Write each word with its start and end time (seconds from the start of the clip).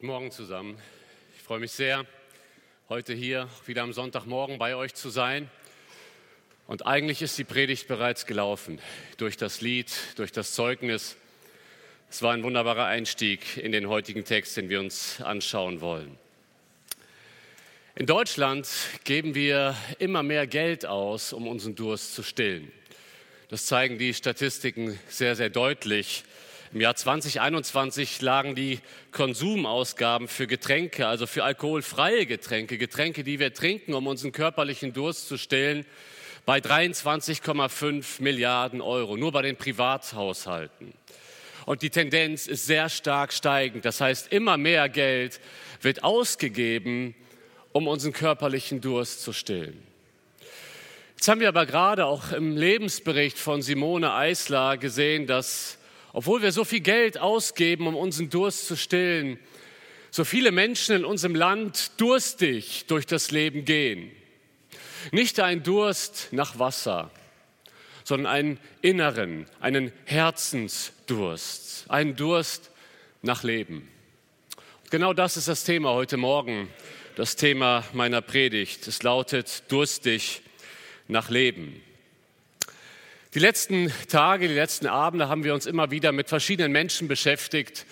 Guten 0.00 0.12
Morgen 0.12 0.30
zusammen. 0.30 0.78
Ich 1.36 1.42
freue 1.42 1.60
mich 1.60 1.72
sehr, 1.72 2.06
heute 2.88 3.12
hier 3.12 3.50
wieder 3.66 3.82
am 3.82 3.92
Sonntagmorgen 3.92 4.56
bei 4.56 4.74
euch 4.74 4.94
zu 4.94 5.10
sein. 5.10 5.50
Und 6.66 6.86
eigentlich 6.86 7.20
ist 7.20 7.36
die 7.36 7.44
Predigt 7.44 7.86
bereits 7.86 8.24
gelaufen 8.24 8.80
durch 9.18 9.36
das 9.36 9.60
Lied, 9.60 9.92
durch 10.16 10.32
das 10.32 10.52
Zeugnis. 10.52 11.16
Es 12.08 12.22
war 12.22 12.32
ein 12.32 12.42
wunderbarer 12.42 12.86
Einstieg 12.86 13.58
in 13.58 13.72
den 13.72 13.90
heutigen 13.90 14.24
Text, 14.24 14.56
den 14.56 14.70
wir 14.70 14.80
uns 14.80 15.20
anschauen 15.20 15.82
wollen. 15.82 16.16
In 17.94 18.06
Deutschland 18.06 18.70
geben 19.04 19.34
wir 19.34 19.76
immer 19.98 20.22
mehr 20.22 20.46
Geld 20.46 20.86
aus, 20.86 21.34
um 21.34 21.46
unseren 21.46 21.74
Durst 21.74 22.14
zu 22.14 22.22
stillen. 22.22 22.72
Das 23.50 23.66
zeigen 23.66 23.98
die 23.98 24.14
Statistiken 24.14 24.98
sehr, 25.10 25.36
sehr 25.36 25.50
deutlich. 25.50 26.24
Im 26.72 26.80
Jahr 26.80 26.94
2021 26.94 28.22
lagen 28.22 28.54
die 28.54 28.78
Konsumausgaben 29.10 30.28
für 30.28 30.46
Getränke, 30.46 31.08
also 31.08 31.26
für 31.26 31.42
alkoholfreie 31.42 32.26
Getränke, 32.26 32.78
Getränke, 32.78 33.24
die 33.24 33.40
wir 33.40 33.52
trinken, 33.52 33.92
um 33.92 34.06
unseren 34.06 34.30
körperlichen 34.30 34.92
Durst 34.92 35.26
zu 35.26 35.36
stillen, 35.36 35.84
bei 36.46 36.58
23,5 36.58 38.22
Milliarden 38.22 38.80
Euro, 38.80 39.16
nur 39.16 39.32
bei 39.32 39.42
den 39.42 39.56
Privathaushalten. 39.56 40.92
Und 41.66 41.82
die 41.82 41.90
Tendenz 41.90 42.46
ist 42.46 42.66
sehr 42.66 42.88
stark 42.88 43.32
steigend. 43.32 43.84
Das 43.84 44.00
heißt, 44.00 44.32
immer 44.32 44.56
mehr 44.56 44.88
Geld 44.88 45.40
wird 45.82 46.04
ausgegeben, 46.04 47.16
um 47.72 47.88
unseren 47.88 48.12
körperlichen 48.12 48.80
Durst 48.80 49.22
zu 49.22 49.32
stillen. 49.32 49.82
Jetzt 51.16 51.26
haben 51.26 51.40
wir 51.40 51.48
aber 51.48 51.66
gerade 51.66 52.06
auch 52.06 52.30
im 52.30 52.56
Lebensbericht 52.56 53.38
von 53.38 53.60
Simone 53.60 54.14
Eisler 54.14 54.76
gesehen, 54.76 55.26
dass 55.26 55.79
obwohl 56.12 56.42
wir 56.42 56.52
so 56.52 56.64
viel 56.64 56.80
Geld 56.80 57.18
ausgeben, 57.18 57.86
um 57.86 57.96
unseren 57.96 58.30
Durst 58.30 58.66
zu 58.66 58.76
stillen, 58.76 59.38
so 60.10 60.24
viele 60.24 60.50
Menschen 60.50 60.96
in 60.96 61.04
unserem 61.04 61.34
Land 61.34 61.92
durstig 61.98 62.86
durch 62.88 63.06
das 63.06 63.30
Leben 63.30 63.64
gehen. 63.64 64.10
Nicht 65.12 65.38
ein 65.40 65.62
Durst 65.62 66.28
nach 66.32 66.58
Wasser, 66.58 67.10
sondern 68.04 68.32
einen 68.32 68.60
inneren, 68.82 69.46
einen 69.60 69.92
Herzensdurst, 70.04 71.84
einen 71.88 72.16
Durst 72.16 72.70
nach 73.22 73.44
Leben. 73.44 73.88
Und 74.82 74.90
genau 74.90 75.12
das 75.12 75.36
ist 75.36 75.48
das 75.48 75.64
Thema 75.64 75.90
heute 75.90 76.16
Morgen, 76.16 76.68
das 77.14 77.36
Thema 77.36 77.84
meiner 77.92 78.20
Predigt. 78.20 78.88
Es 78.88 79.02
lautet 79.02 79.62
durstig 79.68 80.42
nach 81.06 81.30
Leben. 81.30 81.80
Die 83.32 83.38
letzten 83.38 83.92
Tage, 84.08 84.48
die 84.48 84.54
letzten 84.54 84.88
Abende 84.88 85.28
haben 85.28 85.44
wir 85.44 85.54
uns 85.54 85.66
immer 85.66 85.92
wieder 85.92 86.10
mit 86.10 86.28
verschiedenen 86.28 86.72
Menschen 86.72 87.06
beschäftigt, 87.06 87.86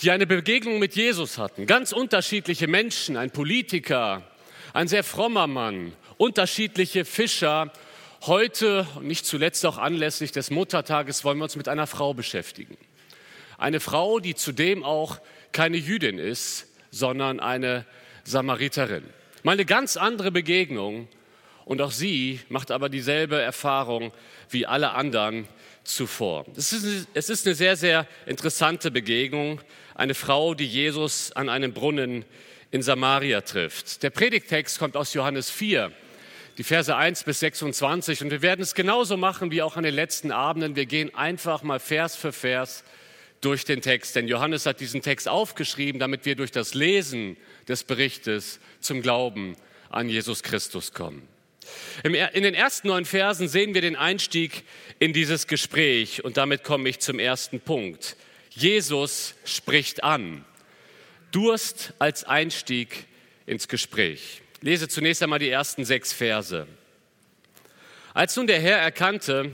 die 0.00 0.10
eine 0.10 0.26
Begegnung 0.26 0.78
mit 0.78 0.96
Jesus 0.96 1.36
hatten. 1.36 1.66
Ganz 1.66 1.92
unterschiedliche 1.92 2.66
Menschen, 2.68 3.18
ein 3.18 3.30
Politiker, 3.30 4.22
ein 4.72 4.88
sehr 4.88 5.04
frommer 5.04 5.46
Mann, 5.46 5.92
unterschiedliche 6.16 7.04
Fischer. 7.04 7.70
Heute, 8.22 8.86
und 8.94 9.06
nicht 9.06 9.26
zuletzt 9.26 9.66
auch 9.66 9.76
anlässlich 9.76 10.32
des 10.32 10.50
Muttertages, 10.50 11.22
wollen 11.22 11.36
wir 11.36 11.44
uns 11.44 11.56
mit 11.56 11.68
einer 11.68 11.86
Frau 11.86 12.14
beschäftigen. 12.14 12.78
Eine 13.58 13.78
Frau, 13.78 14.20
die 14.20 14.34
zudem 14.34 14.84
auch 14.84 15.20
keine 15.52 15.76
Jüdin 15.76 16.18
ist, 16.18 16.66
sondern 16.90 17.40
eine 17.40 17.84
Samariterin. 18.24 19.04
Mal 19.42 19.52
eine 19.52 19.66
ganz 19.66 19.98
andere 19.98 20.32
Begegnung 20.32 21.08
und 21.64 21.80
auch 21.80 21.92
sie 21.92 22.40
macht 22.48 22.70
aber 22.70 22.88
dieselbe 22.88 23.40
Erfahrung 23.40 24.12
wie 24.50 24.66
alle 24.66 24.92
anderen 24.92 25.46
zuvor. 25.84 26.44
Es 26.56 26.72
ist, 26.72 27.08
es 27.14 27.30
ist 27.30 27.46
eine 27.46 27.54
sehr, 27.54 27.76
sehr 27.76 28.06
interessante 28.26 28.90
Begegnung. 28.90 29.60
Eine 29.94 30.14
Frau, 30.14 30.54
die 30.54 30.66
Jesus 30.66 31.32
an 31.32 31.48
einem 31.48 31.72
Brunnen 31.72 32.24
in 32.70 32.82
Samaria 32.82 33.42
trifft. 33.42 34.02
Der 34.02 34.10
Predigtext 34.10 34.78
kommt 34.78 34.96
aus 34.96 35.14
Johannes 35.14 35.50
4, 35.50 35.92
die 36.58 36.64
Verse 36.64 36.94
1 36.94 37.24
bis 37.24 37.40
26. 37.40 38.22
Und 38.22 38.30
wir 38.30 38.42
werden 38.42 38.62
es 38.62 38.74
genauso 38.74 39.16
machen 39.16 39.50
wie 39.50 39.62
auch 39.62 39.76
an 39.76 39.84
den 39.84 39.94
letzten 39.94 40.32
Abenden. 40.32 40.76
Wir 40.76 40.86
gehen 40.86 41.14
einfach 41.14 41.62
mal 41.62 41.80
Vers 41.80 42.16
für 42.16 42.32
Vers 42.32 42.84
durch 43.40 43.64
den 43.64 43.82
Text. 43.82 44.16
Denn 44.16 44.28
Johannes 44.28 44.66
hat 44.66 44.80
diesen 44.80 45.02
Text 45.02 45.28
aufgeschrieben, 45.28 45.98
damit 45.98 46.24
wir 46.24 46.36
durch 46.36 46.50
das 46.50 46.74
Lesen 46.74 47.36
des 47.68 47.84
Berichtes 47.84 48.60
zum 48.80 49.02
Glauben 49.02 49.56
an 49.90 50.08
Jesus 50.08 50.42
Christus 50.42 50.92
kommen. 50.92 51.28
In 52.02 52.42
den 52.42 52.54
ersten 52.54 52.88
neun 52.88 53.04
Versen 53.04 53.48
sehen 53.48 53.74
wir 53.74 53.80
den 53.80 53.96
Einstieg 53.96 54.64
in 54.98 55.12
dieses 55.12 55.46
Gespräch 55.46 56.24
und 56.24 56.36
damit 56.36 56.64
komme 56.64 56.88
ich 56.88 56.98
zum 57.00 57.18
ersten 57.18 57.60
Punkt. 57.60 58.16
Jesus 58.50 59.34
spricht 59.44 60.04
an. 60.04 60.44
Durst 61.30 61.94
als 61.98 62.24
Einstieg 62.24 63.06
ins 63.46 63.68
Gespräch. 63.68 64.42
Lese 64.60 64.88
zunächst 64.88 65.22
einmal 65.22 65.38
die 65.38 65.48
ersten 65.48 65.84
sechs 65.84 66.12
Verse. 66.12 66.66
Als 68.14 68.36
nun 68.36 68.46
der 68.46 68.60
Herr 68.60 68.78
erkannte, 68.78 69.52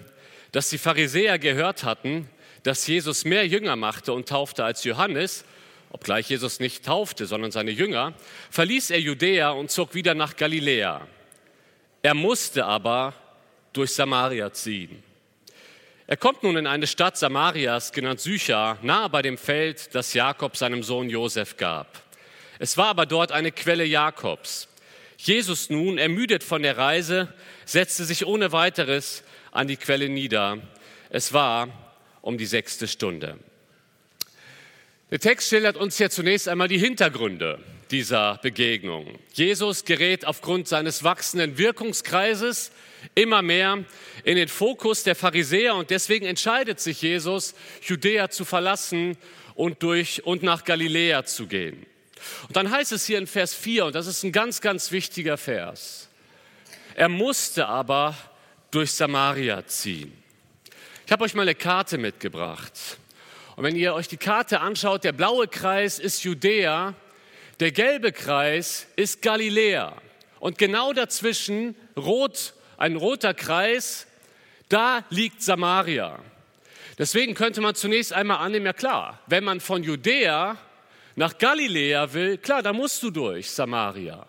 dass 0.52 0.70
die 0.70 0.78
Pharisäer 0.78 1.38
gehört 1.38 1.84
hatten, 1.84 2.28
dass 2.62 2.86
Jesus 2.86 3.24
mehr 3.24 3.46
Jünger 3.46 3.76
machte 3.76 4.12
und 4.12 4.28
taufte 4.28 4.64
als 4.64 4.84
Johannes, 4.84 5.44
obgleich 5.90 6.28
Jesus 6.28 6.60
nicht 6.60 6.84
taufte, 6.84 7.26
sondern 7.26 7.50
seine 7.50 7.70
Jünger, 7.70 8.14
verließ 8.50 8.90
er 8.90 9.00
Judäa 9.00 9.50
und 9.50 9.70
zog 9.70 9.94
wieder 9.94 10.14
nach 10.14 10.36
Galiläa. 10.36 11.06
Er 12.02 12.14
musste 12.14 12.64
aber 12.64 13.14
durch 13.72 13.92
Samaria 13.92 14.52
ziehen. 14.52 15.02
Er 16.06 16.16
kommt 16.16 16.42
nun 16.42 16.56
in 16.56 16.66
eine 16.66 16.86
Stadt 16.86 17.18
Samarias, 17.18 17.92
genannt 17.92 18.20
Sychar, 18.20 18.78
nahe 18.82 19.10
bei 19.10 19.20
dem 19.20 19.36
Feld, 19.36 19.94
das 19.94 20.14
Jakob 20.14 20.56
seinem 20.56 20.82
Sohn 20.82 21.10
Josef 21.10 21.56
gab. 21.56 22.02
Es 22.58 22.76
war 22.76 22.86
aber 22.86 23.04
dort 23.04 23.30
eine 23.30 23.52
Quelle 23.52 23.84
Jakobs. 23.84 24.68
Jesus 25.18 25.68
nun, 25.68 25.98
ermüdet 25.98 26.44
von 26.44 26.62
der 26.62 26.78
Reise, 26.78 27.32
setzte 27.66 28.04
sich 28.04 28.24
ohne 28.24 28.52
weiteres 28.52 29.22
an 29.50 29.68
die 29.68 29.76
Quelle 29.76 30.08
nieder. 30.08 30.58
Es 31.10 31.32
war 31.32 31.68
um 32.22 32.38
die 32.38 32.46
sechste 32.46 32.88
Stunde. 32.88 33.38
Der 35.10 35.18
Text 35.18 35.48
schildert 35.48 35.76
uns 35.76 35.98
ja 35.98 36.08
zunächst 36.08 36.48
einmal 36.48 36.68
die 36.68 36.78
Hintergründe 36.78 37.58
dieser 37.90 38.38
Begegnung. 38.38 39.18
Jesus 39.32 39.84
gerät 39.84 40.26
aufgrund 40.26 40.68
seines 40.68 41.04
wachsenden 41.04 41.58
Wirkungskreises 41.58 42.70
immer 43.14 43.42
mehr 43.42 43.84
in 44.24 44.36
den 44.36 44.48
Fokus 44.48 45.04
der 45.04 45.14
Pharisäer 45.14 45.74
und 45.74 45.90
deswegen 45.90 46.26
entscheidet 46.26 46.80
sich 46.80 47.02
Jesus, 47.02 47.54
Judäa 47.82 48.30
zu 48.30 48.44
verlassen 48.44 49.16
und, 49.54 49.82
durch, 49.82 50.24
und 50.24 50.42
nach 50.42 50.64
Galiläa 50.64 51.24
zu 51.24 51.46
gehen. 51.46 51.86
Und 52.46 52.56
dann 52.56 52.70
heißt 52.70 52.92
es 52.92 53.06
hier 53.06 53.18
in 53.18 53.26
Vers 53.26 53.54
4, 53.54 53.86
und 53.86 53.94
das 53.94 54.06
ist 54.06 54.22
ein 54.24 54.32
ganz, 54.32 54.60
ganz 54.60 54.90
wichtiger 54.90 55.36
Vers, 55.36 56.08
er 56.94 57.08
musste 57.08 57.66
aber 57.66 58.16
durch 58.70 58.92
Samaria 58.92 59.66
ziehen. 59.66 60.12
Ich 61.06 61.12
habe 61.12 61.24
euch 61.24 61.34
mal 61.34 61.42
eine 61.42 61.54
Karte 61.54 61.96
mitgebracht. 61.96 62.98
Und 63.56 63.64
wenn 63.64 63.76
ihr 63.76 63.94
euch 63.94 64.08
die 64.08 64.16
Karte 64.16 64.60
anschaut, 64.60 65.04
der 65.04 65.12
blaue 65.12 65.48
Kreis 65.48 65.98
ist 65.98 66.22
Judäa 66.22 66.94
der 67.60 67.72
gelbe 67.72 68.12
Kreis 68.12 68.86
ist 68.96 69.22
Galiläa 69.22 69.94
und 70.40 70.58
genau 70.58 70.92
dazwischen 70.92 71.74
rot, 71.96 72.54
ein 72.76 72.96
roter 72.96 73.34
Kreis, 73.34 74.06
da 74.68 75.04
liegt 75.10 75.42
Samaria. 75.42 76.20
Deswegen 76.98 77.34
könnte 77.34 77.60
man 77.60 77.74
zunächst 77.74 78.12
einmal 78.12 78.38
annehmen, 78.38 78.66
ja 78.66 78.72
klar, 78.72 79.20
wenn 79.26 79.44
man 79.44 79.60
von 79.60 79.82
Judäa 79.82 80.56
nach 81.16 81.38
Galiläa 81.38 82.12
will, 82.12 82.38
klar, 82.38 82.62
da 82.62 82.72
musst 82.72 83.02
du 83.02 83.10
durch 83.10 83.50
Samaria. 83.50 84.26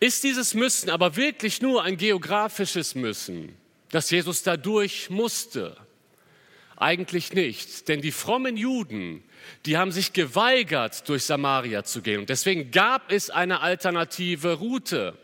Ist 0.00 0.24
dieses 0.24 0.54
Müssen 0.54 0.90
aber 0.90 1.16
wirklich 1.16 1.60
nur 1.60 1.82
ein 1.82 1.96
geografisches 1.96 2.94
Müssen, 2.94 3.56
dass 3.90 4.10
Jesus 4.10 4.42
dadurch 4.42 5.10
musste? 5.10 5.76
Eigentlich 6.84 7.32
nicht, 7.32 7.88
denn 7.88 8.02
die 8.02 8.12
frommen 8.12 8.58
Juden, 8.58 9.24
die 9.64 9.78
haben 9.78 9.90
sich 9.90 10.12
geweigert, 10.12 11.08
durch 11.08 11.24
Samaria 11.24 11.82
zu 11.82 12.02
gehen. 12.02 12.20
Und 12.20 12.28
deswegen 12.28 12.72
gab 12.72 13.10
es 13.10 13.30
eine 13.30 13.62
alternative 13.62 14.52
Route. 14.52 15.16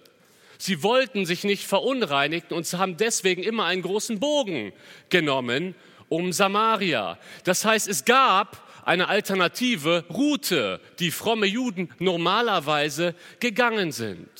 Sie 0.57 0.83
wollten 0.83 1.27
sich 1.27 1.45
nicht 1.45 1.67
verunreinigen 1.67 2.57
und 2.57 2.73
haben 2.73 2.97
deswegen 2.97 3.43
immer 3.43 3.67
einen 3.67 3.83
großen 3.83 4.21
Bogen 4.21 4.73
genommen 5.11 5.75
um 6.09 6.33
Samaria. 6.33 7.19
Das 7.45 7.67
heißt, 7.67 7.89
es 7.89 8.07
gab 8.07 8.67
eine 8.87 9.09
alternative 9.09 10.07
Route, 10.09 10.81
die 10.99 11.11
fromme 11.11 11.45
Juden 11.45 11.91
normalerweise 11.99 13.15
gegangen 13.39 13.93
sind. 13.93 14.31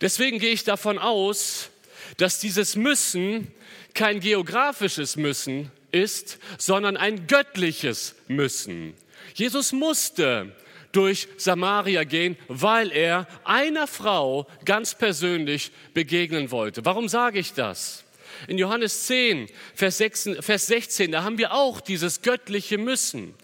Deswegen 0.00 0.40
gehe 0.40 0.50
ich 0.50 0.64
davon 0.64 0.98
aus, 0.98 1.70
dass 2.16 2.40
dieses 2.40 2.74
Müssen 2.74 3.52
kein 3.94 4.18
geografisches 4.18 5.14
Müssen 5.14 5.70
ist, 5.94 6.38
sondern 6.58 6.96
ein 6.96 7.26
göttliches 7.26 8.14
Müssen. 8.28 8.94
Jesus 9.34 9.72
musste 9.72 10.52
durch 10.92 11.28
Samaria 11.38 12.04
gehen, 12.04 12.36
weil 12.48 12.92
er 12.92 13.26
einer 13.44 13.86
Frau 13.86 14.46
ganz 14.64 14.94
persönlich 14.94 15.72
begegnen 15.92 16.50
wollte. 16.50 16.84
Warum 16.84 17.08
sage 17.08 17.38
ich 17.38 17.52
das? 17.52 18.04
In 18.48 18.58
Johannes 18.58 19.06
10, 19.06 19.48
Vers 19.74 19.98
16, 19.98 21.12
da 21.12 21.22
haben 21.22 21.38
wir 21.38 21.54
auch 21.54 21.80
dieses 21.80 22.22
göttliche 22.22 22.78
Müssen. 22.78 23.34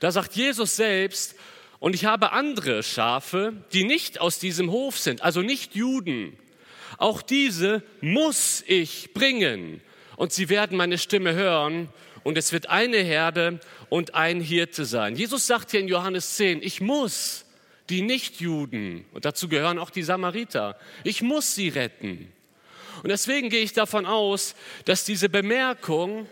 Da 0.00 0.10
sagt 0.10 0.34
Jesus 0.34 0.76
selbst, 0.76 1.36
Und 1.78 1.94
ich 1.94 2.04
habe 2.04 2.32
andere 2.32 2.82
Schafe, 2.82 3.54
die 3.72 3.84
nicht 3.84 4.20
aus 4.20 4.38
diesem 4.38 4.70
Hof 4.70 4.98
sind, 4.98 5.22
also 5.22 5.40
nicht 5.40 5.74
Juden. 5.74 6.36
Auch 6.98 7.22
diese 7.22 7.82
muss 8.02 8.62
ich 8.66 9.14
bringen. 9.14 9.80
Und 10.20 10.34
sie 10.34 10.50
werden 10.50 10.76
meine 10.76 10.98
Stimme 10.98 11.32
hören. 11.32 11.88
Und 12.24 12.36
es 12.36 12.52
wird 12.52 12.68
eine 12.68 12.98
Herde 12.98 13.58
und 13.88 14.14
ein 14.14 14.42
Hirte 14.42 14.84
sein. 14.84 15.16
Jesus 15.16 15.46
sagt 15.46 15.70
hier 15.70 15.80
in 15.80 15.88
Johannes 15.88 16.36
10, 16.36 16.62
ich 16.62 16.82
muss 16.82 17.46
die 17.88 18.02
Nichtjuden, 18.02 19.06
und 19.14 19.24
dazu 19.24 19.48
gehören 19.48 19.78
auch 19.78 19.88
die 19.88 20.02
Samariter, 20.02 20.78
ich 21.04 21.22
muss 21.22 21.54
sie 21.54 21.70
retten. 21.70 22.30
Und 23.02 23.08
deswegen 23.08 23.48
gehe 23.48 23.62
ich 23.62 23.72
davon 23.72 24.04
aus, 24.04 24.54
dass 24.84 25.06
diese 25.06 25.30
Bemerkung, 25.30 26.28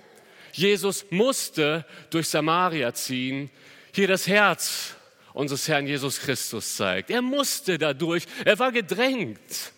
Jesus 0.52 1.06
musste 1.08 1.86
durch 2.10 2.28
Samaria 2.28 2.92
ziehen, 2.92 3.48
hier 3.94 4.06
das 4.06 4.26
Herz 4.26 4.96
unseres 5.32 5.66
Herrn 5.66 5.86
Jesus 5.86 6.20
Christus 6.20 6.76
zeigt. 6.76 7.08
Er 7.08 7.22
musste 7.22 7.78
dadurch, 7.78 8.24
er 8.44 8.58
war 8.58 8.70
gedrängt, 8.70 9.72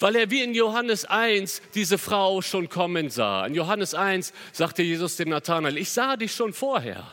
weil 0.00 0.16
er 0.16 0.30
wie 0.30 0.42
in 0.42 0.54
Johannes 0.54 1.04
1 1.04 1.62
diese 1.74 1.98
Frau 1.98 2.42
schon 2.42 2.68
kommen 2.68 3.10
sah. 3.10 3.46
In 3.46 3.54
Johannes 3.54 3.94
1 3.94 4.32
sagte 4.52 4.82
Jesus 4.82 5.16
dem 5.16 5.28
Nathanael, 5.28 5.76
ich 5.76 5.90
sah 5.90 6.16
dich 6.16 6.32
schon 6.32 6.52
vorher. 6.52 7.06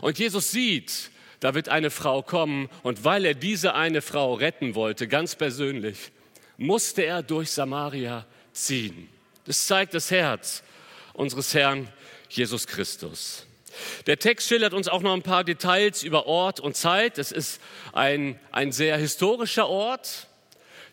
Und 0.00 0.18
Jesus 0.18 0.50
sieht, 0.50 1.10
da 1.40 1.54
wird 1.54 1.68
eine 1.68 1.90
Frau 1.90 2.22
kommen 2.22 2.68
und 2.82 3.04
weil 3.04 3.24
er 3.24 3.34
diese 3.34 3.74
eine 3.74 4.02
Frau 4.02 4.34
retten 4.34 4.74
wollte, 4.74 5.08
ganz 5.08 5.34
persönlich, 5.34 6.10
musste 6.56 7.02
er 7.02 7.22
durch 7.22 7.50
Samaria 7.50 8.26
ziehen. 8.52 9.08
Das 9.46 9.66
zeigt 9.66 9.94
das 9.94 10.10
Herz 10.10 10.62
unseres 11.12 11.52
Herrn 11.54 11.88
Jesus 12.28 12.66
Christus. 12.66 13.46
Der 14.06 14.18
Text 14.18 14.48
schildert 14.48 14.72
uns 14.72 14.88
auch 14.88 15.02
noch 15.02 15.12
ein 15.12 15.22
paar 15.22 15.44
Details 15.44 16.02
über 16.02 16.26
Ort 16.26 16.60
und 16.60 16.76
Zeit. 16.76 17.18
Das 17.18 17.32
ist 17.32 17.60
ein, 17.92 18.38
ein 18.52 18.72
sehr 18.72 18.96
historischer 18.96 19.68
Ort. 19.68 20.28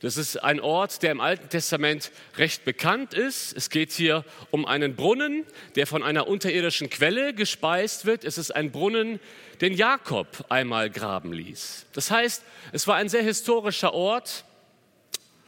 Das 0.02 0.18
ist 0.18 0.38
ein 0.38 0.60
Ort, 0.60 1.04
der 1.04 1.12
im 1.12 1.22
Alten 1.22 1.48
Testament 1.50 2.12
recht 2.36 2.66
bekannt 2.66 3.14
ist. 3.14 3.56
Es 3.56 3.70
geht 3.70 3.92
hier 3.92 4.26
um 4.50 4.66
einen 4.66 4.96
Brunnen, 4.96 5.46
der 5.76 5.86
von 5.86 6.02
einer 6.02 6.28
unterirdischen 6.28 6.90
Quelle 6.90 7.36
gespeist 7.36 8.06
wird. 8.06 8.24
Es 8.24 8.40
ist 8.40 8.50
ein 8.50 8.72
Brunnen, 8.72 9.20
den 9.62 9.74
Jakob 9.74 10.28
einmal 10.50 10.90
graben 10.90 11.34
ließ. 11.34 11.86
Das 11.94 12.10
heißt, 12.10 12.44
es 12.72 12.88
war 12.88 12.96
ein 12.96 13.10
sehr 13.10 13.22
historischer 13.22 13.94
Ort 13.94 14.44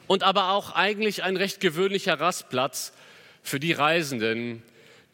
und 0.06 0.22
aber 0.22 0.52
auch 0.52 0.76
eigentlich 0.76 1.24
ein 1.24 1.36
recht 1.36 1.60
gewöhnlicher 1.60 2.20
Rastplatz 2.20 2.94
für 3.42 3.60
die 3.60 3.74
Reisenden, 3.74 4.62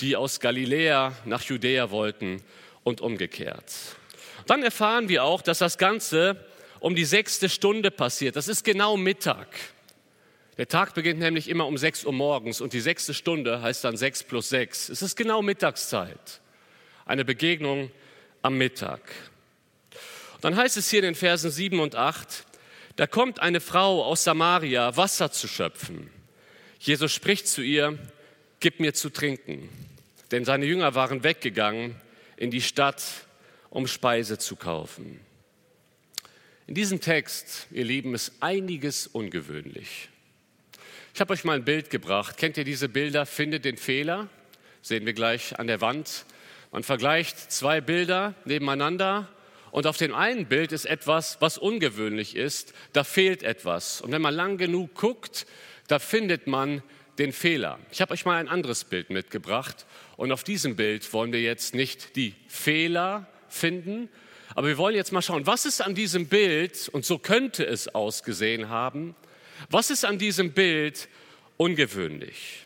die 0.01 0.18
aus 0.18 0.42
Galiläa 0.42 1.13
nach 1.24 1.44
Judäa 1.44 1.92
wollten 1.92 2.44
und 2.83 3.00
umgekehrt. 3.00 3.74
Dann 4.47 4.63
erfahren 4.63 5.07
wir 5.07 5.24
auch, 5.24 5.42
dass 5.42 5.59
das 5.59 5.77
Ganze 5.77 6.45
um 6.79 6.95
die 6.95 7.05
sechste 7.05 7.49
Stunde 7.49 7.91
passiert. 7.91 8.35
Das 8.35 8.47
ist 8.47 8.63
genau 8.63 8.97
Mittag. 8.97 9.47
Der 10.57 10.67
Tag 10.67 10.93
beginnt 10.93 11.19
nämlich 11.19 11.47
immer 11.47 11.67
um 11.67 11.77
sechs 11.77 12.03
Uhr 12.03 12.11
morgens 12.11 12.59
und 12.59 12.73
die 12.73 12.81
sechste 12.81 13.13
Stunde 13.13 13.61
heißt 13.61 13.83
dann 13.83 13.95
sechs 13.95 14.23
plus 14.23 14.49
sechs. 14.49 14.89
Es 14.89 15.01
ist 15.01 15.15
genau 15.15 15.41
Mittagszeit. 15.41 16.41
Eine 17.05 17.23
Begegnung 17.23 17.91
am 18.41 18.57
Mittag. 18.57 19.01
Dann 20.41 20.55
heißt 20.55 20.77
es 20.77 20.89
hier 20.89 20.99
in 20.99 21.05
den 21.05 21.15
Versen 21.15 21.51
sieben 21.51 21.79
und 21.79 21.95
acht: 21.95 22.45
da 22.97 23.07
kommt 23.07 23.39
eine 23.39 23.61
Frau 23.61 24.03
aus 24.03 24.25
Samaria, 24.25 24.97
Wasser 24.97 25.31
zu 25.31 25.47
schöpfen. 25.47 26.09
Jesus 26.79 27.13
spricht 27.13 27.47
zu 27.47 27.61
ihr, 27.61 27.97
gib 28.59 28.79
mir 28.79 28.93
zu 28.93 29.09
trinken. 29.09 29.69
Denn 30.31 30.45
seine 30.45 30.65
Jünger 30.65 30.95
waren 30.95 31.23
weggegangen 31.23 31.95
in 32.37 32.51
die 32.51 32.61
Stadt, 32.61 33.01
um 33.69 33.87
Speise 33.87 34.37
zu 34.37 34.55
kaufen. 34.55 35.19
In 36.69 36.75
diesem 36.75 37.01
Text, 37.01 37.66
ihr 37.71 37.83
Lieben, 37.83 38.13
ist 38.13 38.31
einiges 38.42 39.07
ungewöhnlich. 39.07 40.07
Ich 41.16 41.19
habe 41.19 41.33
euch 41.33 41.44
mal 41.44 41.56
ein 41.56 41.66
Bild 41.66 41.89
gebracht. 41.89 42.38
Kennt 42.38 42.57
ihr 42.57 42.63
diese 42.63 42.88
Bilder? 42.88 43.25
Findet 43.25 43.66
den 43.66 43.75
Fehler. 43.75 44.30
Sehen 44.83 45.04
wir 45.07 45.13
gleich 45.13 45.57
an 45.57 45.66
der 45.66 45.81
Wand. 45.81 46.25
Man 46.71 46.83
vergleicht 46.83 47.51
zwei 47.51 47.81
Bilder 47.81 48.36
nebeneinander 48.45 49.27
und 49.71 49.88
auf 49.88 49.98
dem 49.98 50.13
einen 50.13 50.45
Bild 50.45 50.71
ist 50.71 50.86
etwas, 50.86 51.42
was 51.42 51.57
ungewöhnlich 51.57 52.36
ist. 52.36 52.75
Da 52.94 53.04
fehlt 53.04 53.42
etwas. 53.42 54.00
Und 54.00 54.12
wenn 54.12 54.21
man 54.21 54.36
lang 54.36 54.60
genug 54.60 54.94
guckt, 54.94 55.48
da 55.88 55.98
findet 55.98 56.45
man 56.45 56.83
den 57.18 57.33
Fehler. 57.33 57.80
Ich 57.92 58.00
habe 58.00 58.13
euch 58.13 58.25
mal 58.25 58.38
ein 58.38 58.48
anderes 58.48 58.83
Bild 58.83 59.10
mitgebracht 59.10 59.88
und 60.18 60.31
auf 60.31 60.44
diesem 60.44 60.75
Bild 60.75 61.12
wollen 61.13 61.33
wir 61.33 61.42
jetzt 61.42 61.74
nicht 61.74 62.16
die 62.16 62.36
Fehler 62.48 63.25
finden, 63.48 64.07
aber 64.59 64.67
wir 64.67 64.77
wollen 64.77 64.95
jetzt 64.95 65.13
mal 65.13 65.21
schauen, 65.21 65.47
was 65.47 65.63
ist 65.63 65.79
an 65.79 65.95
diesem 65.95 66.27
Bild, 66.27 66.89
und 66.89 67.06
so 67.06 67.17
könnte 67.17 67.65
es 67.65 67.88
ausgesehen 67.95 68.67
haben, 68.67 69.15
was 69.69 69.89
ist 69.89 70.03
an 70.03 70.17
diesem 70.17 70.51
Bild 70.51 71.07
ungewöhnlich? 71.56 72.65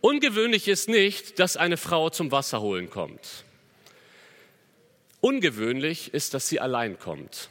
Ungewöhnlich 0.00 0.66
ist 0.66 0.88
nicht, 0.88 1.38
dass 1.38 1.56
eine 1.56 1.76
Frau 1.76 2.10
zum 2.10 2.32
Wasser 2.32 2.60
holen 2.60 2.90
kommt. 2.90 3.44
Ungewöhnlich 5.20 6.12
ist, 6.12 6.34
dass 6.34 6.48
sie 6.48 6.58
allein 6.58 6.98
kommt. 6.98 7.50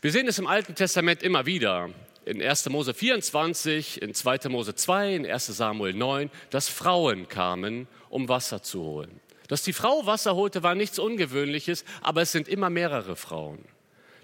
Wir 0.00 0.12
sehen 0.12 0.28
es 0.28 0.38
im 0.38 0.46
Alten 0.46 0.76
Testament 0.76 1.24
immer 1.24 1.46
wieder 1.46 1.90
in 2.24 2.40
1. 2.40 2.68
Mose 2.68 2.94
24, 2.94 4.00
in 4.00 4.14
2. 4.14 4.48
Mose 4.48 4.76
2, 4.76 5.16
in 5.16 5.26
1. 5.26 5.46
Samuel 5.46 5.94
9, 5.94 6.30
dass 6.50 6.68
Frauen 6.68 7.28
kamen, 7.28 7.88
um 8.10 8.28
Wasser 8.28 8.62
zu 8.62 8.80
holen. 8.80 9.20
Dass 9.50 9.64
die 9.64 9.72
Frau 9.72 10.06
Wasser 10.06 10.36
holte, 10.36 10.62
war 10.62 10.76
nichts 10.76 11.00
Ungewöhnliches, 11.00 11.84
aber 12.02 12.22
es 12.22 12.30
sind 12.30 12.46
immer 12.46 12.70
mehrere 12.70 13.16
Frauen. 13.16 13.58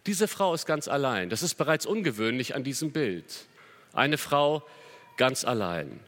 Diese 0.06 0.28
Frau 0.28 0.54
ist 0.54 0.66
ganz 0.66 0.86
allein. 0.86 1.30
Das 1.30 1.42
ist 1.42 1.56
bereits 1.56 1.84
ungewöhnlich 1.84 2.54
an 2.54 2.62
diesem 2.62 2.92
Bild. 2.92 3.24
Eine 3.92 4.18
Frau 4.18 4.62
ganz 5.16 5.44
allein. 5.44 5.98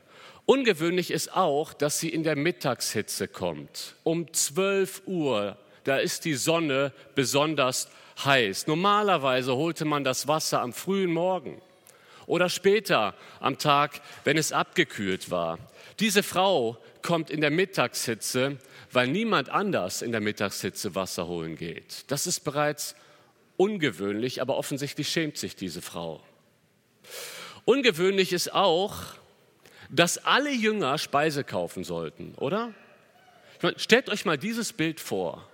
Ungewöhnlich 0.47 1.11
ist 1.11 1.35
auch, 1.35 1.75
dass 1.75 1.99
sie 1.99 2.11
in 2.11 2.23
der 2.23 2.37
Mittagshitze 2.37 3.27
kommt. 3.27 3.97
Um 4.05 4.33
12 4.33 5.03
Uhr, 5.07 5.57
da 5.83 5.97
ist 5.97 6.25
die 6.25 6.35
Sonne 6.35 6.93
besonders 7.17 7.89
heiß. 8.25 8.69
Normalerweise 8.69 9.57
holte 9.57 9.85
man 9.85 10.05
das 10.05 10.29
Wasser 10.29 10.63
am 10.63 10.73
frühen 10.73 11.13
Morgen 11.13 11.61
oder 12.29 12.49
später 12.49 13.15
am 13.41 13.59
Tag, 13.59 14.01
wenn 14.23 14.39
es 14.39 14.53
abgekühlt 14.53 15.29
war. 15.33 15.59
Diese 15.99 16.23
Frau 16.23 16.77
kommt 17.03 17.31
in 17.31 17.41
der 17.41 17.51
Mittagshitze, 17.51 18.59
weil 18.93 19.09
niemand 19.09 19.49
anders 19.51 20.03
in 20.03 20.13
der 20.13 20.21
Mittagshitze 20.21 20.95
Wasser 20.95 21.27
holen 21.27 21.57
geht. 21.57 22.05
Das 22.11 22.27
ist 22.27 22.41
bereits 22.41 22.95
ungewöhnlich, 23.57 24.41
aber 24.41 24.57
offensichtlich 24.57 25.09
schämt 25.09 25.37
sich 25.37 25.57
diese 25.57 25.83
Frau. 25.83 26.23
Ungewöhnlich 27.65 28.33
ist 28.33 28.53
auch, 28.53 28.97
dass 29.91 30.19
alle 30.19 30.53
Jünger 30.53 30.99
Speise 30.99 31.45
kaufen 31.45 31.85
sollten, 31.85 32.35
oder? 32.37 32.73
Meine, 33.63 33.79
stellt 33.79 34.09
euch 34.09 34.25
mal 34.25 34.39
dieses 34.39 34.73
Bild 34.73 35.01
vor. 35.01 35.49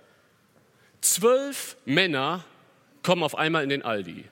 Zwölf 1.01 1.77
Männer 1.85 2.43
kommen 3.03 3.23
auf 3.23 3.35
einmal 3.35 3.63
in 3.63 3.69
den 3.69 3.81
Aldi 3.81 4.25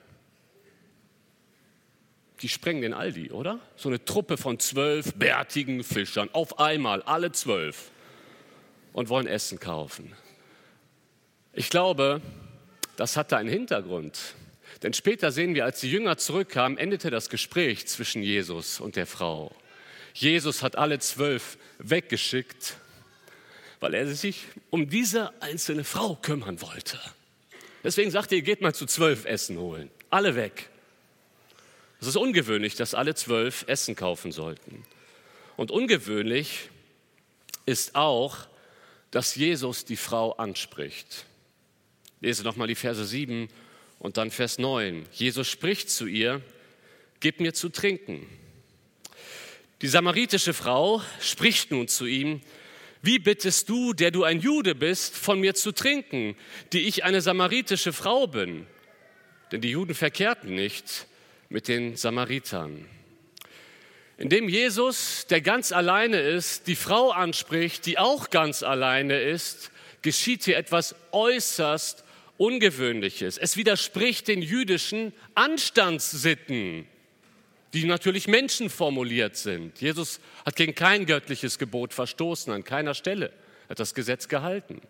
die 2.44 2.48
sprengen 2.50 2.82
den 2.82 2.92
Aldi, 2.92 3.30
oder? 3.30 3.58
So 3.74 3.88
eine 3.88 4.04
Truppe 4.04 4.36
von 4.36 4.58
zwölf 4.58 5.14
bärtigen 5.14 5.82
Fischern, 5.82 6.28
auf 6.34 6.58
einmal, 6.58 7.02
alle 7.02 7.32
zwölf, 7.32 7.90
und 8.94 9.10
wollen 9.10 9.26
Essen 9.26 9.60
kaufen. 9.60 10.14
Ich 11.52 11.68
glaube, 11.68 12.22
das 12.96 13.18
hatte 13.18 13.36
einen 13.36 13.50
Hintergrund. 13.50 14.18
Denn 14.82 14.94
später 14.94 15.30
sehen 15.30 15.54
wir, 15.54 15.64
als 15.64 15.80
die 15.80 15.90
Jünger 15.90 16.16
zurückkamen, 16.16 16.78
endete 16.78 17.10
das 17.10 17.28
Gespräch 17.28 17.86
zwischen 17.86 18.22
Jesus 18.22 18.80
und 18.80 18.96
der 18.96 19.06
Frau. 19.06 19.54
Jesus 20.14 20.62
hat 20.62 20.76
alle 20.76 20.98
zwölf 21.00 21.58
weggeschickt, 21.78 22.76
weil 23.80 23.94
er 23.94 24.06
sich 24.06 24.46
um 24.70 24.88
diese 24.88 25.32
einzelne 25.42 25.84
Frau 25.84 26.14
kümmern 26.14 26.62
wollte. 26.62 26.98
Deswegen 27.82 28.10
sagte 28.10 28.36
er, 28.36 28.42
geht 28.42 28.62
mal 28.62 28.74
zu 28.74 28.86
zwölf 28.86 29.24
Essen 29.24 29.58
holen. 29.58 29.90
Alle 30.08 30.36
weg. 30.36 30.70
Es 32.00 32.06
ist 32.06 32.16
ungewöhnlich, 32.16 32.76
dass 32.76 32.94
alle 32.94 33.14
zwölf 33.14 33.64
Essen 33.66 33.96
kaufen 33.96 34.30
sollten. 34.30 34.84
Und 35.56 35.70
ungewöhnlich 35.70 36.70
ist 37.66 37.96
auch, 37.96 38.46
dass 39.14 39.36
Jesus 39.36 39.84
die 39.84 39.96
Frau 39.96 40.32
anspricht. 40.32 41.24
Ich 42.16 42.22
lese 42.22 42.42
nochmal 42.42 42.66
die 42.66 42.74
Verse 42.74 43.04
7 43.04 43.46
und 44.00 44.16
dann 44.16 44.32
Vers 44.32 44.58
9. 44.58 45.06
Jesus 45.12 45.48
spricht 45.48 45.88
zu 45.88 46.06
ihr, 46.06 46.42
gib 47.20 47.38
mir 47.38 47.54
zu 47.54 47.68
trinken. 47.68 48.26
Die 49.82 49.86
samaritische 49.86 50.52
Frau 50.52 51.00
spricht 51.20 51.70
nun 51.70 51.86
zu 51.86 52.06
ihm, 52.06 52.40
wie 53.02 53.20
bittest 53.20 53.68
du, 53.68 53.92
der 53.92 54.10
du 54.10 54.24
ein 54.24 54.40
Jude 54.40 54.74
bist, 54.74 55.14
von 55.14 55.38
mir 55.38 55.54
zu 55.54 55.70
trinken, 55.70 56.34
die 56.72 56.80
ich 56.80 57.04
eine 57.04 57.20
samaritische 57.20 57.92
Frau 57.92 58.26
bin? 58.26 58.66
Denn 59.52 59.60
die 59.60 59.70
Juden 59.70 59.94
verkehrten 59.94 60.56
nicht 60.56 61.06
mit 61.50 61.68
den 61.68 61.94
Samaritern. 61.94 62.84
Indem 64.16 64.48
Jesus, 64.48 65.26
der 65.28 65.40
ganz 65.40 65.72
alleine 65.72 66.20
ist, 66.20 66.66
die 66.68 66.76
Frau 66.76 67.10
anspricht, 67.10 67.84
die 67.86 67.98
auch 67.98 68.30
ganz 68.30 68.62
alleine 68.62 69.20
ist, 69.20 69.70
geschieht 70.02 70.44
hier 70.44 70.56
etwas 70.56 70.94
äußerst 71.10 72.04
Ungewöhnliches. 72.36 73.38
Es 73.38 73.56
widerspricht 73.56 74.28
den 74.28 74.42
jüdischen 74.42 75.12
Anstandssitten, 75.34 76.86
die 77.72 77.84
natürlich 77.84 78.28
menschenformuliert 78.28 79.36
sind. 79.36 79.80
Jesus 79.80 80.20
hat 80.44 80.56
gegen 80.56 80.74
kein 80.74 81.06
göttliches 81.06 81.58
Gebot 81.58 81.92
verstoßen, 81.94 82.52
an 82.52 82.64
keiner 82.64 82.94
Stelle 82.94 83.32
hat 83.68 83.80
das 83.80 83.94
Gesetz 83.94 84.28
gehalten. 84.28 84.80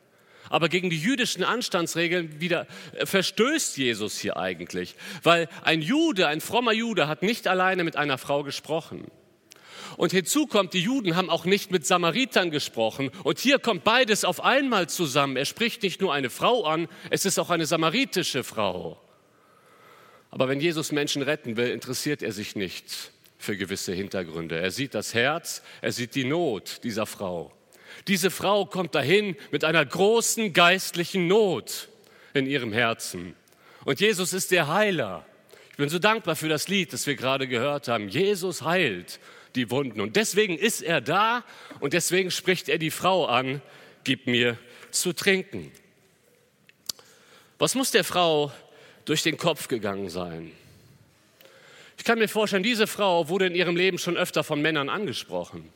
Aber 0.54 0.68
gegen 0.68 0.88
die 0.88 1.00
jüdischen 1.00 1.42
Anstandsregeln 1.42 2.40
wieder 2.40 2.68
äh, 2.92 3.06
verstößt 3.06 3.76
Jesus 3.76 4.20
hier 4.20 4.37
eigentlich, 4.37 4.94
weil 5.25 5.49
ein 5.64 5.82
Jude, 5.82 6.28
ein 6.28 6.40
frommer 6.40 6.73
Jude 6.73 7.08
hat 7.08 7.23
nicht 7.23 7.49
alleine 7.49 7.82
mit 7.82 7.96
einer 7.96 8.18
Frau 8.18 8.44
gesprochen. 8.44 9.11
Und 9.96 10.12
hinzu 10.12 10.46
kommt, 10.46 10.73
die 10.73 10.80
Juden 10.80 11.16
haben 11.16 11.28
auch 11.28 11.44
nicht 11.44 11.73
mit 11.73 11.84
Samaritern 11.84 12.52
gesprochen. 12.52 13.11
Und 13.25 13.40
hier 13.40 13.58
kommt 13.58 13.82
beides 13.82 14.25
auf 14.25 14.44
einmal 14.44 14.88
zusammen. 14.88 15.37
Er 15.37 15.44
spricht 15.44 15.82
nicht 15.82 16.00
nur 16.00 16.14
eine 16.14 16.30
Frau 16.30 16.62
an, 16.62 16.87
es 17.11 17.25
ist 17.25 17.40
auch 17.40 17.50
eine 17.50 17.66
samaritische 17.66 18.44
Frau. 18.44 19.00
Aber 20.30 20.49
wenn 20.49 20.61
Jesus 20.61 20.92
Menschen 20.92 21.23
retten 21.23 21.56
will, 21.56 21.70
interessiert 21.70 22.23
er 22.23 22.30
sich 22.30 22.54
nicht 22.54 23.11
für 23.38 23.56
gewisse 23.56 23.92
Hintergründe. 23.92 24.61
Er 24.61 24.70
sieht 24.70 24.94
das 24.94 25.14
Herz, 25.14 25.64
er 25.80 25.90
sieht 25.90 26.14
die 26.14 26.25
Not 26.25 26.84
dieser 26.84 27.06
Frau. 27.06 27.52
Diese 28.08 28.30
Frau 28.30 28.66
kommt 28.66 28.94
dahin 28.94 29.36
mit 29.50 29.64
einer 29.64 29.84
großen 29.84 30.52
geistlichen 30.52 31.26
Not 31.26 31.88
in 32.34 32.46
ihrem 32.46 32.72
Herzen. 32.72 33.34
Und 33.84 34.00
Jesus 34.00 34.32
ist 34.32 34.50
der 34.50 34.68
Heiler. 34.68 35.24
Ich 35.70 35.76
bin 35.76 35.88
so 35.88 35.98
dankbar 35.98 36.36
für 36.36 36.48
das 36.48 36.68
Lied, 36.68 36.92
das 36.92 37.06
wir 37.06 37.16
gerade 37.16 37.48
gehört 37.48 37.88
haben. 37.88 38.08
Jesus 38.08 38.62
heilt 38.62 39.18
die 39.54 39.70
Wunden. 39.70 40.00
Und 40.00 40.16
deswegen 40.16 40.56
ist 40.58 40.82
er 40.82 41.00
da 41.00 41.44
und 41.80 41.92
deswegen 41.92 42.30
spricht 42.30 42.68
er 42.68 42.78
die 42.78 42.90
Frau 42.90 43.26
an, 43.26 43.62
gib 44.04 44.26
mir 44.26 44.58
zu 44.90 45.12
trinken. 45.12 45.72
Was 47.58 47.74
muss 47.74 47.90
der 47.90 48.04
Frau 48.04 48.52
durch 49.04 49.22
den 49.22 49.36
Kopf 49.36 49.68
gegangen 49.68 50.10
sein? 50.10 50.52
Ich 51.98 52.04
kann 52.04 52.18
mir 52.18 52.28
vorstellen, 52.28 52.62
diese 52.62 52.86
Frau 52.86 53.28
wurde 53.28 53.46
in 53.46 53.54
ihrem 53.54 53.76
Leben 53.76 53.98
schon 53.98 54.16
öfter 54.16 54.44
von 54.44 54.60
Männern 54.60 54.88
angesprochen. 54.88 55.72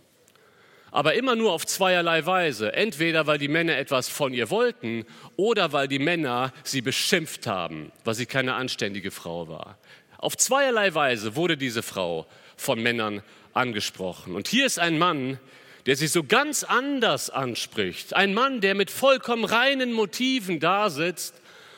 Aber 0.90 1.14
immer 1.14 1.36
nur 1.36 1.52
auf 1.52 1.66
zweierlei 1.66 2.24
Weise. 2.24 2.72
Entweder 2.72 3.26
weil 3.26 3.38
die 3.38 3.48
Männer 3.48 3.76
etwas 3.76 4.08
von 4.08 4.32
ihr 4.32 4.50
wollten 4.50 5.04
oder 5.36 5.72
weil 5.72 5.88
die 5.88 5.98
Männer 5.98 6.52
sie 6.64 6.80
beschimpft 6.80 7.46
haben, 7.46 7.92
weil 8.04 8.14
sie 8.14 8.26
keine 8.26 8.54
anständige 8.54 9.10
Frau 9.10 9.48
war. 9.48 9.78
Auf 10.16 10.36
zweierlei 10.36 10.94
Weise 10.94 11.36
wurde 11.36 11.56
diese 11.56 11.82
Frau 11.82 12.26
von 12.56 12.82
Männern 12.82 13.22
angesprochen. 13.52 14.34
Und 14.34 14.48
hier 14.48 14.66
ist 14.66 14.78
ein 14.78 14.98
Mann, 14.98 15.38
der 15.86 15.96
sie 15.96 16.06
so 16.06 16.24
ganz 16.24 16.64
anders 16.64 17.30
anspricht. 17.30 18.14
Ein 18.14 18.34
Mann, 18.34 18.60
der 18.60 18.74
mit 18.74 18.90
vollkommen 18.90 19.44
reinen 19.44 19.92
Motiven 19.92 20.60
da 20.60 20.90
sitzt 20.90 21.34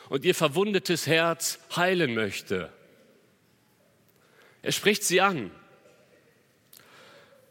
und 0.08 0.24
ihr 0.24 0.34
verwundetes 0.34 1.06
Herz 1.06 1.58
heilen 1.76 2.14
möchte. 2.14 2.72
Er 4.62 4.72
spricht 4.72 5.04
sie 5.04 5.20
an. 5.20 5.50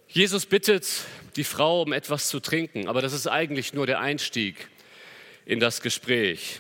Jesus 0.08 0.46
bittet 0.46 0.88
die 1.40 1.46
Frau 1.46 1.84
um 1.84 1.94
etwas 1.94 2.28
zu 2.28 2.42
trinken, 2.42 2.90
aber 2.90 3.02
das 3.02 3.14
ist 3.14 3.26
eigentlich 3.26 3.74
nur 3.74 3.88
der 3.88 4.02
Einstieg 4.02 4.68
in 5.46 5.62
das 5.62 5.80
Gespräch. 5.80 6.60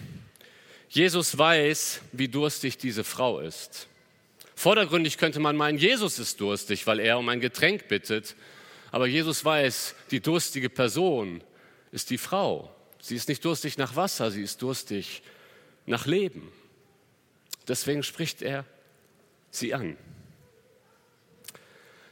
Jesus 0.88 1.38
weiß, 1.38 2.00
wie 2.13 2.29
durstig 2.29 2.77
diese 2.77 3.03
Frau 3.03 3.41
ist. 3.41 3.89
Vordergründig 4.55 5.17
könnte 5.17 5.41
man 5.41 5.57
meinen, 5.57 5.77
Jesus 5.77 6.17
ist 6.17 6.39
durstig, 6.39 6.88
weil 6.88 7.01
er 7.01 7.19
um 7.19 7.27
ein 7.27 7.41
Getränk 7.41 7.89
bittet. 7.89 8.38
Aber 8.89 9.05
Jesus 9.05 9.43
weiß, 9.43 9.95
die 10.12 10.21
durstige 10.21 10.69
Person 10.69 11.43
ist 11.91 12.09
die 12.09 12.17
Frau. 12.17 12.74
Sie 13.01 13.17
ist 13.17 13.27
nicht 13.27 13.43
durstig 13.43 13.77
nach 13.77 13.98
Wasser, 13.98 14.31
sie 14.31 14.43
ist 14.43 14.62
durstig 14.62 15.24
nach 15.88 16.05
Leben. 16.05 16.53
Deswegen 17.67 18.01
spricht 18.01 18.41
er 18.41 18.63
sie 19.51 19.74
an. 19.74 19.98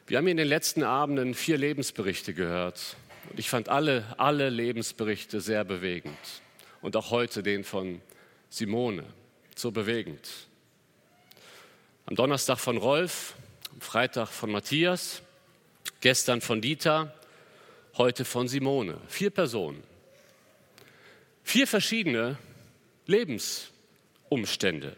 Wir 0.10 0.20
haben 0.20 0.28
in 0.28 0.38
den 0.38 0.48
letzten 0.48 0.84
Abenden 0.84 1.34
vier 1.34 1.58
Lebensberichte 1.58 2.34
gehört. 2.34 2.96
Und 3.30 3.40
ich 3.40 3.50
fand 3.50 3.68
alle, 3.68 4.06
alle 4.18 4.50
Lebensberichte 4.50 5.42
sehr 5.42 5.66
bewegend. 5.66 6.18
Und 6.82 6.96
auch 6.96 7.12
heute 7.12 7.44
den 7.44 7.66
von 7.66 8.02
Simone, 8.50 9.04
so 9.54 9.72
bewegend. 9.72 10.30
Am 12.06 12.16
Donnerstag 12.16 12.58
von 12.58 12.78
Rolf, 12.78 13.36
am 13.74 13.82
Freitag 13.82 14.30
von 14.30 14.50
Matthias, 14.50 15.22
gestern 16.00 16.40
von 16.40 16.62
Dieter, 16.62 17.14
heute 17.98 18.24
von 18.24 18.48
Simone. 18.48 19.02
Vier 19.10 19.30
Personen. 19.30 19.84
Vier 21.44 21.68
verschiedene 21.68 22.38
Lebensumstände. 23.08 24.96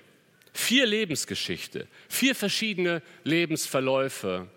Vier 0.54 0.86
Lebensgeschichte. 0.86 1.88
Vier 2.08 2.36
verschiedene 2.36 3.02
Lebensverläufe. 3.24 4.48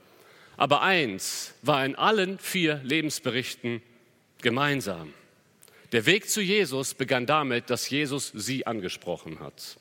Aber 0.62 0.80
eins 0.82 1.54
war 1.62 1.84
in 1.84 1.96
allen 1.96 2.38
vier 2.38 2.80
Lebensberichten 2.84 3.82
gemeinsam. 4.42 5.12
Der 5.90 6.06
Weg 6.06 6.30
zu 6.30 6.40
Jesus 6.40 6.94
begann 6.94 7.26
damit, 7.26 7.68
dass 7.68 7.90
Jesus 7.90 8.30
sie 8.32 8.64
angesprochen 8.64 9.40
hat. 9.40 9.76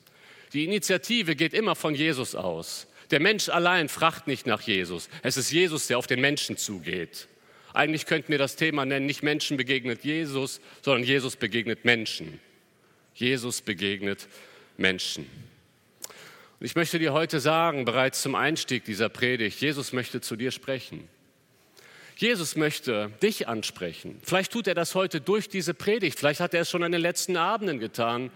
Die 0.52 0.64
Initiative 0.64 1.36
geht 1.36 1.54
immer 1.54 1.76
von 1.76 1.94
Jesus 1.94 2.34
aus. 2.34 2.88
Der 3.12 3.20
Mensch 3.20 3.48
allein 3.48 3.88
fragt 3.88 4.26
nicht 4.26 4.48
nach 4.48 4.62
Jesus. 4.62 5.08
Es 5.22 5.36
ist 5.36 5.52
Jesus, 5.52 5.86
der 5.86 5.98
auf 5.98 6.08
den 6.08 6.20
Menschen 6.20 6.56
zugeht. 6.56 7.28
Eigentlich 7.72 8.04
könnten 8.06 8.30
wir 8.30 8.38
das 8.38 8.56
Thema 8.56 8.84
nennen, 8.84 9.06
nicht 9.06 9.22
Menschen 9.22 9.56
begegnet 9.56 10.02
Jesus, 10.02 10.60
sondern 10.80 11.04
Jesus 11.04 11.36
begegnet 11.36 11.84
Menschen. 11.84 12.40
Jesus 13.14 13.60
begegnet 13.60 14.26
Menschen. 14.76 15.30
Und 16.62 16.66
ich 16.66 16.76
möchte 16.76 17.00
dir 17.00 17.12
heute 17.12 17.40
sagen, 17.40 17.84
bereits 17.84 18.22
zum 18.22 18.36
Einstieg 18.36 18.84
dieser 18.84 19.08
Predigt, 19.08 19.60
Jesus 19.60 19.92
möchte 19.92 20.20
zu 20.20 20.36
dir 20.36 20.52
sprechen. 20.52 21.08
Jesus 22.14 22.54
möchte 22.54 23.10
dich 23.20 23.48
ansprechen. 23.48 24.20
Vielleicht 24.22 24.52
tut 24.52 24.68
er 24.68 24.76
das 24.76 24.94
heute 24.94 25.20
durch 25.20 25.48
diese 25.48 25.74
Predigt. 25.74 26.20
Vielleicht 26.20 26.38
hat 26.38 26.54
er 26.54 26.60
es 26.60 26.70
schon 26.70 26.84
an 26.84 26.92
den 26.92 27.00
letzten 27.00 27.36
Abenden 27.36 27.80
getan 27.80 28.30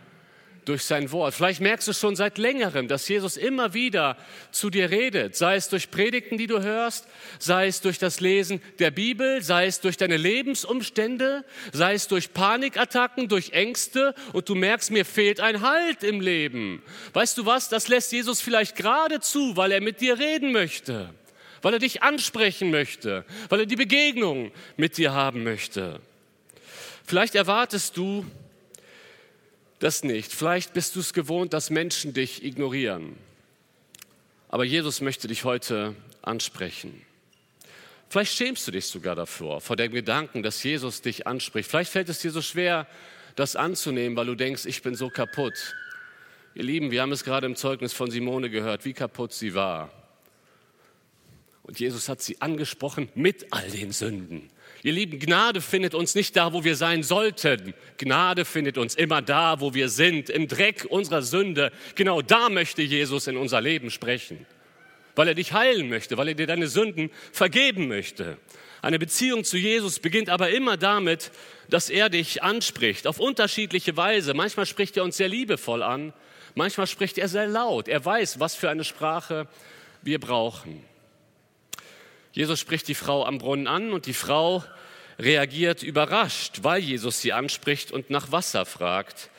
durch 0.67 0.83
sein 0.85 1.13
Wort. 1.13 1.33
Vielleicht 1.33 1.61
merkst 1.61 1.87
du 1.87 1.93
schon 1.93 2.17
seit 2.17 2.39
längerem, 2.39 2.89
dass 2.89 3.09
Jesus 3.09 3.37
immer 3.37 3.73
wieder 3.73 4.17
zu 4.51 4.69
dir 4.69 4.91
redet, 4.91 5.37
sei 5.37 5.55
es 5.55 5.69
durch 5.69 5.91
Predigten, 5.93 6.37
die 6.39 6.49
du 6.49 6.61
hörst, 6.61 7.07
sei 7.39 7.69
es 7.69 7.81
durch 7.81 7.99
das 7.99 8.21
Lesen 8.21 8.61
der 8.81 8.91
Bibel, 8.91 9.43
sei 9.43 9.67
es 9.67 9.81
durch 9.81 9.97
deine 9.97 10.17
Lebensumstände, 10.17 11.45
sei 11.73 11.95
es 11.95 12.09
durch 12.09 12.33
Panikattacken, 12.33 13.29
durch 13.29 13.51
Ängste 13.53 14.15
und 14.33 14.49
du 14.49 14.57
merkst, 14.57 14.91
mir 14.91 15.05
fehlt 15.05 15.39
ein 15.41 15.61
Halt 15.61 16.03
im 16.03 16.21
Leben. 16.21 16.83
Weißt 17.13 17.39
du 17.39 17.47
was, 17.47 17.69
das 17.69 17.87
lässt 17.87 18.11
Jesus 18.11 18.41
vielleicht 18.41 18.75
gerade 18.75 19.21
zu, 19.21 19.57
weil 19.57 19.71
er 19.71 19.81
mit 19.81 20.01
dir 20.01 20.19
reden 20.19 20.51
möchte, 20.51 21.15
weil 21.63 21.75
er 21.75 21.79
dich 21.79 22.03
ansprechen 22.03 22.73
möchte, 22.73 23.25
weil 23.51 23.61
er 23.61 23.67
die 23.67 23.77
Begegnung 23.77 24.51
mit 24.77 24.99
dir 24.99 25.13
haben 25.13 25.45
möchte. 25.45 26.01
Vielleicht 27.07 27.37
erwartest 27.37 27.97
du, 27.97 28.27
das 29.79 30.03
nicht. 30.03 30.33
Vielleicht 30.33 30.73
bist 30.73 30.97
du 30.97 31.01
es 31.01 31.13
gewohnt, 31.13 31.53
dass 31.53 31.71
Menschen 31.71 32.13
dich 32.13 32.45
ignorieren. 32.45 33.17
Aber 34.49 34.65
Jesus 34.65 35.01
möchte 35.01 35.29
dich 35.29 35.45
heute 35.45 35.95
ansprechen. 36.23 37.03
Vielleicht 38.09 38.35
schämst 38.35 38.67
du 38.67 38.71
dich 38.71 38.87
sogar 38.87 39.17
davor, 39.17 39.61
vor 39.61 39.77
dem 39.77 39.93
Gedanken, 39.93 40.43
dass 40.43 40.63
Jesus 40.63 41.03
dich 41.03 41.27
anspricht. 41.27 41.69
Vielleicht 41.69 41.91
fällt 41.91 42.09
es 42.09 42.21
dir 42.21 42.31
so 42.31 42.41
schwer, 42.41 42.87
das 43.35 43.57
anzunehmen, 43.57 44.17
weil 44.17 44.27
du 44.27 44.35
denkst, 44.35 44.65
ich 44.65 44.83
bin 44.83 44.95
so 44.95 45.11
kaputt. 45.11 45.75
Ihr 46.55 46.65
Lieben, 46.65 46.91
wir 46.91 47.03
haben 47.03 47.13
es 47.13 47.25
gerade 47.25 47.47
im 47.47 47.57
Zeugnis 47.57 47.93
von 47.93 48.11
Simone 48.11 48.49
gehört, 48.49 48.85
wie 48.85 48.95
kaputt 48.95 49.33
sie 49.33 49.55
war. 49.55 49.91
Und 51.65 51.81
Jesus 51.81 52.09
hat 52.09 52.23
sie 52.23 52.41
angesprochen 52.41 53.09
mit 53.15 53.53
all 53.53 53.69
den 53.71 53.93
Sünden. 53.93 54.49
Ihr 54.83 54.93
Lieben, 54.93 55.19
Gnade 55.19 55.61
findet 55.61 55.95
uns 55.95 56.15
nicht 56.15 56.37
da, 56.37 56.53
wo 56.53 56.65
wir 56.65 56.77
sein 56.77 57.03
sollten. 57.03 57.75
Gnade 57.99 58.45
findet 58.45 58.79
uns 58.79 58.95
immer 58.95 59.23
da, 59.23 59.61
wo 59.61 59.75
wir 59.75 59.89
sind, 59.89 60.31
im 60.31 60.49
Dreck 60.49 60.87
unserer 60.89 61.23
Sünde. 61.23 61.73
Genau 61.95 62.23
da 62.23 62.49
möchte 62.49 62.83
Jesus 62.83 63.27
in 63.27 63.37
unser 63.37 63.61
Leben 63.61 63.91
sprechen, 63.91 64.47
weil 65.15 65.29
er 65.29 65.35
dich 65.35 65.53
heilen 65.53 65.89
möchte, 65.89 66.17
weil 66.17 66.29
er 66.29 66.35
dir 66.35 66.47
deine 66.47 66.69
Sünden 66.69 67.11
vergeben 67.33 67.89
möchte. 67.89 68.37
Eine 68.83 68.99
Beziehung 68.99 69.43
zu 69.43 69.57
Jesus 69.57 69.99
beginnt 69.99 70.29
aber 70.29 70.51
immer 70.51 70.77
damit, 70.77 71.33
dass 71.69 71.91
er 71.91 72.09
dich 72.09 72.43
anspricht, 72.43 73.07
auf 73.07 73.19
unterschiedliche 73.19 73.97
Weise. 73.97 74.35
Manchmal 74.35 74.67
spricht 74.67 74.97
er 74.97 75.05
uns 75.05 75.17
sehr 75.17 75.29
liebevoll 75.29 75.83
an, 75.83 76.13
manchmal 76.55 76.87
spricht 76.87 77.19
er 77.19 77.29
sehr 77.29 77.49
laut. 77.49 77.89
Er 77.89 78.05
weiß, 78.05 78.39
was 78.39 78.55
für 78.55 78.71
eine 78.71 78.85
Sprache 78.85 79.49
wir 80.03 80.21
brauchen. 80.21 80.85
Jesus 82.37 82.61
spricht 82.61 82.87
die 82.87 82.95
Frau 82.95 83.25
am 83.25 83.39
Brunnen 83.39 83.67
an 83.67 83.95
und 83.95 84.05
die 84.05 84.13
Frau 84.13 84.63
reagiert 85.19 85.83
überrascht, 85.83 86.59
weil 86.61 86.83
Jesus 86.83 87.23
sie 87.23 87.33
anspricht 87.33 87.91
und 87.91 88.11
nach 88.11 88.31
Wasser 88.31 88.67
fragt. 88.67 89.31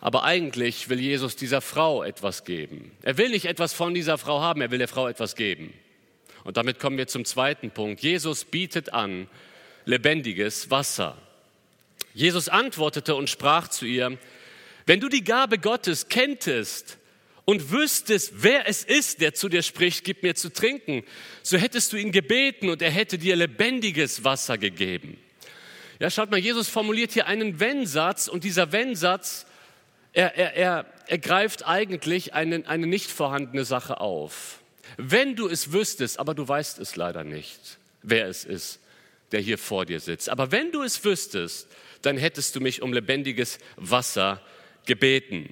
Aber 0.00 0.22
eigentlich 0.22 0.88
will 0.88 1.00
Jesus 1.00 1.34
dieser 1.34 1.60
Frau 1.60 2.04
etwas 2.04 2.44
geben. 2.44 2.92
Er 3.02 3.18
will 3.18 3.30
nicht 3.30 3.46
etwas 3.46 3.72
von 3.72 3.92
dieser 3.92 4.18
Frau 4.18 4.40
haben, 4.40 4.60
er 4.60 4.70
will 4.70 4.78
der 4.78 4.86
Frau 4.86 5.08
etwas 5.08 5.34
geben. 5.34 5.74
Und 6.44 6.56
damit 6.56 6.78
kommen 6.78 6.96
wir 6.96 7.08
zum 7.08 7.24
zweiten 7.24 7.72
Punkt. 7.72 8.02
Jesus 8.02 8.44
bietet 8.44 8.92
an 8.92 9.26
lebendiges 9.84 10.70
Wasser. 10.70 11.18
Jesus 12.14 12.48
antwortete 12.48 13.16
und 13.16 13.28
sprach 13.28 13.66
zu 13.66 13.84
ihr, 13.84 14.16
Wenn 14.86 15.00
du 15.00 15.08
die 15.08 15.24
Gabe 15.24 15.58
Gottes 15.58 16.08
kenntest 16.08 16.98
und 17.48 17.70
wüsstest, 17.70 18.42
wer 18.42 18.68
es 18.68 18.84
ist, 18.84 19.22
der 19.22 19.32
zu 19.32 19.48
dir 19.48 19.62
spricht, 19.62 20.04
gib 20.04 20.22
mir 20.22 20.34
zu 20.34 20.52
trinken, 20.52 21.02
so 21.42 21.56
hättest 21.56 21.94
du 21.94 21.96
ihn 21.96 22.12
gebeten 22.12 22.68
und 22.68 22.82
er 22.82 22.90
hätte 22.90 23.16
dir 23.16 23.36
lebendiges 23.36 24.22
Wasser 24.22 24.58
gegeben. 24.58 25.16
Ja, 25.98 26.10
schaut 26.10 26.30
mal, 26.30 26.36
Jesus 26.36 26.68
formuliert 26.68 27.12
hier 27.12 27.26
einen 27.26 27.58
Wenn-Satz 27.58 28.28
und 28.28 28.44
dieser 28.44 28.70
Wenn-Satz, 28.72 29.46
er, 30.12 30.36
er, 30.36 30.56
er, 30.56 30.86
er 31.06 31.16
greift 31.16 31.66
eigentlich 31.66 32.34
eine, 32.34 32.68
eine 32.68 32.86
nicht 32.86 33.10
vorhandene 33.10 33.64
Sache 33.64 33.98
auf. 33.98 34.60
Wenn 34.98 35.34
du 35.34 35.48
es 35.48 35.72
wüsstest, 35.72 36.18
aber 36.18 36.34
du 36.34 36.46
weißt 36.46 36.78
es 36.80 36.96
leider 36.96 37.24
nicht, 37.24 37.78
wer 38.02 38.26
es 38.26 38.44
ist, 38.44 38.78
der 39.32 39.40
hier 39.40 39.56
vor 39.56 39.86
dir 39.86 40.00
sitzt. 40.00 40.28
Aber 40.28 40.52
wenn 40.52 40.70
du 40.70 40.82
es 40.82 41.02
wüsstest, 41.02 41.66
dann 42.02 42.18
hättest 42.18 42.56
du 42.56 42.60
mich 42.60 42.82
um 42.82 42.92
lebendiges 42.92 43.58
Wasser 43.76 44.42
gebeten. 44.84 45.50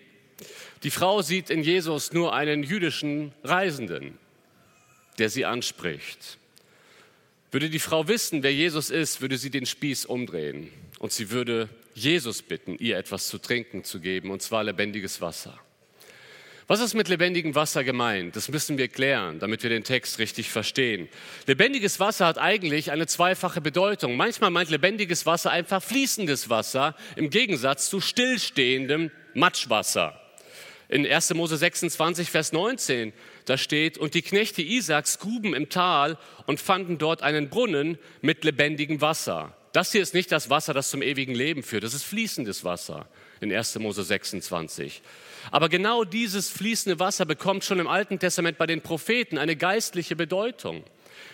Die 0.82 0.90
Frau 0.90 1.22
sieht 1.22 1.50
in 1.50 1.62
Jesus 1.62 2.12
nur 2.12 2.34
einen 2.34 2.62
jüdischen 2.62 3.32
Reisenden, 3.42 4.18
der 5.18 5.30
sie 5.30 5.44
anspricht. 5.44 6.38
Würde 7.50 7.70
die 7.70 7.78
Frau 7.78 8.08
wissen, 8.08 8.42
wer 8.42 8.52
Jesus 8.52 8.90
ist, 8.90 9.20
würde 9.20 9.38
sie 9.38 9.50
den 9.50 9.66
Spieß 9.66 10.04
umdrehen 10.04 10.70
und 10.98 11.12
sie 11.12 11.30
würde 11.30 11.68
Jesus 11.94 12.42
bitten, 12.42 12.76
ihr 12.78 12.98
etwas 12.98 13.28
zu 13.28 13.38
trinken 13.38 13.82
zu 13.82 14.00
geben, 14.00 14.30
und 14.30 14.42
zwar 14.42 14.64
lebendiges 14.64 15.20
Wasser. 15.20 15.58
Was 16.68 16.80
ist 16.80 16.94
mit 16.94 17.08
lebendigem 17.08 17.54
Wasser 17.54 17.84
gemeint? 17.84 18.34
Das 18.34 18.48
müssen 18.48 18.76
wir 18.76 18.88
klären, 18.88 19.38
damit 19.38 19.62
wir 19.62 19.70
den 19.70 19.84
Text 19.84 20.18
richtig 20.18 20.50
verstehen. 20.50 21.08
Lebendiges 21.46 22.00
Wasser 22.00 22.26
hat 22.26 22.38
eigentlich 22.38 22.90
eine 22.90 23.06
zweifache 23.06 23.60
Bedeutung. 23.60 24.16
Manchmal 24.16 24.50
meint 24.50 24.68
lebendiges 24.68 25.26
Wasser 25.26 25.52
einfach 25.52 25.80
fließendes 25.80 26.50
Wasser 26.50 26.96
im 27.14 27.30
Gegensatz 27.30 27.88
zu 27.88 28.00
stillstehendem 28.00 29.12
Matschwasser. 29.34 30.20
In 30.88 31.06
1. 31.06 31.34
Mose 31.34 31.56
26, 31.56 32.30
Vers 32.30 32.52
19, 32.52 33.12
da 33.44 33.58
steht, 33.58 33.98
und 33.98 34.14
die 34.14 34.22
Knechte 34.22 34.62
Isaaks 34.62 35.18
gruben 35.18 35.54
im 35.54 35.68
Tal 35.68 36.16
und 36.46 36.60
fanden 36.60 36.98
dort 36.98 37.22
einen 37.22 37.48
Brunnen 37.48 37.98
mit 38.22 38.44
lebendigem 38.44 39.00
Wasser. 39.00 39.56
Das 39.72 39.92
hier 39.92 40.00
ist 40.00 40.14
nicht 40.14 40.30
das 40.30 40.48
Wasser, 40.48 40.72
das 40.74 40.90
zum 40.90 41.02
ewigen 41.02 41.34
Leben 41.34 41.62
führt, 41.62 41.84
das 41.84 41.92
ist 41.92 42.04
fließendes 42.04 42.64
Wasser 42.64 43.08
in 43.40 43.52
1. 43.52 43.78
Mose 43.80 44.04
26. 44.04 45.02
Aber 45.50 45.68
genau 45.68 46.04
dieses 46.04 46.48
fließende 46.48 46.98
Wasser 46.98 47.26
bekommt 47.26 47.64
schon 47.64 47.80
im 47.80 47.88
Alten 47.88 48.18
Testament 48.18 48.56
bei 48.56 48.66
den 48.66 48.80
Propheten 48.80 49.38
eine 49.38 49.56
geistliche 49.56 50.16
Bedeutung. 50.16 50.84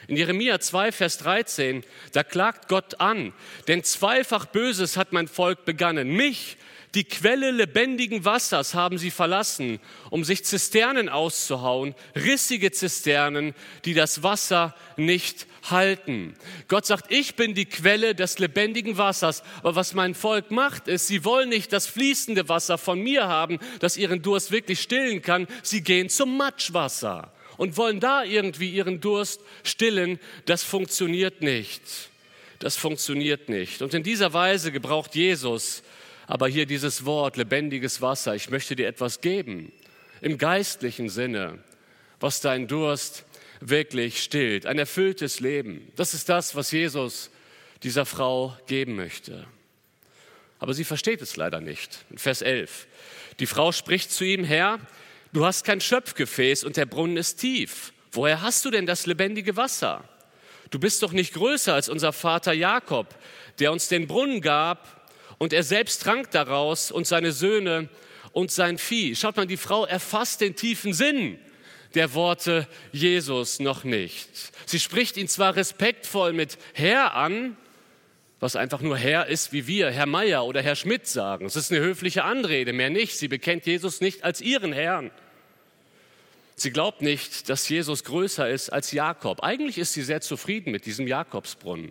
In 0.08 0.16
Jeremia 0.16 0.60
2, 0.60 0.92
Vers 0.92 1.18
13, 1.18 1.84
da 2.12 2.22
klagt 2.22 2.68
Gott 2.68 3.00
an, 3.00 3.32
denn 3.68 3.84
zweifach 3.84 4.46
Böses 4.46 4.96
hat 4.96 5.12
mein 5.12 5.28
Volk 5.28 5.64
begangen. 5.64 6.08
Mich, 6.08 6.56
die 6.94 7.04
Quelle 7.04 7.50
lebendigen 7.50 8.24
Wassers 8.26 8.74
haben 8.74 8.98
sie 8.98 9.10
verlassen, 9.10 9.80
um 10.10 10.24
sich 10.24 10.44
Zisternen 10.44 11.08
auszuhauen, 11.08 11.94
rissige 12.14 12.70
Zisternen, 12.70 13.54
die 13.86 13.94
das 13.94 14.22
Wasser 14.22 14.74
nicht 14.96 15.46
halten. 15.70 16.34
Gott 16.68 16.84
sagt, 16.84 17.10
ich 17.10 17.34
bin 17.34 17.54
die 17.54 17.64
Quelle 17.64 18.14
des 18.14 18.38
lebendigen 18.38 18.98
Wassers. 18.98 19.42
Aber 19.60 19.74
was 19.74 19.94
mein 19.94 20.14
Volk 20.14 20.50
macht, 20.50 20.86
ist, 20.86 21.06
sie 21.06 21.24
wollen 21.24 21.48
nicht 21.48 21.72
das 21.72 21.86
fließende 21.86 22.48
Wasser 22.50 22.76
von 22.76 23.00
mir 23.00 23.26
haben, 23.26 23.58
das 23.80 23.96
ihren 23.96 24.20
Durst 24.20 24.50
wirklich 24.50 24.80
stillen 24.80 25.22
kann. 25.22 25.46
Sie 25.62 25.82
gehen 25.82 26.10
zum 26.10 26.36
Matschwasser 26.36 27.32
und 27.56 27.78
wollen 27.78 28.00
da 28.00 28.22
irgendwie 28.22 28.70
ihren 28.70 29.00
Durst 29.00 29.40
stillen. 29.62 30.18
Das 30.44 30.62
funktioniert 30.62 31.40
nicht. 31.40 31.82
Das 32.58 32.76
funktioniert 32.76 33.48
nicht. 33.48 33.80
Und 33.80 33.94
in 33.94 34.02
dieser 34.02 34.32
Weise 34.34 34.72
gebraucht 34.72 35.14
Jesus 35.14 35.82
aber 36.32 36.48
hier 36.48 36.64
dieses 36.64 37.04
Wort, 37.04 37.36
lebendiges 37.36 38.00
Wasser, 38.00 38.34
ich 38.34 38.48
möchte 38.48 38.74
dir 38.74 38.88
etwas 38.88 39.20
geben, 39.20 39.70
im 40.22 40.38
geistlichen 40.38 41.10
Sinne, 41.10 41.58
was 42.20 42.40
dein 42.40 42.68
Durst 42.68 43.26
wirklich 43.60 44.22
stillt. 44.22 44.64
Ein 44.64 44.78
erfülltes 44.78 45.40
Leben. 45.40 45.92
Das 45.94 46.14
ist 46.14 46.30
das, 46.30 46.56
was 46.56 46.72
Jesus 46.72 47.28
dieser 47.82 48.06
Frau 48.06 48.56
geben 48.66 48.96
möchte. 48.96 49.46
Aber 50.58 50.72
sie 50.72 50.84
versteht 50.84 51.20
es 51.20 51.36
leider 51.36 51.60
nicht. 51.60 52.02
Vers 52.16 52.40
11. 52.40 52.86
Die 53.38 53.46
Frau 53.46 53.70
spricht 53.70 54.10
zu 54.10 54.24
ihm, 54.24 54.42
Herr, 54.42 54.78
du 55.34 55.44
hast 55.44 55.64
kein 55.64 55.82
Schöpfgefäß 55.82 56.64
und 56.64 56.78
der 56.78 56.86
Brunnen 56.86 57.18
ist 57.18 57.40
tief. 57.40 57.92
Woher 58.10 58.40
hast 58.40 58.64
du 58.64 58.70
denn 58.70 58.86
das 58.86 59.04
lebendige 59.04 59.58
Wasser? 59.58 60.02
Du 60.70 60.78
bist 60.78 61.02
doch 61.02 61.12
nicht 61.12 61.34
größer 61.34 61.74
als 61.74 61.90
unser 61.90 62.14
Vater 62.14 62.54
Jakob, 62.54 63.14
der 63.58 63.70
uns 63.70 63.88
den 63.88 64.06
Brunnen 64.06 64.40
gab 64.40 65.01
und 65.42 65.52
er 65.52 65.64
selbst 65.64 66.04
trank 66.04 66.30
daraus 66.30 66.92
und 66.92 67.04
seine 67.04 67.32
Söhne 67.32 67.88
und 68.30 68.52
sein 68.52 68.78
Vieh. 68.78 69.16
Schaut 69.16 69.36
mal, 69.36 69.44
die 69.44 69.56
Frau 69.56 69.84
erfasst 69.84 70.40
den 70.40 70.54
tiefen 70.54 70.94
Sinn 70.94 71.36
der 71.94 72.14
Worte 72.14 72.68
Jesus 72.92 73.58
noch 73.58 73.82
nicht. 73.82 74.28
Sie 74.66 74.78
spricht 74.78 75.16
ihn 75.16 75.26
zwar 75.26 75.56
respektvoll 75.56 76.32
mit 76.32 76.58
Herr 76.74 77.14
an, 77.14 77.56
was 78.38 78.54
einfach 78.54 78.82
nur 78.82 78.96
Herr 78.96 79.26
ist, 79.26 79.52
wie 79.52 79.66
wir 79.66 79.90
Herr 79.90 80.06
Meier 80.06 80.44
oder 80.44 80.62
Herr 80.62 80.76
Schmidt 80.76 81.08
sagen. 81.08 81.46
Es 81.46 81.56
ist 81.56 81.72
eine 81.72 81.80
höfliche 81.80 82.22
Anrede, 82.22 82.72
mehr 82.72 82.90
nicht. 82.90 83.18
Sie 83.18 83.26
bekennt 83.26 83.66
Jesus 83.66 84.00
nicht 84.00 84.22
als 84.22 84.40
ihren 84.40 84.72
Herrn. 84.72 85.10
Sie 86.54 86.70
glaubt 86.70 87.02
nicht, 87.02 87.48
dass 87.48 87.68
Jesus 87.68 88.04
größer 88.04 88.48
ist 88.48 88.70
als 88.70 88.92
Jakob. 88.92 89.42
Eigentlich 89.42 89.78
ist 89.78 89.92
sie 89.92 90.02
sehr 90.02 90.20
zufrieden 90.20 90.70
mit 90.70 90.86
diesem 90.86 91.08
Jakobsbrunnen, 91.08 91.90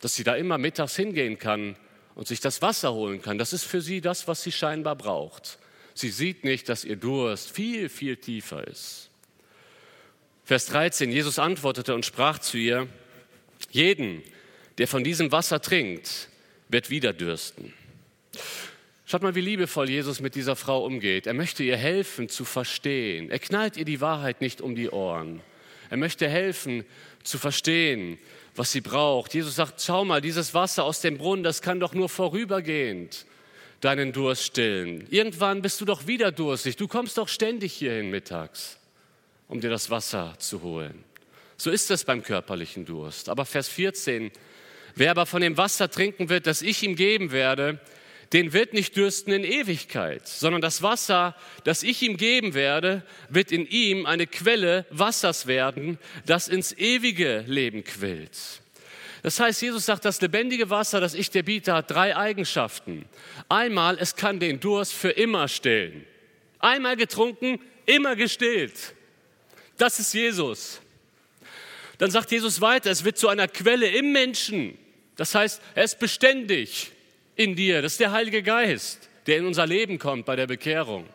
dass 0.00 0.14
sie 0.14 0.24
da 0.24 0.34
immer 0.34 0.58
mittags 0.58 0.94
hingehen 0.94 1.38
kann 1.38 1.74
und 2.20 2.28
sich 2.28 2.40
das 2.40 2.60
Wasser 2.60 2.92
holen 2.92 3.22
kann, 3.22 3.38
das 3.38 3.54
ist 3.54 3.64
für 3.64 3.80
sie 3.80 4.02
das, 4.02 4.28
was 4.28 4.42
sie 4.42 4.52
scheinbar 4.52 4.94
braucht. 4.94 5.58
Sie 5.94 6.10
sieht 6.10 6.44
nicht, 6.44 6.68
dass 6.68 6.84
ihr 6.84 6.96
Durst 6.96 7.50
viel, 7.50 7.88
viel 7.88 8.18
tiefer 8.18 8.68
ist. 8.68 9.08
Vers 10.44 10.66
13, 10.66 11.10
Jesus 11.10 11.38
antwortete 11.38 11.94
und 11.94 12.04
sprach 12.04 12.38
zu 12.38 12.58
ihr, 12.58 12.88
jeden, 13.70 14.22
der 14.76 14.86
von 14.86 15.02
diesem 15.02 15.32
Wasser 15.32 15.62
trinkt, 15.62 16.28
wird 16.68 16.90
wieder 16.90 17.14
dürsten. 17.14 17.72
Schaut 19.06 19.22
mal, 19.22 19.34
wie 19.34 19.40
liebevoll 19.40 19.88
Jesus 19.88 20.20
mit 20.20 20.34
dieser 20.34 20.56
Frau 20.56 20.84
umgeht. 20.84 21.26
Er 21.26 21.32
möchte 21.32 21.62
ihr 21.62 21.78
helfen 21.78 22.28
zu 22.28 22.44
verstehen. 22.44 23.30
Er 23.30 23.38
knallt 23.38 23.78
ihr 23.78 23.86
die 23.86 24.02
Wahrheit 24.02 24.42
nicht 24.42 24.60
um 24.60 24.74
die 24.74 24.90
Ohren. 24.90 25.40
Er 25.88 25.96
möchte 25.96 26.28
helfen 26.28 26.84
zu 27.22 27.38
verstehen, 27.38 28.18
was 28.56 28.72
sie 28.72 28.80
braucht. 28.80 29.34
Jesus 29.34 29.56
sagt, 29.56 29.80
schau 29.80 30.04
mal, 30.04 30.20
dieses 30.20 30.54
Wasser 30.54 30.84
aus 30.84 31.00
dem 31.00 31.18
Brunnen, 31.18 31.42
das 31.42 31.62
kann 31.62 31.80
doch 31.80 31.94
nur 31.94 32.08
vorübergehend 32.08 33.26
deinen 33.80 34.12
Durst 34.12 34.44
stillen. 34.44 35.06
Irgendwann 35.10 35.62
bist 35.62 35.80
du 35.80 35.84
doch 35.84 36.06
wieder 36.06 36.32
durstig. 36.32 36.76
Du 36.76 36.86
kommst 36.86 37.16
doch 37.18 37.28
ständig 37.28 37.72
hierhin 37.72 38.10
mittags, 38.10 38.78
um 39.48 39.60
dir 39.60 39.70
das 39.70 39.90
Wasser 39.90 40.34
zu 40.38 40.62
holen. 40.62 41.04
So 41.56 41.70
ist 41.70 41.90
es 41.90 42.04
beim 42.04 42.22
körperlichen 42.22 42.84
Durst. 42.84 43.28
Aber 43.28 43.44
Vers 43.44 43.68
14, 43.68 44.30
wer 44.94 45.10
aber 45.10 45.26
von 45.26 45.40
dem 45.40 45.56
Wasser 45.56 45.90
trinken 45.90 46.28
wird, 46.28 46.46
das 46.46 46.62
ich 46.62 46.82
ihm 46.82 46.96
geben 46.96 47.32
werde, 47.32 47.80
den 48.32 48.52
wird 48.52 48.74
nicht 48.74 48.96
dürsten 48.96 49.32
in 49.32 49.42
Ewigkeit, 49.42 50.26
sondern 50.28 50.60
das 50.60 50.82
Wasser, 50.82 51.34
das 51.64 51.82
ich 51.82 52.00
ihm 52.02 52.16
geben 52.16 52.54
werde, 52.54 53.02
wird 53.28 53.50
in 53.50 53.66
ihm 53.66 54.06
eine 54.06 54.26
Quelle 54.26 54.86
Wassers 54.90 55.46
werden, 55.46 55.98
das 56.26 56.46
ins 56.46 56.72
ewige 56.72 57.44
Leben 57.48 57.82
quillt. 57.82 58.38
Das 59.22 59.40
heißt, 59.40 59.60
Jesus 59.60 59.84
sagt, 59.84 60.04
das 60.04 60.20
lebendige 60.20 60.70
Wasser, 60.70 61.00
das 61.00 61.14
ich 61.14 61.28
dir 61.28 61.42
biete, 61.42 61.74
hat 61.74 61.90
drei 61.90 62.16
Eigenschaften. 62.16 63.04
Einmal, 63.48 63.98
es 63.98 64.14
kann 64.14 64.38
den 64.38 64.60
Durst 64.60 64.92
für 64.92 65.10
immer 65.10 65.48
stillen. 65.48 66.06
Einmal 66.60 66.96
getrunken, 66.96 67.60
immer 67.84 68.16
gestillt. 68.16 68.94
Das 69.76 69.98
ist 69.98 70.14
Jesus. 70.14 70.80
Dann 71.98 72.10
sagt 72.10 72.30
Jesus 72.30 72.60
weiter, 72.60 72.90
es 72.90 73.04
wird 73.04 73.18
zu 73.18 73.28
einer 73.28 73.48
Quelle 73.48 73.88
im 73.88 74.12
Menschen. 74.12 74.78
Das 75.16 75.34
heißt, 75.34 75.60
er 75.74 75.84
ist 75.84 75.98
beständig 75.98 76.92
in 77.36 77.56
dir. 77.56 77.82
Das 77.82 77.92
ist 77.92 78.00
der 78.00 78.12
Heilige 78.12 78.42
Geist, 78.42 79.08
der 79.26 79.38
in 79.38 79.46
unser 79.46 79.66
Leben 79.66 79.98
kommt 79.98 80.26
bei 80.26 80.36
der 80.36 80.46
Bekehrung. 80.46 81.06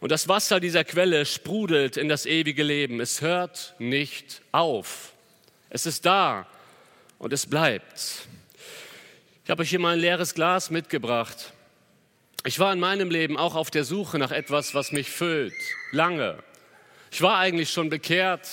Und 0.00 0.10
das 0.10 0.28
Wasser 0.28 0.60
dieser 0.60 0.82
Quelle 0.84 1.26
sprudelt 1.26 1.96
in 1.96 2.08
das 2.08 2.24
ewige 2.24 2.62
Leben. 2.62 3.00
Es 3.00 3.20
hört 3.20 3.74
nicht 3.78 4.40
auf. 4.50 5.12
Es 5.68 5.84
ist 5.84 6.06
da 6.06 6.46
und 7.18 7.32
es 7.34 7.46
bleibt. 7.46 8.26
Ich 9.44 9.50
habe 9.50 9.62
euch 9.62 9.70
hier 9.70 9.78
mal 9.78 9.94
ein 9.94 10.00
leeres 10.00 10.34
Glas 10.34 10.70
mitgebracht. 10.70 11.52
Ich 12.46 12.58
war 12.58 12.72
in 12.72 12.80
meinem 12.80 13.10
Leben 13.10 13.36
auch 13.36 13.54
auf 13.54 13.70
der 13.70 13.84
Suche 13.84 14.18
nach 14.18 14.30
etwas, 14.30 14.74
was 14.74 14.92
mich 14.92 15.10
füllt. 15.10 15.52
Lange. 15.92 16.38
Ich 17.10 17.20
war 17.20 17.36
eigentlich 17.38 17.70
schon 17.70 17.90
bekehrt. 17.90 18.48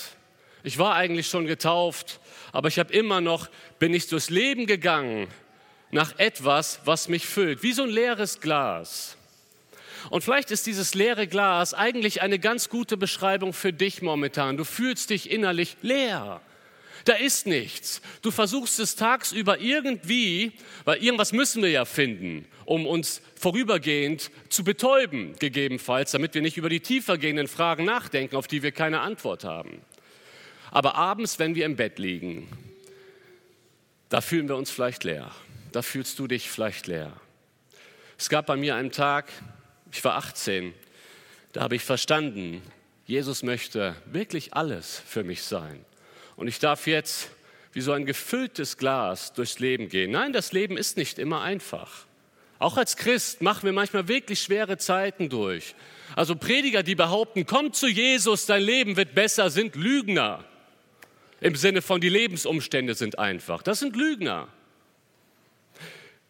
Ich 0.63 0.77
war 0.77 0.95
eigentlich 0.95 1.27
schon 1.27 1.45
getauft. 1.45 2.19
Aber 2.51 2.67
ich 2.67 2.77
habe 2.77 2.91
immer 2.91 3.21
noch, 3.21 3.49
bin 3.79 3.93
ich 3.93 4.07
durchs 4.07 4.29
Leben 4.29 4.65
gegangen 4.65 5.29
nach 5.91 6.17
etwas, 6.19 6.79
was 6.85 7.07
mich 7.07 7.25
füllt, 7.25 7.63
wie 7.63 7.73
so 7.73 7.83
ein 7.83 7.89
leeres 7.89 8.39
Glas. 8.39 9.17
Und 10.09 10.23
vielleicht 10.23 10.51
ist 10.51 10.65
dieses 10.67 10.93
leere 10.93 11.27
Glas 11.27 11.73
eigentlich 11.73 12.21
eine 12.21 12.39
ganz 12.39 12.69
gute 12.69 12.97
Beschreibung 12.97 13.53
für 13.53 13.73
dich 13.73 14.01
momentan. 14.01 14.57
Du 14.57 14.63
fühlst 14.63 15.09
dich 15.09 15.31
innerlich 15.31 15.77
leer. 15.81 16.41
Da 17.05 17.13
ist 17.13 17.47
nichts. 17.47 18.01
Du 18.21 18.31
versuchst 18.31 18.79
es 18.79 18.95
tagsüber 18.95 19.59
irgendwie, 19.59 20.51
weil 20.83 21.01
irgendwas 21.01 21.31
müssen 21.31 21.63
wir 21.63 21.69
ja 21.69 21.85
finden, 21.85 22.45
um 22.65 22.85
uns 22.85 23.21
vorübergehend 23.35 24.29
zu 24.49 24.63
betäuben, 24.63 25.33
gegebenenfalls, 25.39 26.11
damit 26.11 26.33
wir 26.33 26.41
nicht 26.41 26.57
über 26.57 26.69
die 26.69 26.81
tiefergehenden 26.81 27.47
Fragen 27.47 27.85
nachdenken, 27.85 28.35
auf 28.35 28.47
die 28.47 28.61
wir 28.61 28.71
keine 28.71 28.99
Antwort 28.99 29.45
haben. 29.45 29.81
Aber 30.71 30.95
abends, 30.95 31.39
wenn 31.39 31.55
wir 31.55 31.65
im 31.65 31.77
Bett 31.77 31.97
liegen, 31.97 32.49
da 34.09 34.19
fühlen 34.21 34.49
wir 34.49 34.57
uns 34.57 34.69
vielleicht 34.69 35.03
leer. 35.05 35.31
Da 35.77 35.83
fühlst 35.83 36.17
du 36.17 36.25
dich 36.25 36.49
vielleicht 36.49 36.87
leer. 36.87 37.13
Es 38.17 38.29
gab 38.29 38.47
bei 38.47 38.55
mir 38.55 38.73
einen 38.73 38.91
Tag, 38.91 39.31
ich 39.91 40.03
war 40.03 40.15
18, 40.15 40.73
da 41.53 41.61
habe 41.61 41.75
ich 41.75 41.83
verstanden, 41.83 42.63
Jesus 43.05 43.43
möchte 43.43 43.95
wirklich 44.07 44.55
alles 44.55 45.03
für 45.05 45.23
mich 45.23 45.43
sein. 45.43 45.85
Und 46.35 46.47
ich 46.47 46.57
darf 46.57 46.87
jetzt 46.87 47.29
wie 47.73 47.81
so 47.81 47.91
ein 47.91 48.07
gefülltes 48.07 48.77
Glas 48.77 49.33
durchs 49.33 49.59
Leben 49.59 49.87
gehen. 49.87 50.09
Nein, 50.09 50.33
das 50.33 50.51
Leben 50.51 50.77
ist 50.77 50.97
nicht 50.97 51.19
immer 51.19 51.43
einfach. 51.43 52.07
Auch 52.57 52.77
als 52.77 52.97
Christ 52.97 53.43
machen 53.43 53.65
wir 53.65 53.71
manchmal 53.71 54.07
wirklich 54.07 54.41
schwere 54.41 54.79
Zeiten 54.79 55.29
durch. 55.29 55.75
Also 56.15 56.35
Prediger, 56.35 56.81
die 56.81 56.95
behaupten, 56.95 57.45
komm 57.45 57.71
zu 57.71 57.85
Jesus, 57.85 58.47
dein 58.47 58.63
Leben 58.63 58.97
wird 58.97 59.13
besser, 59.13 59.51
sind 59.51 59.75
Lügner. 59.75 60.43
Im 61.39 61.55
Sinne 61.55 61.83
von, 61.83 62.01
die 62.01 62.09
Lebensumstände 62.09 62.95
sind 62.95 63.19
einfach. 63.19 63.61
Das 63.61 63.77
sind 63.77 63.95
Lügner. 63.95 64.47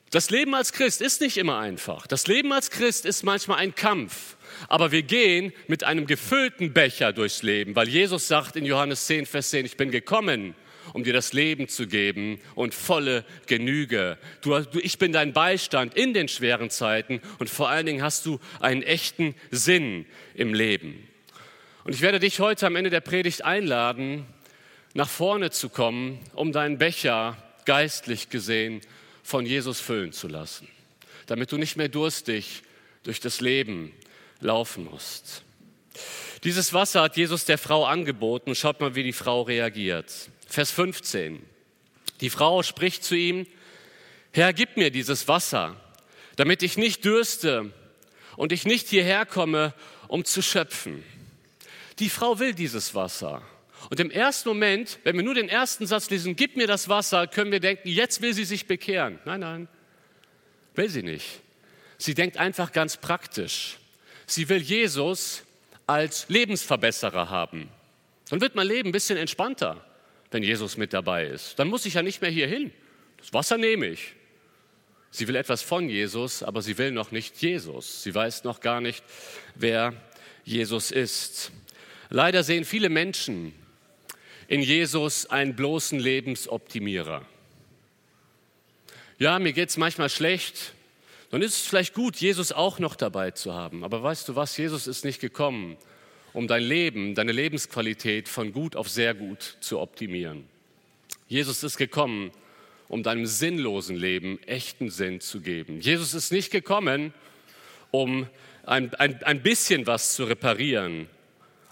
Das 0.09 0.29
Leben 0.29 0.55
als 0.55 0.71
Christ 0.71 1.01
ist 1.01 1.19
nicht 1.19 1.37
immer 1.37 1.59
einfach. 1.59 2.07
Das 2.07 2.27
Leben 2.27 2.53
als 2.53 2.71
Christ 2.71 3.05
ist 3.05 3.23
manchmal 3.23 3.59
ein 3.59 3.75
Kampf. 3.75 4.37
Aber 4.69 4.91
wir 4.91 5.03
gehen 5.03 5.51
mit 5.67 5.83
einem 5.83 6.07
gefüllten 6.07 6.71
Becher 6.71 7.11
durchs 7.11 7.43
Leben, 7.43 7.75
weil 7.75 7.89
Jesus 7.89 8.27
sagt 8.27 8.55
in 8.55 8.65
Johannes 8.65 9.05
10, 9.07 9.25
Vers 9.25 9.49
10, 9.49 9.65
ich 9.65 9.75
bin 9.75 9.91
gekommen, 9.91 10.55
um 10.93 11.03
dir 11.03 11.11
das 11.11 11.33
Leben 11.33 11.67
zu 11.67 11.87
geben 11.87 12.39
und 12.55 12.73
volle 12.73 13.25
Genüge. 13.47 14.17
Du, 14.41 14.57
du, 14.57 14.79
ich 14.79 14.97
bin 14.97 15.11
dein 15.11 15.33
Beistand 15.33 15.95
in 15.95 16.13
den 16.13 16.29
schweren 16.29 16.69
Zeiten 16.69 17.21
und 17.39 17.49
vor 17.49 17.69
allen 17.69 17.85
Dingen 17.85 18.01
hast 18.01 18.25
du 18.25 18.39
einen 18.61 18.83
echten 18.83 19.35
Sinn 19.51 20.05
im 20.33 20.53
Leben. 20.53 21.05
Und 21.83 21.93
ich 21.93 22.01
werde 22.01 22.19
dich 22.19 22.39
heute 22.39 22.65
am 22.67 22.77
Ende 22.77 22.89
der 22.89 23.01
Predigt 23.01 23.43
einladen, 23.43 24.25
nach 24.93 25.09
vorne 25.09 25.51
zu 25.51 25.67
kommen, 25.67 26.19
um 26.33 26.53
deinen 26.53 26.77
Becher 26.77 27.37
geistlich 27.65 28.29
gesehen 28.29 28.81
von 29.27 29.45
Jesus 29.45 29.81
füllen 29.81 30.13
zu 30.13 30.29
lassen, 30.29 30.69
damit 31.25 31.51
du 31.51 31.57
nicht 31.57 31.75
mehr 31.75 31.89
durstig 31.89 32.61
durch 33.03 33.19
das 33.19 33.41
Leben 33.41 33.91
laufen 34.39 34.85
musst. 34.85 35.43
Dieses 36.45 36.71
Wasser 36.71 37.01
hat 37.01 37.17
Jesus 37.17 37.43
der 37.43 37.57
Frau 37.57 37.83
angeboten. 37.83 38.55
Schaut 38.55 38.79
mal, 38.79 38.95
wie 38.95 39.03
die 39.03 39.11
Frau 39.11 39.41
reagiert. 39.41 40.29
Vers 40.47 40.71
15. 40.71 41.45
Die 42.21 42.29
Frau 42.29 42.63
spricht 42.63 43.03
zu 43.03 43.15
ihm, 43.15 43.45
Herr, 44.31 44.53
gib 44.53 44.77
mir 44.77 44.91
dieses 44.91 45.27
Wasser, 45.27 45.75
damit 46.37 46.63
ich 46.63 46.77
nicht 46.77 47.03
dürste 47.03 47.73
und 48.37 48.53
ich 48.53 48.63
nicht 48.63 48.87
hierher 48.87 49.25
komme, 49.25 49.73
um 50.07 50.23
zu 50.23 50.41
schöpfen. 50.41 51.03
Die 51.99 52.09
Frau 52.09 52.39
will 52.39 52.53
dieses 52.53 52.95
Wasser. 52.95 53.41
Und 53.89 53.99
im 53.99 54.11
ersten 54.11 54.49
Moment, 54.49 54.99
wenn 55.03 55.15
wir 55.15 55.23
nur 55.23 55.35
den 55.35 55.49
ersten 55.49 55.87
Satz 55.87 56.09
lesen, 56.09 56.35
gib 56.35 56.57
mir 56.57 56.67
das 56.67 56.89
Wasser, 56.89 57.27
können 57.27 57.51
wir 57.51 57.59
denken, 57.59 57.87
jetzt 57.87 58.21
will 58.21 58.33
sie 58.33 58.43
sich 58.43 58.67
bekehren. 58.67 59.19
Nein, 59.25 59.39
nein, 59.39 59.67
will 60.75 60.89
sie 60.89 61.03
nicht. 61.03 61.41
Sie 61.97 62.13
denkt 62.13 62.37
einfach 62.37 62.73
ganz 62.73 62.97
praktisch. 62.97 63.77
Sie 64.25 64.49
will 64.49 64.61
Jesus 64.61 65.43
als 65.87 66.27
Lebensverbesserer 66.27 67.29
haben. 67.29 67.69
Dann 68.29 68.41
wird 68.41 68.55
mein 68.55 68.67
Leben 68.67 68.89
ein 68.89 68.91
bisschen 68.91 69.17
entspannter, 69.17 69.83
wenn 70.31 70.43
Jesus 70.43 70.75
mit 70.75 70.91
dabei 70.93 71.25
ist. 71.25 71.57
Dann 71.57 71.69
muss 71.69 71.85
ich 71.85 71.93
ja 71.93 72.03
nicht 72.03 72.21
mehr 72.21 72.29
hier 72.29 72.47
hin. 72.47 72.71
Das 73.17 73.33
Wasser 73.33 73.57
nehme 73.57 73.87
ich. 73.87 74.13
Sie 75.11 75.27
will 75.29 75.37
etwas 75.37 75.61
von 75.61 75.87
Jesus, 75.87 76.43
aber 76.43 76.61
sie 76.61 76.77
will 76.77 76.91
noch 76.91 77.11
nicht 77.11 77.41
Jesus. 77.41 78.03
Sie 78.03 78.13
weiß 78.13 78.43
noch 78.43 78.59
gar 78.59 78.81
nicht, 78.81 79.03
wer 79.55 79.93
Jesus 80.43 80.91
ist. 80.91 81.51
Leider 82.09 82.43
sehen 82.43 82.65
viele 82.65 82.89
Menschen 82.89 83.53
in 84.47 84.61
Jesus 84.61 85.25
einen 85.25 85.55
bloßen 85.55 85.99
Lebensoptimierer. 85.99 87.25
Ja, 89.19 89.39
mir 89.39 89.53
geht 89.53 89.69
es 89.69 89.77
manchmal 89.77 90.09
schlecht, 90.09 90.73
dann 91.31 91.41
ist 91.41 91.55
es 91.55 91.67
vielleicht 91.67 91.93
gut, 91.93 92.15
Jesus 92.17 92.51
auch 92.51 92.79
noch 92.79 92.95
dabei 92.95 93.31
zu 93.31 93.53
haben. 93.53 93.83
Aber 93.83 94.01
weißt 94.01 94.29
du 94.29 94.35
was, 94.35 94.55
Jesus 94.55 94.87
ist 94.87 95.03
nicht 95.03 95.19
gekommen, 95.19 95.75
um 96.33 96.47
dein 96.47 96.63
Leben, 96.63 97.15
deine 97.15 97.33
Lebensqualität 97.33 98.29
von 98.29 98.53
gut 98.53 98.75
auf 98.75 98.87
sehr 98.87 99.13
gut 99.13 99.57
zu 99.59 99.79
optimieren. 99.79 100.47
Jesus 101.27 101.63
ist 101.63 101.77
gekommen, 101.77 102.31
um 102.87 103.03
deinem 103.03 103.25
sinnlosen 103.25 103.97
Leben 103.97 104.41
echten 104.43 104.89
Sinn 104.89 105.19
zu 105.19 105.41
geben. 105.41 105.81
Jesus 105.81 106.13
ist 106.13 106.31
nicht 106.31 106.51
gekommen, 106.51 107.13
um 107.91 108.27
ein, 108.65 108.93
ein, 108.95 109.21
ein 109.23 109.41
bisschen 109.41 109.87
was 109.87 110.15
zu 110.15 110.23
reparieren, 110.23 111.09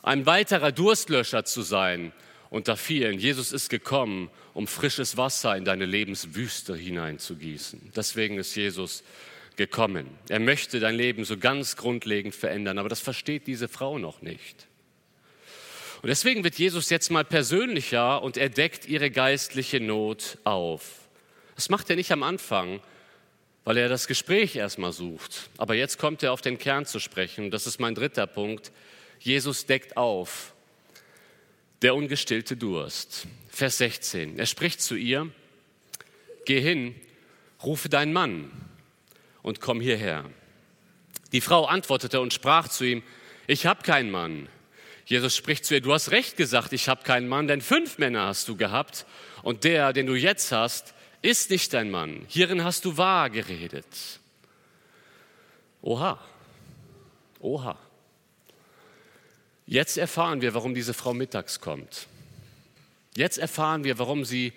ein 0.03 0.25
weiterer 0.25 0.71
Durstlöscher 0.73 1.45
zu 1.45 1.61
sein, 1.61 2.11
unter 2.55 2.77
vielen. 2.77 3.19
Jesus 3.19 3.51
ist 3.51 3.69
gekommen, 3.69 4.29
um 4.53 4.65
frisches 4.65 5.17
Wasser 5.17 5.57
in 5.57 5.65
deine 5.65 5.85
Lebenswüste 5.85 6.73
hineinzugießen. 6.73 7.91
Deswegen 7.93 8.37
ist 8.37 8.55
Jesus 8.55 9.03
gekommen. 9.57 10.07
Er 10.29 10.39
möchte 10.39 10.79
dein 10.79 10.95
Leben 10.95 11.25
so 11.25 11.37
ganz 11.37 11.75
grundlegend 11.75 12.33
verändern, 12.33 12.77
aber 12.77 12.87
das 12.87 13.01
versteht 13.01 13.45
diese 13.45 13.67
Frau 13.67 13.99
noch 13.99 14.21
nicht. 14.21 14.67
Und 16.01 16.07
deswegen 16.07 16.45
wird 16.45 16.55
Jesus 16.55 16.89
jetzt 16.89 17.11
mal 17.11 17.25
persönlicher 17.25 18.23
und 18.23 18.37
er 18.37 18.47
deckt 18.47 18.87
ihre 18.87 19.11
geistliche 19.11 19.81
Not 19.81 20.37
auf. 20.45 21.09
Das 21.55 21.67
macht 21.67 21.89
er 21.89 21.97
nicht 21.97 22.13
am 22.13 22.23
Anfang, 22.23 22.79
weil 23.65 23.75
er 23.75 23.89
das 23.89 24.07
Gespräch 24.07 24.55
erstmal 24.55 24.93
sucht. 24.93 25.49
Aber 25.57 25.75
jetzt 25.75 25.97
kommt 25.97 26.23
er 26.23 26.31
auf 26.31 26.41
den 26.41 26.57
Kern 26.57 26.85
zu 26.85 26.99
sprechen. 26.99 27.51
Das 27.51 27.67
ist 27.67 27.81
mein 27.81 27.95
dritter 27.95 28.27
Punkt. 28.27 28.71
Jesus 29.19 29.65
deckt 29.65 29.97
auf 29.97 30.54
der 31.81 31.95
ungestillte 31.95 32.57
Durst. 32.57 33.27
Vers 33.49 33.77
16. 33.77 34.39
Er 34.39 34.45
spricht 34.45 34.81
zu 34.81 34.95
ihr, 34.95 35.29
geh 36.45 36.61
hin, 36.61 36.95
rufe 37.63 37.89
deinen 37.89 38.13
Mann 38.13 38.51
und 39.41 39.61
komm 39.61 39.81
hierher. 39.81 40.29
Die 41.31 41.41
Frau 41.41 41.65
antwortete 41.65 42.21
und 42.21 42.33
sprach 42.33 42.67
zu 42.67 42.85
ihm, 42.85 43.03
ich 43.47 43.65
habe 43.65 43.83
keinen 43.83 44.11
Mann. 44.11 44.47
Jesus 45.05 45.35
spricht 45.35 45.65
zu 45.65 45.75
ihr, 45.75 45.81
du 45.81 45.93
hast 45.93 46.11
recht 46.11 46.35
gesagt, 46.37 46.73
ich 46.73 46.89
habe 46.89 47.03
keinen 47.03 47.27
Mann, 47.27 47.47
denn 47.47 47.61
fünf 47.61 47.97
Männer 47.97 48.25
hast 48.27 48.47
du 48.47 48.55
gehabt 48.55 49.05
und 49.43 49.63
der, 49.63 49.93
den 49.93 50.07
du 50.07 50.15
jetzt 50.15 50.51
hast, 50.51 50.95
ist 51.21 51.49
nicht 51.49 51.73
dein 51.73 51.91
Mann. 51.91 52.25
Hierin 52.27 52.63
hast 52.63 52.85
du 52.85 52.97
wahr 52.97 53.29
geredet. 53.29 53.85
Oha, 55.81 56.19
oha. 57.39 57.77
Jetzt 59.67 59.97
erfahren 59.97 60.41
wir, 60.41 60.53
warum 60.53 60.75
diese 60.75 60.93
Frau 60.93 61.13
mittags 61.13 61.59
kommt. 61.59 62.07
Jetzt 63.15 63.37
erfahren 63.37 63.83
wir, 63.83 63.97
warum 63.97 64.23
sie 64.23 64.53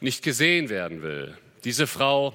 nicht 0.00 0.22
gesehen 0.22 0.68
werden 0.68 1.02
will. 1.02 1.36
Diese 1.64 1.86
Frau 1.86 2.34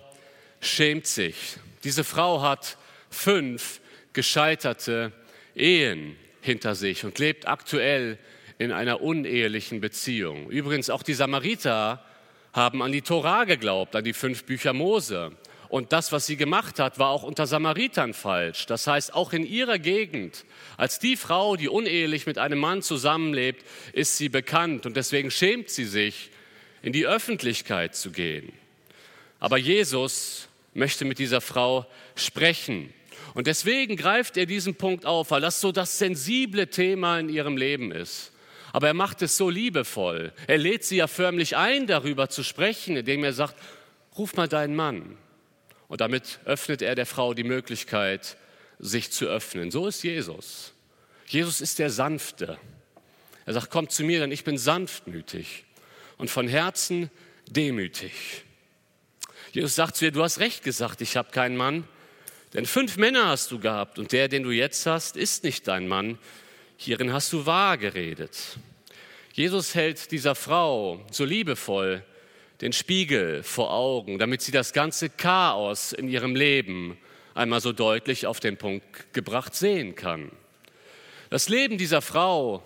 schämt 0.60 1.08
sich. 1.08 1.58
Diese 1.84 2.04
Frau 2.04 2.42
hat 2.42 2.78
fünf 3.10 3.80
gescheiterte 4.14 5.12
Ehen 5.56 6.16
hinter 6.42 6.76
sich 6.76 7.06
und 7.06 7.20
lebt 7.20 7.48
aktuell 7.48 8.18
in 8.58 8.72
einer 8.72 9.02
unehelichen 9.02 9.80
Beziehung. 9.80 10.50
Übrigens, 10.50 10.90
auch 10.90 11.04
die 11.04 11.14
Samariter 11.14 12.04
haben 12.54 12.82
an 12.82 12.92
die 12.92 13.04
Torah 13.04 13.44
geglaubt, 13.44 13.96
an 13.96 14.04
die 14.04 14.14
fünf 14.14 14.44
Bücher 14.44 14.74
Mose. 14.74 15.32
Und 15.70 15.92
das, 15.92 16.12
was 16.12 16.26
sie 16.26 16.38
gemacht 16.38 16.80
hat, 16.80 16.98
war 16.98 17.10
auch 17.10 17.24
unter 17.24 17.46
Samaritern 17.46 18.14
falsch. 18.14 18.66
Das 18.68 18.88
heißt, 18.88 19.14
auch 19.14 19.34
in 19.34 19.46
ihrer 19.46 19.80
Gegend, 19.80 20.46
als 20.78 21.00
die 21.00 21.18
Frau, 21.18 21.56
die 21.56 21.68
unehelich 21.68 22.26
mit 22.26 22.38
einem 22.38 22.60
Mann 22.60 22.82
zusammenlebt, 22.82 23.66
ist 23.94 24.18
sie 24.18 24.30
bekannt 24.30 24.86
und 24.86 24.96
deswegen 24.96 25.30
schämt 25.30 25.70
sie 25.70 25.86
sich, 25.86 26.30
in 26.82 26.94
die 26.94 27.06
Öffentlichkeit 27.06 27.96
zu 27.96 28.12
gehen. 28.12 28.54
Aber 29.40 29.58
Jesus 29.58 30.48
möchte 30.74 31.06
mit 31.06 31.20
dieser 31.20 31.42
Frau 31.42 31.86
sprechen. 32.16 32.94
Und 33.34 33.48
deswegen 33.48 33.98
greift 33.98 34.38
er 34.38 34.46
diesen 34.46 34.76
Punkt 34.76 35.06
auf, 35.06 35.32
weil 35.32 35.42
das 35.42 35.60
so 35.60 35.72
das 35.72 36.00
sensible 36.00 36.70
Thema 36.70 37.20
in 37.20 37.30
ihrem 37.30 37.58
Leben 37.58 37.92
ist. 37.92 38.32
Aber 38.74 38.88
er 38.88 38.94
macht 38.94 39.22
es 39.22 39.38
so 39.38 39.50
liebevoll. 39.50 40.34
Er 40.46 40.58
lädt 40.58 40.84
sie 40.84 40.98
ja 40.98 41.08
förmlich 41.08 41.58
ein, 41.58 41.88
darüber 41.88 42.30
zu 42.30 42.44
sprechen, 42.44 42.96
indem 42.96 43.24
er 43.24 43.34
sagt, 43.34 43.56
ruf 44.18 44.36
mal 44.36 44.48
deinen 44.48 44.76
Mann. 44.76 45.18
Und 45.88 46.02
damit 46.02 46.40
öffnet 46.46 46.82
er 46.82 46.96
der 46.96 47.06
Frau 47.06 47.34
die 47.34 47.44
Möglichkeit, 47.44 48.38
sich 48.80 49.12
zu 49.12 49.26
öffnen. 49.26 49.72
So 49.72 49.88
ist 49.88 50.04
Jesus. 50.04 50.74
Jesus 51.26 51.62
ist 51.62 51.80
der 51.80 51.90
Sanfte. 51.90 52.58
Er 53.46 53.54
sagt, 53.54 53.70
kommt 53.70 53.92
zu 53.92 54.04
mir, 54.04 54.20
denn 54.20 54.32
ich 54.32 54.44
bin 54.44 54.58
sanftmütig 54.58 55.66
und 56.18 56.30
von 56.30 56.48
Herzen 56.48 57.10
demütig. 57.50 58.44
Jesus 59.52 59.76
sagt 59.76 59.96
zu 59.96 60.06
ihr, 60.06 60.12
du 60.12 60.24
hast 60.24 60.40
recht 60.40 60.64
gesagt, 60.64 61.02
ich 61.02 61.16
habe 61.16 61.32
keinen 61.32 61.56
Mann, 61.56 61.88
denn 62.54 62.66
fünf 62.66 62.98
Männer 62.98 63.28
hast 63.28 63.52
du 63.52 63.60
gehabt 63.60 64.00
und 64.00 64.12
der, 64.12 64.28
den 64.28 64.44
du 64.44 64.52
jetzt 64.52 64.86
hast, 64.86 65.18
ist 65.18 65.44
nicht 65.44 65.68
dein 65.68 65.88
Mann. 65.88 66.18
Hierin 66.78 67.12
hast 67.12 67.34
du 67.34 67.46
wahr 67.46 67.78
geredet. 67.78 68.38
Jesus 69.34 69.76
hält 69.76 70.12
dieser 70.12 70.36
Frau 70.36 71.06
so 71.12 71.26
liebevoll 71.26 72.04
den 72.62 72.74
Spiegel 72.74 73.44
vor 73.44 73.72
Augen, 73.72 74.20
damit 74.20 74.42
sie 74.42 74.52
das 74.52 74.74
ganze 74.74 75.10
Chaos 75.10 75.94
in 75.94 76.10
ihrem 76.10 76.36
Leben 76.36 76.98
einmal 77.36 77.62
so 77.62 77.72
deutlich 77.72 78.26
auf 78.26 78.40
den 78.40 78.58
Punkt 78.58 79.14
gebracht 79.14 79.56
sehen 79.56 79.96
kann. 79.96 80.32
Das 81.30 81.50
Leben 81.50 81.78
dieser 81.78 82.02
Frau 82.02 82.64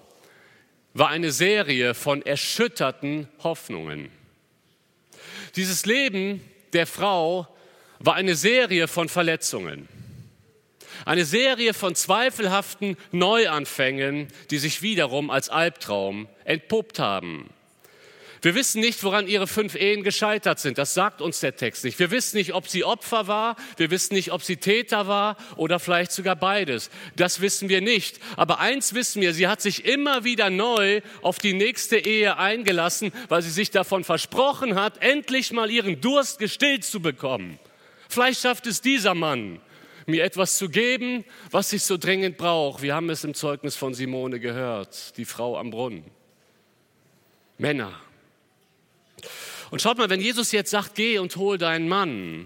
war 0.93 1.10
eine 1.10 1.32
Serie 1.32 1.93
von 1.93 2.21
erschütterten 2.21 3.27
Hoffnungen. 3.43 4.10
Dieses 5.56 5.86
Leben 5.86 6.41
der 6.73 6.88
Frau 6.88 7.47
war 7.99 8.15
eine 8.15 8.36
Serie 8.36 8.88
von 8.88 9.10
Verletzungen. 9.10 9.88
Eine 11.06 11.25
Serie 11.25 11.73
von 11.73 11.95
zweifelhaften 11.95 12.95
Neuanfängen, 13.12 14.27
die 14.51 14.58
sich 14.60 14.82
wiederum 14.82 15.30
als 15.30 15.49
Albtraum 15.49 16.27
entpuppt 16.45 16.99
haben. 16.99 17.49
Wir 18.43 18.56
wissen 18.56 18.82
nicht, 18.82 19.04
woran 19.04 19.27
ihre 19.27 19.45
fünf 19.45 19.75
Ehen 19.75 20.01
gescheitert 20.01 20.60
sind. 20.60 20.80
Das 20.80 20.95
sagt 20.95 21.21
uns 21.21 21.41
der 21.41 21.56
Text 21.56 21.84
nicht. 21.84 21.99
Wir 21.99 22.10
wissen 22.10 22.38
nicht, 22.38 22.56
ob 22.56 22.67
sie 22.67 22.84
Opfer 22.84 23.27
war. 23.27 23.56
Wir 23.77 23.91
wissen 23.91 24.15
nicht, 24.15 24.32
ob 24.32 24.41
sie 24.41 24.58
Täter 24.58 25.06
war 25.06 25.38
oder 25.58 25.80
vielleicht 25.80 26.12
sogar 26.12 26.36
beides. 26.36 26.89
Das 27.15 27.41
wissen 27.41 27.69
wir 27.69 27.82
nicht. 27.82 28.19
Aber 28.38 28.60
eins 28.60 28.95
wissen 28.95 29.21
wir, 29.21 29.36
sie 29.36 29.47
hat 29.47 29.62
sich 29.62 29.86
immer 29.86 30.23
wieder 30.23 30.49
neu 30.49 31.01
auf 31.21 31.38
die 31.38 31.54
nächste 31.54 31.97
Ehe 31.97 32.38
eingelassen, 32.38 33.12
weil 33.30 33.43
sie 33.43 33.51
sich 33.51 33.69
davon 33.69 34.04
versprochen 34.04 34.73
hat, 34.73 35.04
endlich 35.04 35.51
mal 35.51 35.69
ihren 35.69 36.01
Durst 36.01 36.39
gestillt 36.39 36.84
zu 36.84 36.99
bekommen. 36.99 37.60
Vielleicht 38.10 38.41
schafft 38.41 38.65
es 38.65 38.82
dieser 38.82 39.13
Mann, 39.13 39.62
mir 40.08 40.23
etwas 40.23 40.58
zu 40.58 40.67
geben, 40.67 41.25
was 41.51 41.71
ich 41.73 41.84
so 41.84 41.95
dringend 41.95 42.38
brauche. 42.38 42.82
Wir 42.82 42.95
haben 42.95 43.12
es 43.12 43.23
im 43.23 43.36
Zeugnis 43.36 43.75
von 43.75 43.93
Simone 43.93 44.39
gehört, 44.39 45.15
die 45.17 45.25
Frau 45.25 45.60
am 45.60 45.69
Brunnen. 45.69 46.06
Männer. 47.60 48.01
Und 49.71 49.81
schaut 49.81 49.97
mal, 49.97 50.10
wenn 50.10 50.21
Jesus 50.21 50.51
jetzt 50.51 50.69
sagt, 50.69 50.95
geh 50.95 51.17
und 51.17 51.36
hol 51.38 51.57
deinen 51.57 51.88
Mann, 51.88 52.45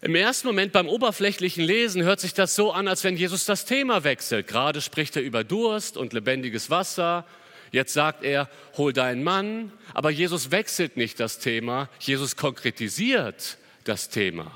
im 0.00 0.14
ersten 0.14 0.46
Moment 0.46 0.72
beim 0.72 0.88
oberflächlichen 0.88 1.64
Lesen 1.64 2.02
hört 2.04 2.20
sich 2.20 2.32
das 2.32 2.54
so 2.54 2.70
an, 2.70 2.86
als 2.86 3.02
wenn 3.02 3.16
Jesus 3.16 3.44
das 3.44 3.64
Thema 3.64 4.04
wechselt. 4.04 4.46
Gerade 4.46 4.80
spricht 4.80 5.16
er 5.16 5.22
über 5.22 5.42
Durst 5.42 5.96
und 5.96 6.12
lebendiges 6.12 6.70
Wasser. 6.70 7.26
Jetzt 7.72 7.94
sagt 7.94 8.22
er, 8.22 8.48
hol 8.76 8.92
deinen 8.92 9.24
Mann. 9.24 9.72
Aber 9.94 10.10
Jesus 10.10 10.52
wechselt 10.52 10.96
nicht 10.96 11.18
das 11.18 11.40
Thema. 11.40 11.90
Jesus 11.98 12.36
konkretisiert 12.36 13.58
das 13.82 14.08
Thema. 14.08 14.52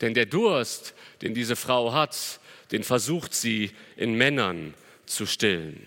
Denn 0.00 0.14
der 0.14 0.24
Durst, 0.24 0.94
den 1.20 1.34
diese 1.34 1.56
Frau 1.56 1.92
hat, 1.92 2.40
den 2.72 2.82
versucht 2.82 3.34
sie 3.34 3.72
in 3.96 4.14
Männern 4.14 4.72
zu 5.04 5.26
stillen. 5.26 5.86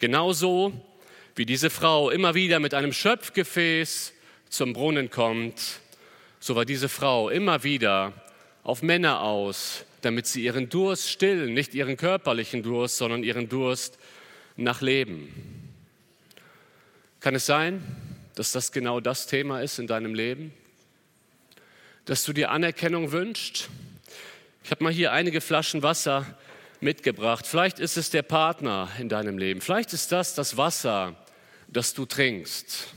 Genauso 0.00 0.72
wie 1.36 1.44
diese 1.44 1.68
Frau 1.68 2.08
immer 2.08 2.34
wieder 2.34 2.60
mit 2.60 2.72
einem 2.72 2.94
Schöpfgefäß 2.94 4.14
zum 4.52 4.74
Brunnen 4.74 5.10
kommt, 5.10 5.80
so 6.38 6.54
war 6.54 6.66
diese 6.66 6.90
Frau 6.90 7.30
immer 7.30 7.64
wieder 7.64 8.12
auf 8.62 8.82
Männer 8.82 9.22
aus, 9.22 9.86
damit 10.02 10.26
sie 10.26 10.44
ihren 10.44 10.68
Durst 10.68 11.08
stillen, 11.08 11.54
nicht 11.54 11.74
ihren 11.74 11.96
körperlichen 11.96 12.62
Durst, 12.62 12.98
sondern 12.98 13.24
ihren 13.24 13.48
Durst 13.48 13.98
nach 14.56 14.82
Leben. 14.82 15.32
Kann 17.20 17.34
es 17.34 17.46
sein, 17.46 17.82
dass 18.34 18.52
das 18.52 18.72
genau 18.72 19.00
das 19.00 19.26
Thema 19.26 19.62
ist 19.62 19.78
in 19.78 19.86
deinem 19.86 20.14
Leben? 20.14 20.52
Dass 22.04 22.24
du 22.24 22.34
dir 22.34 22.50
Anerkennung 22.50 23.10
wünschst? 23.10 23.70
Ich 24.64 24.70
habe 24.70 24.84
mal 24.84 24.92
hier 24.92 25.12
einige 25.12 25.40
Flaschen 25.40 25.82
Wasser 25.82 26.26
mitgebracht. 26.80 27.46
Vielleicht 27.46 27.78
ist 27.78 27.96
es 27.96 28.10
der 28.10 28.22
Partner 28.22 28.90
in 28.98 29.08
deinem 29.08 29.38
Leben. 29.38 29.62
Vielleicht 29.62 29.94
ist 29.94 30.12
das 30.12 30.34
das 30.34 30.58
Wasser, 30.58 31.16
das 31.68 31.94
du 31.94 32.04
trinkst. 32.04 32.88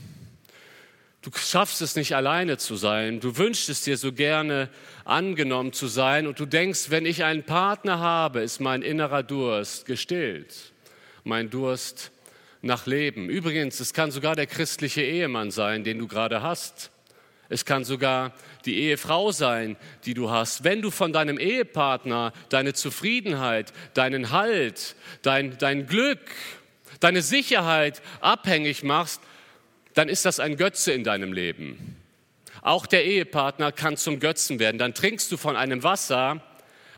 Du 1.26 1.32
schaffst 1.36 1.82
es 1.82 1.96
nicht 1.96 2.14
alleine 2.14 2.56
zu 2.56 2.76
sein. 2.76 3.18
Du 3.18 3.36
wünschst 3.36 3.68
es 3.68 3.82
dir 3.82 3.96
so 3.96 4.12
gerne 4.12 4.68
angenommen 5.04 5.72
zu 5.72 5.88
sein 5.88 6.28
und 6.28 6.38
du 6.38 6.46
denkst, 6.46 6.90
wenn 6.90 7.04
ich 7.04 7.24
einen 7.24 7.42
Partner 7.42 7.98
habe, 7.98 8.42
ist 8.42 8.60
mein 8.60 8.80
innerer 8.80 9.24
Durst 9.24 9.86
gestillt. 9.86 10.54
Mein 11.24 11.50
Durst 11.50 12.12
nach 12.62 12.86
Leben. 12.86 13.28
Übrigens, 13.28 13.80
es 13.80 13.92
kann 13.92 14.12
sogar 14.12 14.36
der 14.36 14.46
christliche 14.46 15.02
Ehemann 15.02 15.50
sein, 15.50 15.82
den 15.82 15.98
du 15.98 16.06
gerade 16.06 16.42
hast. 16.42 16.92
Es 17.48 17.64
kann 17.64 17.82
sogar 17.82 18.32
die 18.64 18.78
Ehefrau 18.78 19.32
sein, 19.32 19.76
die 20.04 20.14
du 20.14 20.30
hast. 20.30 20.62
Wenn 20.62 20.80
du 20.80 20.92
von 20.92 21.12
deinem 21.12 21.40
Ehepartner 21.40 22.32
deine 22.50 22.72
Zufriedenheit, 22.72 23.72
deinen 23.94 24.30
Halt, 24.30 24.94
dein, 25.22 25.58
dein 25.58 25.88
Glück, 25.88 26.20
deine 27.00 27.22
Sicherheit 27.22 28.00
abhängig 28.20 28.84
machst, 28.84 29.20
dann 29.96 30.10
ist 30.10 30.26
das 30.26 30.40
ein 30.40 30.56
Götze 30.56 30.92
in 30.92 31.04
deinem 31.04 31.32
Leben. 31.32 31.96
Auch 32.60 32.86
der 32.86 33.06
Ehepartner 33.06 33.72
kann 33.72 33.96
zum 33.96 34.20
Götzen 34.20 34.58
werden. 34.58 34.76
Dann 34.78 34.92
trinkst 34.92 35.32
du 35.32 35.38
von 35.38 35.56
einem 35.56 35.82
Wasser, 35.82 36.42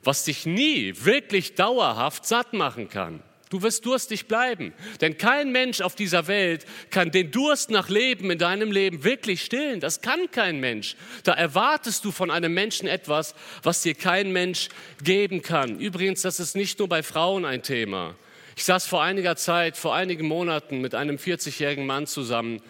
was 0.03 0.25
dich 0.25 0.47
nie 0.47 0.93
wirklich 1.05 1.55
dauerhaft 1.55 2.27
satt 2.27 2.55
machen 2.55 2.89
kann. 2.89 3.23
Du 3.51 3.63
wirst 3.63 3.87
durstig 3.87 4.27
bleiben, 4.27 4.75
denn 5.01 5.17
kein 5.17 5.53
Mensch 5.53 5.81
auf 5.81 5.95
dieser 5.95 6.27
Welt 6.27 6.67
kann 6.91 7.13
den 7.13 7.31
Durst 7.31 7.71
nach 7.71 7.89
Leben 7.89 8.31
in 8.31 8.39
deinem 8.39 8.73
Leben 8.73 9.05
wirklich 9.05 9.45
stillen. 9.45 9.81
Das 9.81 10.03
kann 10.03 10.31
kein 10.33 10.59
Mensch. 10.59 10.97
Da 11.23 11.33
erwartest 11.33 12.05
du 12.05 12.11
von 12.11 12.31
einem 12.31 12.53
Menschen 12.53 12.89
etwas, 12.89 13.35
was 13.63 13.83
dir 13.83 13.95
kein 13.95 14.33
Mensch 14.33 14.69
geben 15.03 15.41
kann. 15.41 15.79
Übrigens, 15.79 16.23
das 16.23 16.41
ist 16.41 16.57
nicht 16.57 16.79
nur 16.81 16.89
bei 16.89 17.03
Frauen 17.03 17.45
ein 17.45 17.63
Thema. 17.63 18.17
Ich 18.57 18.65
saß 18.65 18.87
vor 18.87 19.03
einiger 19.03 19.37
Zeit, 19.37 19.77
vor 19.77 19.95
einigen 19.95 20.27
Monaten 20.27 20.81
mit 20.81 20.95
einem 20.95 21.17
40-jährigen 21.17 21.87
Mann 21.87 22.09
zusammen, 22.09 22.61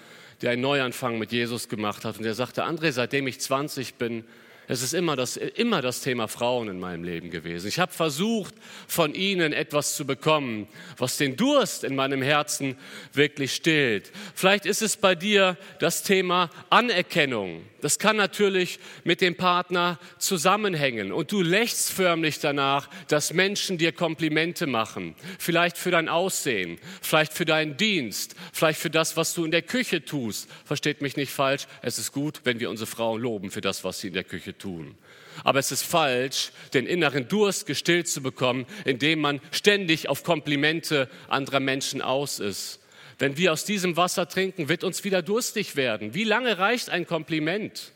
der 0.43 0.53
einen 0.53 0.63
Neuanfang 0.63 1.19
mit 1.19 1.33
Jesus 1.33 1.69
gemacht 1.69 2.05
hat 2.05 2.19
und 2.19 2.25
der 2.25 2.35
sagte, 2.35 2.65
André, 2.65 2.93
seitdem 2.93 3.27
ich 3.27 3.41
20 3.41 3.95
bin, 3.95 4.25
es 4.71 4.83
ist 4.83 4.93
immer 4.93 5.17
das, 5.17 5.39
immer 5.39 5.81
das 5.81 6.03
Thema 6.03 6.29
Frauen 6.29 6.69
in 6.69 6.79
meinem 6.79 7.03
Leben 7.03 7.31
gewesen. 7.31 7.69
Ich 7.69 7.79
habe 7.79 7.91
versucht, 7.91 8.55
von 8.87 9.15
ihnen 9.15 9.55
etwas 9.55 9.97
zu 9.97 10.07
bekommen, 10.07 10.69
was 10.99 11.17
den 11.17 11.37
Durst 11.37 11.85
in 11.85 11.97
meinem 11.97 12.21
Herzen 12.21 12.77
wirklich 13.15 13.55
stillt. 13.55 14.13
Vielleicht 14.35 14.67
ist 14.67 14.83
es 14.83 14.99
bei 14.99 15.15
dir 15.15 15.57
das 15.81 16.03
Thema 16.03 16.51
Anerkennung. 16.69 17.63
Das 17.81 18.01
kann 18.01 18.17
natürlich 18.17 18.81
mit 19.05 19.21
dem 19.21 19.37
Partner 19.37 20.01
zusammenhängen 20.19 21.13
und 21.13 21.31
du 21.31 21.43
lächst 21.43 21.93
förmlich 21.93 22.41
danach, 22.41 22.89
dass 23.07 23.33
Menschen 23.33 23.79
dir 23.79 23.93
Komplimente 23.93 24.67
machen. 24.67 25.15
Vielleicht 25.39 25.79
für 25.79 25.93
dein 25.93 26.09
Aussehen, 26.09 26.79
vielleicht 27.01 27.33
für 27.33 27.45
deinen 27.45 27.77
Dienst, 27.77 28.35
vielleicht 28.53 28.81
für 28.81 28.91
das, 28.91 29.17
was 29.17 29.33
du 29.35 29.45
in 29.45 29.53
der 29.53 29.63
Küche 29.63 30.05
tust. 30.05 30.49
Versteht 30.65 31.03
mich 31.03 31.17
nicht 31.17 31.31
falsch, 31.31 31.67
es 31.83 31.99
ist 31.99 32.13
gut, 32.13 32.41
wenn 32.45 32.59
wir 32.59 32.69
unsere 32.69 32.89
Frauen 32.89 33.23
loben 33.23 33.51
für 33.53 33.61
das, 33.61 33.85
was 33.85 34.01
sie 34.01 34.09
in 34.09 34.15
der 34.15 34.25
Küche 34.25 34.59
tun. 34.59 34.97
Aber 35.45 35.61
es 35.61 35.71
ist 35.71 35.85
falsch, 35.85 36.51
den 36.75 36.87
inneren 36.87 37.29
Durst 37.29 37.67
gestillt 37.67 38.09
zu 38.09 38.23
bekommen, 38.23 38.67
indem 38.85 39.21
man 39.21 39.41
ständig 39.53 40.09
auf 40.09 40.25
Komplimente 40.25 41.09
anderer 41.29 41.61
Menschen 41.61 42.03
aus 42.03 42.41
ist. 42.41 42.81
Wenn 43.19 43.37
wir 43.37 43.53
aus 43.53 43.65
diesem 43.65 43.97
Wasser 43.97 44.29
trinken, 44.29 44.69
wird 44.69 44.85
uns 44.85 45.03
wieder 45.03 45.23
durstig 45.23 45.75
werden. 45.75 46.15
Wie 46.15 46.25
lange 46.25 46.59
reicht 46.59 46.89
ein 46.89 47.07
Kompliment? 47.07 47.93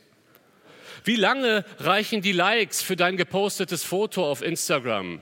Wie 1.05 1.17
lange 1.17 1.65
reichen 1.79 2.23
die 2.23 2.33
Likes 2.33 2.83
für 2.83 2.97
dein 2.97 3.17
gepostetes 3.17 3.85
Foto 3.85 4.29
auf 4.29 4.43
Instagram, 4.43 5.21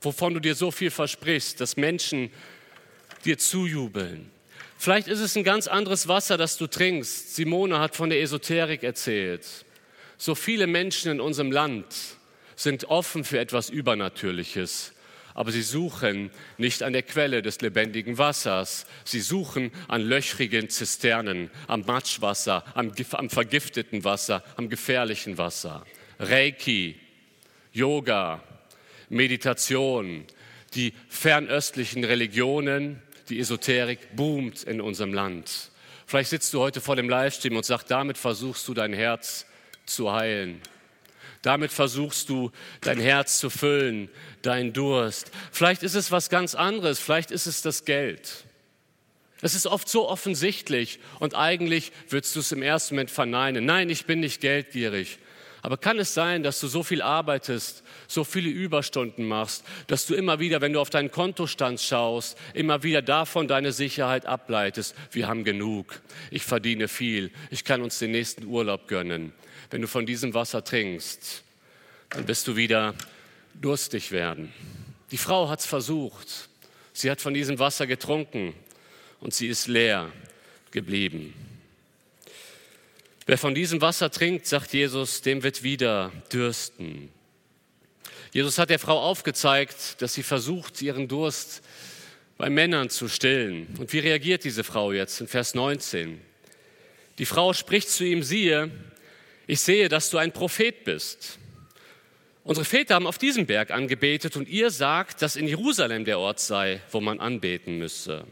wovon 0.00 0.34
du 0.34 0.40
dir 0.40 0.54
so 0.54 0.70
viel 0.70 0.90
versprichst, 0.90 1.60
dass 1.60 1.76
Menschen 1.76 2.30
dir 3.24 3.38
zujubeln? 3.38 4.30
Vielleicht 4.78 5.08
ist 5.08 5.20
es 5.20 5.36
ein 5.36 5.44
ganz 5.44 5.68
anderes 5.68 6.08
Wasser, 6.08 6.36
das 6.36 6.56
du 6.56 6.66
trinkst. 6.66 7.34
Simone 7.36 7.78
hat 7.80 7.96
von 7.96 8.08
der 8.08 8.22
Esoterik 8.22 8.82
erzählt. 8.82 9.46
So 10.16 10.34
viele 10.34 10.66
Menschen 10.66 11.12
in 11.12 11.20
unserem 11.20 11.52
Land 11.52 11.86
sind 12.56 12.84
offen 12.84 13.24
für 13.24 13.38
etwas 13.38 13.68
Übernatürliches 13.68 14.92
aber 15.40 15.52
sie 15.52 15.62
suchen 15.62 16.30
nicht 16.58 16.82
an 16.82 16.92
der 16.92 17.02
Quelle 17.02 17.40
des 17.40 17.62
lebendigen 17.62 18.18
Wassers. 18.18 18.84
Sie 19.06 19.20
suchen 19.20 19.70
an 19.88 20.02
löchrigen 20.02 20.68
Zisternen, 20.68 21.50
am 21.66 21.80
Matschwasser, 21.86 22.62
am, 22.74 22.92
am 23.12 23.30
vergifteten 23.30 24.04
Wasser, 24.04 24.44
am 24.56 24.68
gefährlichen 24.68 25.38
Wasser. 25.38 25.86
Reiki, 26.18 26.96
Yoga, 27.72 28.42
Meditation, 29.08 30.26
die 30.74 30.92
fernöstlichen 31.08 32.04
Religionen, 32.04 33.00
die 33.30 33.40
Esoterik 33.40 34.14
boomt 34.14 34.64
in 34.64 34.82
unserem 34.82 35.14
Land. 35.14 35.70
Vielleicht 36.04 36.28
sitzt 36.28 36.52
du 36.52 36.60
heute 36.60 36.82
vor 36.82 36.96
dem 36.96 37.08
Livestream 37.08 37.56
und 37.56 37.64
sagst, 37.64 37.90
damit 37.90 38.18
versuchst 38.18 38.68
du 38.68 38.74
dein 38.74 38.92
Herz 38.92 39.46
zu 39.86 40.12
heilen. 40.12 40.60
Damit 41.42 41.72
versuchst 41.72 42.28
du 42.28 42.50
dein 42.82 43.00
Herz 43.00 43.38
zu 43.38 43.48
füllen, 43.48 44.10
deinen 44.42 44.72
Durst. 44.72 45.30
Vielleicht 45.52 45.82
ist 45.82 45.94
es 45.94 46.12
was 46.12 46.28
ganz 46.28 46.54
anderes, 46.54 46.98
vielleicht 46.98 47.30
ist 47.30 47.46
es 47.46 47.62
das 47.62 47.84
Geld. 47.84 48.44
Es 49.42 49.54
ist 49.54 49.66
oft 49.66 49.88
so 49.88 50.08
offensichtlich 50.08 51.00
und 51.18 51.34
eigentlich 51.34 51.92
würdest 52.10 52.36
du 52.36 52.40
es 52.40 52.52
im 52.52 52.62
ersten 52.62 52.94
Moment 52.94 53.10
verneinen. 53.10 53.64
Nein, 53.64 53.88
ich 53.88 54.04
bin 54.04 54.20
nicht 54.20 54.42
geldgierig. 54.42 55.18
Aber 55.62 55.76
kann 55.76 55.98
es 55.98 56.14
sein, 56.14 56.42
dass 56.42 56.58
du 56.60 56.68
so 56.68 56.82
viel 56.82 57.02
arbeitest, 57.02 57.82
so 58.08 58.24
viele 58.24 58.48
Überstunden 58.48 59.26
machst, 59.26 59.64
dass 59.88 60.06
du 60.06 60.14
immer 60.14 60.40
wieder, 60.40 60.60
wenn 60.62 60.72
du 60.72 60.80
auf 60.80 60.88
deinen 60.88 61.10
Kontostand 61.10 61.80
schaust, 61.80 62.38
immer 62.54 62.82
wieder 62.82 63.02
davon 63.02 63.46
deine 63.46 63.72
Sicherheit 63.72 64.24
ableitest? 64.24 64.94
Wir 65.10 65.28
haben 65.28 65.44
genug, 65.44 66.00
ich 66.30 66.44
verdiene 66.44 66.88
viel, 66.88 67.30
ich 67.50 67.64
kann 67.64 67.82
uns 67.82 67.98
den 67.98 68.12
nächsten 68.12 68.46
Urlaub 68.46 68.88
gönnen. 68.88 69.34
Wenn 69.70 69.82
du 69.82 69.88
von 69.88 70.04
diesem 70.04 70.34
Wasser 70.34 70.64
trinkst, 70.64 71.42
dann 72.10 72.26
wirst 72.26 72.46
du 72.48 72.56
wieder 72.56 72.94
durstig 73.54 74.10
werden. 74.10 74.52
Die 75.10 75.16
Frau 75.18 75.48
hat 75.48 75.60
es 75.60 75.66
versucht. 75.66 76.48
Sie 76.92 77.10
hat 77.10 77.20
von 77.20 77.34
diesem 77.34 77.58
Wasser 77.58 77.86
getrunken 77.86 78.54
und 79.20 79.32
sie 79.32 79.46
ist 79.46 79.68
leer 79.68 80.12
geblieben. 80.72 81.34
Wer 83.26 83.38
von 83.38 83.54
diesem 83.54 83.80
Wasser 83.80 84.10
trinkt, 84.10 84.46
sagt 84.46 84.72
Jesus, 84.72 85.22
dem 85.22 85.42
wird 85.44 85.62
wieder 85.62 86.10
dürsten. 86.32 87.10
Jesus 88.32 88.58
hat 88.58 88.70
der 88.70 88.78
Frau 88.78 88.98
aufgezeigt, 89.00 90.02
dass 90.02 90.14
sie 90.14 90.22
versucht, 90.22 90.82
ihren 90.82 91.06
Durst 91.06 91.62
bei 92.38 92.50
Männern 92.50 92.90
zu 92.90 93.08
stillen. 93.08 93.68
Und 93.78 93.92
wie 93.92 93.98
reagiert 94.00 94.44
diese 94.44 94.64
Frau 94.64 94.92
jetzt 94.92 95.20
in 95.20 95.28
Vers 95.28 95.54
19? 95.54 96.20
Die 97.18 97.26
Frau 97.26 97.52
spricht 97.52 97.90
zu 97.90 98.04
ihm, 98.04 98.22
siehe, 98.22 98.70
ich 99.50 99.60
sehe, 99.60 99.88
dass 99.88 100.10
du 100.10 100.18
ein 100.18 100.30
Prophet 100.30 100.84
bist. 100.84 101.40
Unsere 102.44 102.64
Väter 102.64 102.94
haben 102.94 103.08
auf 103.08 103.18
diesem 103.18 103.46
Berg 103.46 103.72
angebetet 103.72 104.36
und 104.36 104.48
ihr 104.48 104.70
sagt, 104.70 105.22
dass 105.22 105.34
in 105.34 105.48
Jerusalem 105.48 106.04
der 106.04 106.20
Ort 106.20 106.38
sei, 106.38 106.80
wo 106.92 107.00
man 107.00 107.18
anbeten 107.18 107.76
müsse. 107.76 108.24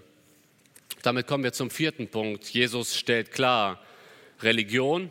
Damit 1.02 1.26
kommen 1.26 1.42
wir 1.42 1.52
zum 1.52 1.70
vierten 1.70 2.06
Punkt. 2.06 2.48
Jesus 2.50 2.96
stellt 2.96 3.32
klar, 3.32 3.82
Religion 4.42 5.10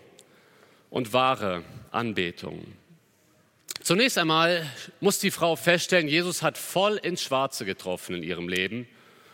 und 0.90 1.12
wahre 1.12 1.64
Anbetung. 1.92 2.66
Zunächst 3.82 4.18
einmal 4.18 4.66
muss 5.02 5.20
die 5.20 5.32
Frau 5.32 5.58
feststellen, 5.58 6.08
Jesus 6.08 6.42
hat 6.42 6.58
voll 6.58 6.96
ins 6.96 7.22
Schwarze 7.22 7.66
getroffen 7.66 8.16
in 8.16 8.24
ihrem 8.24 8.48
Leben. 8.48 8.88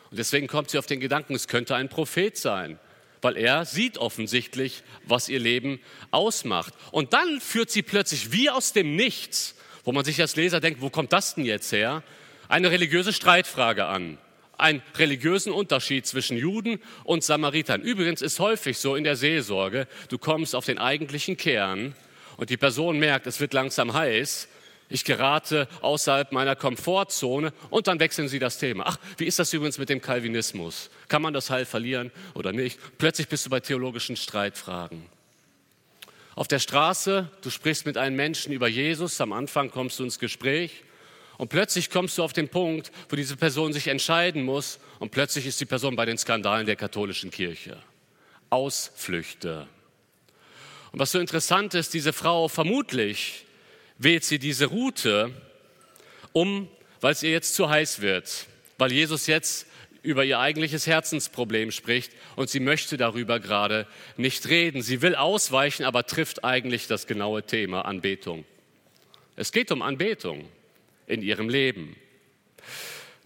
Und 0.10 0.18
deswegen 0.18 0.48
kommt 0.48 0.72
sie 0.72 0.80
auf 0.80 0.88
den 0.88 1.00
Gedanken, 1.00 1.36
es 1.36 1.48
könnte 1.48 1.76
ein 1.76 1.90
Prophet 1.90 2.36
sein, 2.36 2.80
weil 3.24 3.38
er 3.38 3.66
sieht 3.66 3.98
offensichtlich, 3.98 4.84
was 5.06 5.30
ihr 5.30 5.40
Leben 5.40 5.80
ausmacht. 6.12 6.74
Und 6.92 7.14
dann 7.14 7.40
führt 7.42 7.72
sie 7.72 7.82
plötzlich 7.82 8.32
wie 8.32 8.50
aus 8.50 8.74
dem 8.74 8.96
Nichts, 8.96 9.56
wo 9.84 9.92
man 9.92 10.06
sich 10.06 10.20
als 10.22 10.36
Leser 10.36 10.60
denkt, 10.60 10.82
wo 10.82 10.90
kommt 10.90 11.14
das 11.14 11.36
denn 11.36 11.46
jetzt 11.46 11.72
her, 11.72 12.04
eine 12.48 12.72
religiöse 12.72 13.14
Streitfrage 13.14 13.86
an 13.86 14.18
einen 14.58 14.82
religiösen 14.96 15.52
Unterschied 15.52 16.06
zwischen 16.06 16.38
Juden 16.38 16.80
und 17.04 17.24
Samaritern. 17.24 17.82
Übrigens 17.82 18.22
ist 18.22 18.40
häufig 18.40 18.78
so 18.78 18.96
in 18.96 19.04
der 19.04 19.16
Seelsorge, 19.16 19.88
du 20.10 20.18
kommst 20.18 20.56
auf 20.56 20.66
den 20.66 20.78
eigentlichen 20.78 21.38
Kern 21.38 21.96
und 22.38 22.50
die 22.50 22.58
Person 22.58 23.00
merkt, 23.00 23.28
es 23.28 23.40
wird 23.40 23.54
langsam 23.54 23.94
heiß, 23.94 24.48
ich 24.90 25.06
gerate 25.06 25.68
außerhalb 25.82 26.32
meiner 26.32 26.56
Komfortzone 26.56 27.54
und 27.70 27.88
dann 27.88 28.00
wechseln 28.00 28.28
sie 28.28 28.40
das 28.40 28.58
Thema. 28.58 28.84
Ach, 28.86 28.98
wie 29.18 29.26
ist 29.26 29.40
das 29.40 29.52
übrigens 29.54 29.78
mit 29.78 29.90
dem 29.90 30.02
Calvinismus? 30.02 30.90
Kann 31.08 31.22
man 31.22 31.34
das 31.34 31.50
Heil 31.50 31.66
verlieren 31.66 32.12
oder 32.34 32.52
nicht? 32.52 32.80
Plötzlich 32.98 33.28
bist 33.28 33.46
du 33.46 33.50
bei 33.50 33.60
theologischen 33.60 34.16
Streitfragen. 34.16 35.06
Auf 36.36 36.48
der 36.48 36.60
Straße, 36.60 37.30
du 37.42 37.50
sprichst 37.50 37.86
mit 37.86 37.98
einem 37.98 38.16
Menschen 38.16 38.54
über 38.54 38.68
Jesus, 38.68 39.22
am 39.22 39.34
Anfang 39.34 39.70
kommst 39.70 40.00
du 40.00 40.04
ins 40.04 40.20
Gespräch 40.20 40.84
und 41.38 41.50
plötzlich 41.50 41.90
kommst 41.90 42.18
du 42.18 42.24
auf 42.24 42.34
den 42.34 42.50
Punkt, 42.50 42.92
wo 43.10 43.16
diese 43.16 43.36
Person 43.36 43.74
sich 43.74 43.88
entscheiden 43.88 44.44
muss 44.44 44.80
und 45.00 45.12
plötzlich 45.12 45.46
ist 45.46 45.62
die 45.62 45.66
Person 45.66 45.96
bei 45.96 46.06
den 46.06 46.18
Skandalen 46.18 46.66
der 46.66 46.76
katholischen 46.76 47.32
Kirche. 47.32 47.78
Ausflüchte. 48.50 49.68
Und 50.92 51.00
was 51.00 51.12
so 51.12 51.20
interessant 51.20 51.74
ist, 51.74 51.94
diese 51.94 52.14
Frau 52.14 52.48
vermutlich 52.48 53.46
wählt 53.98 54.24
sie 54.24 54.40
diese 54.40 54.66
Route, 54.66 55.32
um, 56.32 56.68
weil 57.02 57.14
es 57.14 57.24
ihr 57.24 57.32
jetzt 57.32 57.56
zu 57.56 57.70
heiß 57.70 58.02
wird, 58.02 58.48
weil 58.78 58.92
Jesus 58.92 59.28
jetzt 59.28 59.68
über 60.02 60.26
ihr 60.26 60.40
eigentliches 60.40 60.86
Herzensproblem 60.86 61.72
spricht 61.72 62.12
und 62.36 62.50
sie 62.50 62.60
möchte 62.60 62.98
darüber 62.98 63.40
gerade 63.40 63.88
nicht 64.18 64.48
reden. 64.50 64.82
Sie 64.82 65.02
will 65.02 65.16
ausweichen, 65.16 65.86
aber 65.86 66.06
trifft 66.06 66.44
eigentlich 66.44 66.88
das 66.88 67.08
genaue 67.08 67.44
Thema 67.44 67.86
Anbetung. 67.86 68.44
Es 69.36 69.52
geht 69.52 69.72
um 69.72 69.82
Anbetung 69.82 70.46
in 71.08 71.22
ihrem 71.22 71.50
Leben. 71.50 71.96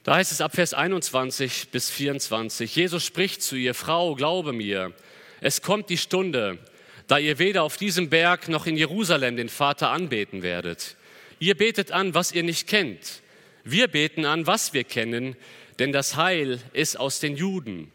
Da 0.04 0.16
heißt 0.16 0.32
es 0.32 0.40
ab 0.40 0.56
Vers 0.56 0.74
21 0.74 1.70
bis 1.70 1.90
24, 1.90 2.74
Jesus 2.74 3.04
spricht 3.04 3.42
zu 3.42 3.58
ihr, 3.58 3.74
Frau, 3.74 4.16
glaube 4.16 4.54
mir, 4.54 4.94
es 5.42 5.62
kommt 5.62 5.90
die 5.90 5.98
Stunde, 5.98 6.60
da 7.08 7.18
ihr 7.18 7.40
weder 7.40 7.64
auf 7.64 7.78
diesem 7.78 8.10
Berg 8.10 8.50
noch 8.50 8.68
in 8.68 8.78
Jerusalem 8.78 9.38
den 9.38 9.50
Vater 9.50 9.90
anbeten 9.90 10.44
werdet. 10.44 10.96
Ihr 11.40 11.56
betet 11.56 11.92
an, 11.92 12.14
was 12.14 12.32
ihr 12.32 12.44
nicht 12.44 12.68
kennt. 12.68 13.22
Wir 13.64 13.88
beten 13.88 14.26
an, 14.26 14.48
was 14.48 14.74
wir 14.74 14.84
kennen, 14.84 15.36
denn 15.80 15.92
das 15.92 16.16
Heil 16.16 16.60
ist 16.74 17.00
aus 17.00 17.20
den 17.20 17.36
Juden. 17.36 17.92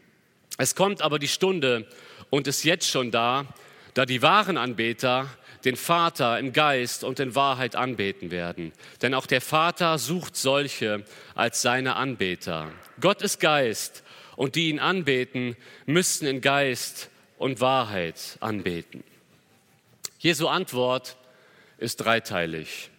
Es 0.57 0.75
kommt 0.75 1.01
aber 1.01 1.19
die 1.19 1.27
Stunde 1.27 1.87
und 2.29 2.47
ist 2.47 2.63
jetzt 2.63 2.89
schon 2.89 3.11
da, 3.11 3.45
da 3.93 4.05
die 4.05 4.21
wahren 4.21 4.57
Anbeter 4.57 5.29
den 5.65 5.75
Vater 5.75 6.39
im 6.39 6.51
Geist 6.51 7.03
und 7.03 7.19
in 7.19 7.35
Wahrheit 7.35 7.75
anbeten 7.75 8.31
werden. 8.31 8.73
Denn 9.01 9.13
auch 9.13 9.25
der 9.25 9.41
Vater 9.41 9.97
sucht 9.97 10.35
solche 10.35 11.05
als 11.35 11.61
seine 11.61 11.95
Anbeter. 11.95 12.71
Gott 12.99 13.21
ist 13.21 13.39
Geist 13.39 14.03
und 14.35 14.55
die 14.55 14.69
ihn 14.69 14.79
anbeten, 14.79 15.55
müssten 15.85 16.25
in 16.25 16.41
Geist 16.41 17.09
und 17.43 17.59
Wahrheit 17.59 18.37
anbeten. 18.39 19.03
Jesu 20.17 20.47
Antwort 20.47 21.17
ist 21.77 21.97
dreiteilig. 21.97 22.89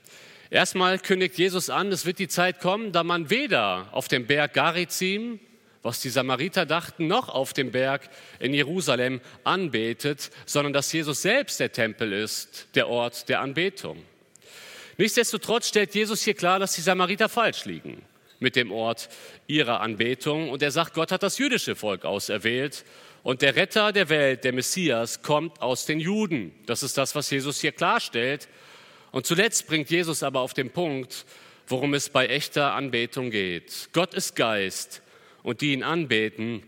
Erstmal 0.51 0.99
kündigt 0.99 1.39
Jesus 1.39 1.71
an, 1.71 1.91
es 1.91 2.05
wird 2.05 2.19
die 2.19 2.29
Zeit 2.29 2.61
kommen, 2.61 2.93
da 2.93 3.03
man 3.05 3.31
weder 3.31 3.89
auf 3.93 4.07
dem 4.07 4.27
Berg 4.27 4.53
Garizim 4.53 5.41
was 5.83 6.01
die 6.01 6.09
Samariter 6.09 6.65
dachten, 6.65 7.07
noch 7.07 7.29
auf 7.29 7.53
dem 7.53 7.71
Berg 7.71 8.09
in 8.41 8.55
Jerusalem 8.55 9.21
anbetet, 9.45 10.31
sondern 10.47 10.73
dass 10.73 10.91
Jesus 10.91 11.21
selbst 11.21 11.61
der 11.61 11.73
Tempel 11.73 12.15
ist, 12.15 12.69
der 12.75 12.89
Ort 12.89 13.29
der 13.29 13.43
Anbetung. 13.43 14.03
Nichtsdestotrotz 14.97 15.69
stellt 15.69 15.95
Jesus 15.95 16.23
hier 16.23 16.33
klar, 16.33 16.59
dass 16.59 16.75
die 16.75 16.81
Samariter 16.81 17.29
falsch 17.29 17.67
liegen 17.67 18.01
mit 18.41 18.57
dem 18.57 18.73
Ort 18.73 19.11
ihrer 19.47 19.83
Anbetung. 19.83 20.49
Und 20.49 20.63
er 20.63 20.71
sagt, 20.71 20.95
Gott 20.95 21.13
hat 21.13 21.23
das 21.23 21.37
jüdische 21.37 21.77
Volk 21.77 22.07
auserwählt 22.07 22.87
und 23.25 23.41
der 23.41 23.57
Retter 23.57 23.91
der 23.91 24.11
Welt, 24.11 24.45
der 24.45 24.53
Messias, 24.53 25.23
kommt 25.23 25.63
aus 25.63 25.87
den 25.87 25.99
Juden. 25.99 26.53
Das 26.67 26.83
ist 26.83 26.99
das, 26.99 27.15
was 27.15 27.31
Jesus 27.31 27.59
hier 27.59 27.73
klarstellt. 27.73 28.49
Und 29.13 29.25
zuletzt 29.25 29.67
bringt 29.67 29.91
Jesus 29.91 30.23
aber 30.23 30.41
auf 30.41 30.53
den 30.53 30.71
Punkt, 30.71 31.25
worum 31.67 31.95
es 31.95 32.11
bei 32.11 32.27
echter 32.27 32.75
Anbetung 32.75 33.31
geht. 33.31 33.89
Gott 33.95 34.13
ist 34.13 34.37
Geist 34.37 35.01
und 35.43 35.63
die 35.63 35.73
ihn 35.73 35.83
anbeten, 35.83 36.63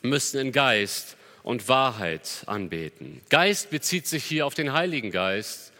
müssen 0.00 0.38
in 0.38 0.52
Geist 0.52 1.16
und 1.42 1.68
Wahrheit 1.68 2.44
anbeten. 2.46 3.20
Geist 3.28 3.70
bezieht 3.70 4.06
sich 4.06 4.24
hier 4.24 4.46
auf 4.46 4.54
den 4.54 4.72
Heiligen 4.72 5.10
Geist. 5.10 5.72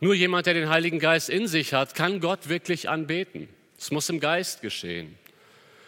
Nur 0.00 0.14
jemand, 0.14 0.46
der 0.46 0.54
den 0.54 0.70
Heiligen 0.70 0.98
Geist 0.98 1.28
in 1.28 1.46
sich 1.46 1.74
hat, 1.74 1.94
kann 1.94 2.20
Gott 2.20 2.48
wirklich 2.48 2.88
anbeten. 2.88 3.50
Es 3.78 3.90
muss 3.90 4.08
im 4.08 4.18
Geist 4.18 4.62
geschehen. 4.62 5.18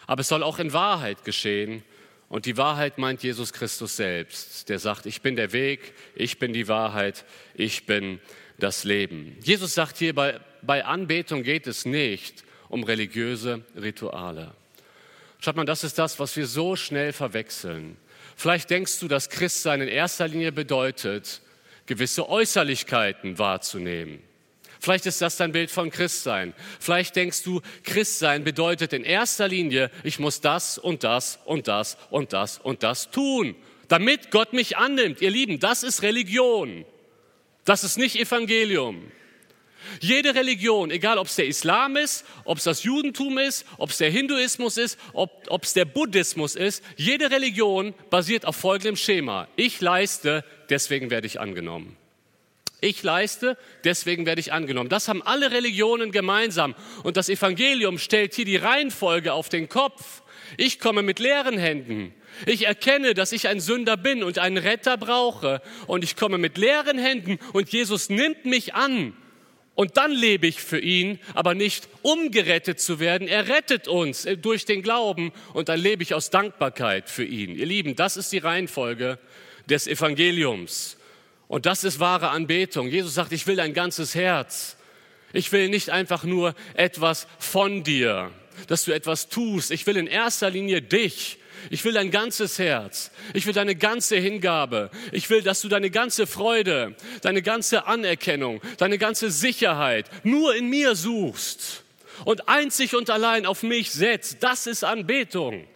Aber 0.06 0.20
es 0.20 0.28
soll 0.28 0.42
auch 0.42 0.58
in 0.58 0.74
Wahrheit 0.74 1.24
geschehen. 1.24 1.82
Und 2.30 2.46
die 2.46 2.56
Wahrheit 2.56 2.96
meint 2.96 3.24
Jesus 3.24 3.52
Christus 3.52 3.96
selbst, 3.96 4.68
der 4.68 4.78
sagt, 4.78 5.04
ich 5.04 5.20
bin 5.20 5.34
der 5.34 5.52
Weg, 5.52 5.94
ich 6.14 6.38
bin 6.38 6.52
die 6.52 6.68
Wahrheit, 6.68 7.24
ich 7.54 7.86
bin 7.86 8.20
das 8.56 8.84
Leben. 8.84 9.36
Jesus 9.42 9.74
sagt 9.74 9.98
hier, 9.98 10.14
bei, 10.14 10.40
bei 10.62 10.84
Anbetung 10.84 11.42
geht 11.42 11.66
es 11.66 11.84
nicht 11.84 12.44
um 12.68 12.84
religiöse 12.84 13.64
Rituale. 13.74 14.54
Schaut 15.40 15.56
mal, 15.56 15.64
das 15.64 15.82
ist 15.82 15.98
das, 15.98 16.20
was 16.20 16.36
wir 16.36 16.46
so 16.46 16.76
schnell 16.76 17.12
verwechseln. 17.12 17.96
Vielleicht 18.36 18.70
denkst 18.70 19.00
du, 19.00 19.08
dass 19.08 19.28
Christsein 19.28 19.80
in 19.80 19.88
erster 19.88 20.28
Linie 20.28 20.52
bedeutet, 20.52 21.40
gewisse 21.86 22.28
Äußerlichkeiten 22.28 23.40
wahrzunehmen. 23.40 24.22
Vielleicht 24.80 25.04
ist 25.04 25.20
das 25.20 25.36
dein 25.36 25.52
Bild 25.52 25.70
von 25.70 25.90
Christsein. 25.90 26.54
Vielleicht 26.78 27.14
denkst 27.14 27.42
du, 27.42 27.60
Christsein 27.84 28.44
bedeutet 28.44 28.94
in 28.94 29.04
erster 29.04 29.46
Linie, 29.46 29.90
ich 30.04 30.18
muss 30.18 30.40
das 30.40 30.78
und 30.78 31.04
das 31.04 31.38
und 31.44 31.68
das 31.68 31.98
und 32.10 32.32
das 32.32 32.58
und 32.58 32.82
das 32.82 33.10
tun, 33.10 33.55
damit 33.88 34.30
Gott 34.30 34.55
mich 34.55 34.78
annimmt. 34.78 35.20
Ihr 35.20 35.30
Lieben, 35.30 35.61
das 35.61 35.82
ist 35.82 36.02
Religion. 36.02 36.86
Das 37.66 37.84
ist 37.84 37.98
nicht 37.98 38.18
Evangelium. 38.18 39.12
Jede 40.00 40.34
Religion, 40.34 40.90
egal 40.90 41.18
ob 41.18 41.26
es 41.26 41.36
der 41.36 41.46
Islam 41.46 41.96
ist, 41.96 42.24
ob 42.44 42.59
es 42.59 42.64
das 42.64 42.82
Judentum 42.82 43.38
ist, 43.38 43.66
ob 43.76 43.90
es 43.90 43.98
der 43.98 44.11
Hinduismus 44.11 44.76
ist, 44.76 44.98
ob 45.12 45.62
es 45.62 45.74
der 45.74 45.84
Buddhismus 45.84 46.55
ist, 46.55 46.82
jede 46.96 47.30
Religion 47.30 47.94
basiert 48.09 48.46
auf 48.46 48.57
folgendem 48.57 48.96
Schema. 48.96 49.48
Ich 49.57 49.80
leiste, 49.80 50.44
deswegen 50.70 51.11
werde 51.11 51.26
ich 51.26 51.40
angenommen. 51.40 51.96
Ich 52.81 53.03
leiste, 53.03 53.59
deswegen 53.85 54.24
werde 54.26 54.41
ich 54.41 54.53
angenommen. 54.53 54.89
Das 54.89 55.09
haben 55.09 55.22
alle 55.22 55.51
Religionen 55.51 56.12
gemeinsam. 56.12 56.74
Und 57.03 57.16
das 57.16 57.28
Evangelium 57.28 57.99
stellt 57.99 58.35
hier 58.35 58.45
die 58.47 58.57
Reihenfolge 58.57 59.33
auf 59.33 59.49
den 59.49 59.68
Kopf. 59.68 60.22
Ich 60.57 60.81
komme 60.81 61.03
mit 61.03 61.18
leeren 61.18 61.59
Händen. 61.59 62.14
Ich 62.47 62.66
erkenne, 62.66 63.14
dass 63.14 63.33
ich 63.33 63.49
ein 63.49 63.61
Sünder 63.61 63.97
bin 63.97 64.22
und 64.22 64.39
einen 64.39 64.57
Retter 64.57 64.97
brauche. 64.97 65.61
Und 65.87 66.05
ich 66.05 66.16
komme 66.16 66.39
mit 66.39 66.57
leeren 66.57 66.99
Händen 66.99 67.39
und 67.53 67.70
Jesus 67.70 68.09
nimmt 68.09 68.47
mich 68.47 68.74
an 68.74 69.14
Und 69.74 69.97
dann 69.97 70.11
lebe 70.11 70.47
ich 70.47 70.61
für 70.61 70.78
ihn, 70.78 71.18
aber 71.33 71.55
nicht 71.55 71.89
um 72.03 72.31
gerettet 72.31 72.81
zu 72.81 73.01
werden. 73.01 73.28
Er 73.28 73.49
rettet 73.49 73.89
uns 73.89 74.28
durch 74.43 74.66
den 74.66 74.83
Glauben 74.83 75.33
und 75.55 75.70
dann 75.70 75.81
lebe 75.81 76.03
ich 76.03 76.12
aus 76.12 76.28
Dankbarkeit 76.28 77.09
für 77.09 77.24
ihn. 77.24 77.55
Ihr 77.57 77.64
Lieben, 77.64 77.97
das 77.97 78.18
ist 78.18 78.31
die 78.33 78.39
Reihenfolge 78.39 79.18
des 79.70 79.87
Evangeliums. 79.87 80.99
Und 81.51 81.66
das 81.66 81.82
ist 81.82 81.98
wahre 81.98 82.28
Anbetung. 82.28 82.86
Jesus 82.86 83.14
sagt, 83.14 83.32
ich 83.32 83.44
will 83.48 83.57
dein 83.57 83.74
ganzes 83.74 84.14
Herz. 84.14 84.76
Ich 85.32 85.51
will 85.51 85.68
nicht 85.68 85.90
einfach 85.90 86.22
nur 86.22 86.55
etwas 86.74 87.26
von 87.40 87.82
dir, 87.82 88.30
dass 88.68 88.84
du 88.84 88.92
etwas 88.92 89.28
tust. 89.28 89.72
Ich 89.72 89.84
will 89.84 89.96
in 89.96 90.07
erster 90.07 90.48
Linie 90.48 90.80
dich. 90.80 91.38
Ich 91.68 91.84
will 91.84 91.92
dein 91.92 92.12
ganzes 92.12 92.61
Herz. 92.61 93.11
Ich 93.34 93.46
will 93.46 93.53
deine 93.53 93.74
ganze 93.74 94.16
Hingabe. 94.16 94.92
Ich 95.11 95.28
will, 95.28 95.42
dass 95.42 95.61
du 95.61 95.66
deine 95.66 95.90
ganze 95.90 96.28
Freude, 96.28 96.94
deine 97.22 97.42
ganze 97.42 97.88
Anerkennung, 97.88 98.61
deine 98.78 98.96
ganze 98.96 99.32
Sicherheit 99.32 100.09
nur 100.22 100.55
in 100.55 100.68
mir 100.68 100.94
suchst 100.94 101.82
und 102.24 102.48
einzig 102.48 102.94
und 102.94 103.11
allein 103.11 103.44
auf 103.44 103.64
mich 103.64 103.90
setzt. 103.90 104.44
Das 104.44 104.68
ist 104.68 104.84
Anbetung. 104.84 105.66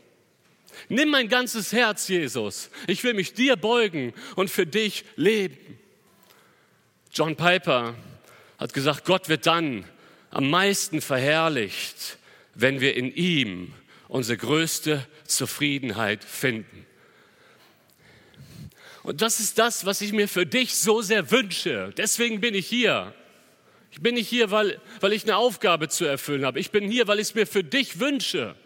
Nimm 0.89 1.11
mein 1.11 1.29
ganzes 1.29 1.73
Herz, 1.73 2.09
Jesus. 2.09 2.71
Ich 2.87 3.03
will 3.05 3.15
mich 3.15 3.35
dir 3.35 3.57
beugen 3.57 4.13
und 4.37 4.51
für 4.51 4.67
dich 4.67 5.05
leben. 5.17 5.79
John 7.13 7.37
Piper 7.37 7.95
hat 8.59 8.75
gesagt, 8.75 9.05
Gott 9.05 9.29
wird 9.29 9.47
dann 9.47 9.85
am 10.31 10.51
meisten 10.51 11.01
verherrlicht, 11.01 12.19
wenn 12.55 12.81
wir 12.81 12.97
in 12.97 13.15
ihm 13.15 13.73
unsere 14.09 14.37
größte 14.37 15.07
Zufriedenheit 15.25 16.25
finden. 16.25 16.87
Und 19.03 19.21
das 19.23 19.39
ist 19.39 19.59
das, 19.59 19.85
was 19.85 20.01
ich 20.01 20.13
mir 20.13 20.29
für 20.29 20.47
dich 20.47 20.75
so 20.75 21.03
sehr 21.03 21.31
wünsche. 21.31 21.93
Deswegen 21.97 22.41
bin 22.41 22.55
ich 22.55 22.67
hier. 22.67 23.15
Ich 23.91 24.01
bin 24.01 24.15
nicht 24.15 24.29
hier, 24.29 24.51
weil, 24.51 24.81
weil 25.01 25.13
ich 25.13 25.25
eine 25.25 25.37
Aufgabe 25.37 25.89
zu 25.89 26.05
erfüllen 26.05 26.45
habe. 26.45 26.59
Ich 26.59 26.71
bin 26.71 26.91
hier, 26.91 27.07
weil 27.07 27.21
ich 27.21 27.29
es 27.29 27.35
mir 27.35 27.47
für 27.47 27.63
dich 27.63 28.01
wünsche. 28.01 28.57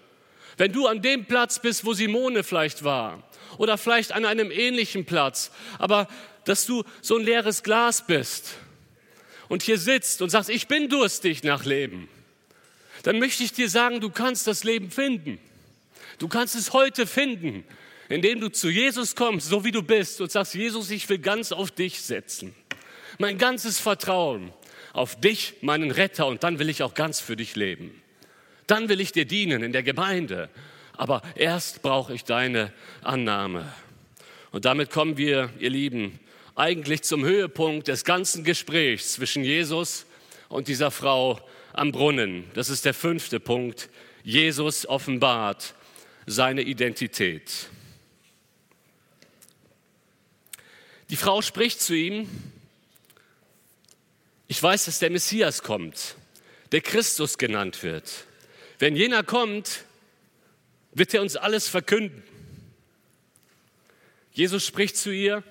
Wenn 0.58 0.72
du 0.72 0.86
an 0.86 1.00
dem 1.00 1.24
Platz 1.24 1.58
bist, 1.58 1.84
wo 1.84 1.94
Simone 1.94 2.44
vielleicht 2.44 2.84
war, 2.84 3.22
oder 3.56 3.78
vielleicht 3.78 4.12
an 4.12 4.24
einem 4.24 4.50
ähnlichen 4.50 5.06
Platz, 5.06 5.50
aber 5.78 6.06
dass 6.44 6.66
du 6.66 6.84
so 7.00 7.16
ein 7.16 7.24
leeres 7.24 7.62
Glas 7.62 8.06
bist 8.06 8.54
und 9.48 9.62
hier 9.62 9.78
sitzt 9.78 10.20
und 10.20 10.30
sagst, 10.30 10.50
ich 10.50 10.68
bin 10.68 10.88
durstig 10.88 11.42
nach 11.42 11.64
Leben 11.64 12.08
dann 13.02 13.18
möchte 13.18 13.42
ich 13.42 13.52
dir 13.52 13.68
sagen, 13.68 14.00
du 14.00 14.10
kannst 14.10 14.46
das 14.46 14.64
Leben 14.64 14.90
finden. 14.90 15.38
Du 16.18 16.28
kannst 16.28 16.54
es 16.54 16.72
heute 16.72 17.06
finden, 17.06 17.64
indem 18.08 18.40
du 18.40 18.50
zu 18.50 18.68
Jesus 18.68 19.14
kommst, 19.14 19.48
so 19.48 19.64
wie 19.64 19.70
du 19.70 19.82
bist, 19.82 20.20
und 20.20 20.32
sagst, 20.32 20.54
Jesus, 20.54 20.90
ich 20.90 21.08
will 21.08 21.18
ganz 21.18 21.52
auf 21.52 21.70
dich 21.70 22.02
setzen. 22.02 22.54
Mein 23.18 23.38
ganzes 23.38 23.78
Vertrauen 23.78 24.52
auf 24.92 25.20
dich, 25.20 25.54
meinen 25.60 25.90
Retter, 25.90 26.26
und 26.26 26.42
dann 26.42 26.58
will 26.58 26.68
ich 26.68 26.82
auch 26.82 26.94
ganz 26.94 27.20
für 27.20 27.36
dich 27.36 27.56
leben. 27.56 28.02
Dann 28.68 28.88
will 28.88 29.00
ich 29.00 29.10
dir 29.10 29.24
dienen 29.24 29.64
in 29.64 29.72
der 29.72 29.82
Gemeinde. 29.82 30.48
Aber 30.96 31.22
erst 31.34 31.82
brauche 31.82 32.14
ich 32.14 32.24
deine 32.24 32.72
Annahme. 33.02 33.72
Und 34.52 34.64
damit 34.64 34.90
kommen 34.90 35.16
wir, 35.16 35.50
ihr 35.58 35.70
Lieben, 35.70 36.20
eigentlich 36.54 37.02
zum 37.02 37.24
Höhepunkt 37.24 37.88
des 37.88 38.04
ganzen 38.04 38.44
Gesprächs 38.44 39.12
zwischen 39.14 39.42
Jesus 39.42 40.06
und 40.48 40.68
dieser 40.68 40.90
Frau 40.90 41.40
am 41.72 41.92
Brunnen. 41.92 42.44
Das 42.54 42.68
ist 42.68 42.84
der 42.84 42.94
fünfte 42.94 43.40
Punkt. 43.40 43.88
Jesus 44.22 44.86
offenbart 44.86 45.74
seine 46.26 46.62
Identität. 46.62 47.68
Die 51.10 51.16
Frau 51.16 51.40
spricht 51.40 51.80
zu 51.80 51.94
ihm, 51.94 52.28
ich 54.46 54.62
weiß, 54.62 54.86
dass 54.86 54.98
der 54.98 55.10
Messias 55.10 55.62
kommt, 55.62 56.16
der 56.72 56.80
Christus 56.80 57.38
genannt 57.38 57.82
wird. 57.82 58.26
Wenn 58.78 58.94
jener 58.94 59.22
kommt, 59.22 59.84
wird 60.92 61.14
er 61.14 61.22
uns 61.22 61.36
alles 61.36 61.68
verkünden. 61.68 62.22
Jesus 64.32 64.64
spricht 64.64 64.96
zu 64.96 65.10
ihr, 65.10 65.42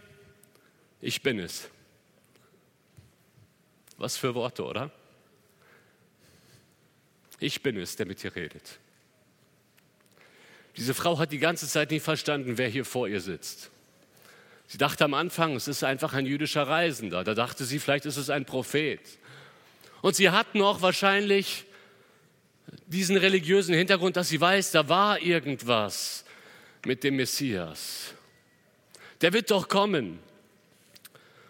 ich 1.02 1.22
bin 1.22 1.40
es. 1.40 1.70
Was 3.98 4.18
für 4.18 4.34
Worte, 4.36 4.64
oder? 4.64 4.92
Ich 7.40 7.62
bin 7.62 7.78
es, 7.78 7.96
der 7.96 8.06
mit 8.06 8.24
dir 8.24 8.36
redet. 8.36 8.80
Diese 10.78 10.94
Frau 10.94 11.18
hat 11.18 11.32
die 11.32 11.40
ganze 11.40 11.68
Zeit 11.68 11.92
nicht 11.92 12.04
verstanden, 12.04 12.58
wer 12.58 12.70
hier 12.70 12.86
vor 12.86 13.08
ihr 13.08 13.20
sitzt. 13.20 13.72
Sie 14.68 14.78
dachte 14.78 15.06
am 15.06 15.14
Anfang, 15.14 15.56
es 15.56 15.68
ist 15.68 15.84
einfach 15.84 16.14
ein 16.14 16.26
jüdischer 16.26 16.68
Reisender. 16.68 17.24
Da 17.24 17.34
dachte 17.34 17.66
sie, 17.66 17.80
vielleicht 17.80 18.06
ist 18.06 18.18
es 18.18 18.30
ein 18.30 18.46
Prophet. 18.46 19.00
Und 20.02 20.16
sie 20.16 20.30
hat 20.30 20.56
noch 20.56 20.82
wahrscheinlich 20.82 21.66
diesen 22.88 23.18
religiösen 23.18 23.76
Hintergrund, 23.76 24.16
dass 24.18 24.30
sie 24.30 24.40
weiß, 24.40 24.72
da 24.72 24.88
war 24.90 25.22
irgendwas 25.22 26.24
mit 26.86 27.04
dem 27.04 27.18
Messias. 27.18 28.14
Der 29.22 29.34
wird 29.34 29.52
doch 29.52 29.68
kommen. 29.68 30.20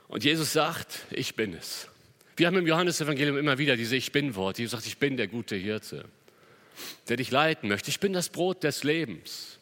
Und 0.08 0.24
Jesus 0.24 0.54
sagt, 0.54 1.06
ich 1.12 1.36
bin 1.36 1.54
es. 1.54 1.88
Wir 2.36 2.48
haben 2.48 2.58
im 2.58 2.68
Johannesevangelium 2.68 3.38
immer 3.38 3.58
wieder 3.58 3.76
diese 3.76 3.96
Ich 3.96 4.12
bin-Worte. 4.12 4.62
Jesus 4.62 4.72
sagt, 4.72 4.88
ich 4.88 4.98
bin 4.98 5.18
der 5.18 5.28
gute 5.28 5.56
Hirte, 5.56 6.06
der 7.08 7.18
dich 7.18 7.32
leiten 7.32 7.68
möchte. 7.68 7.90
Ich 7.90 8.00
bin 8.00 8.14
das 8.14 8.30
Brot 8.30 8.64
des 8.64 8.84
Lebens. 8.84 9.58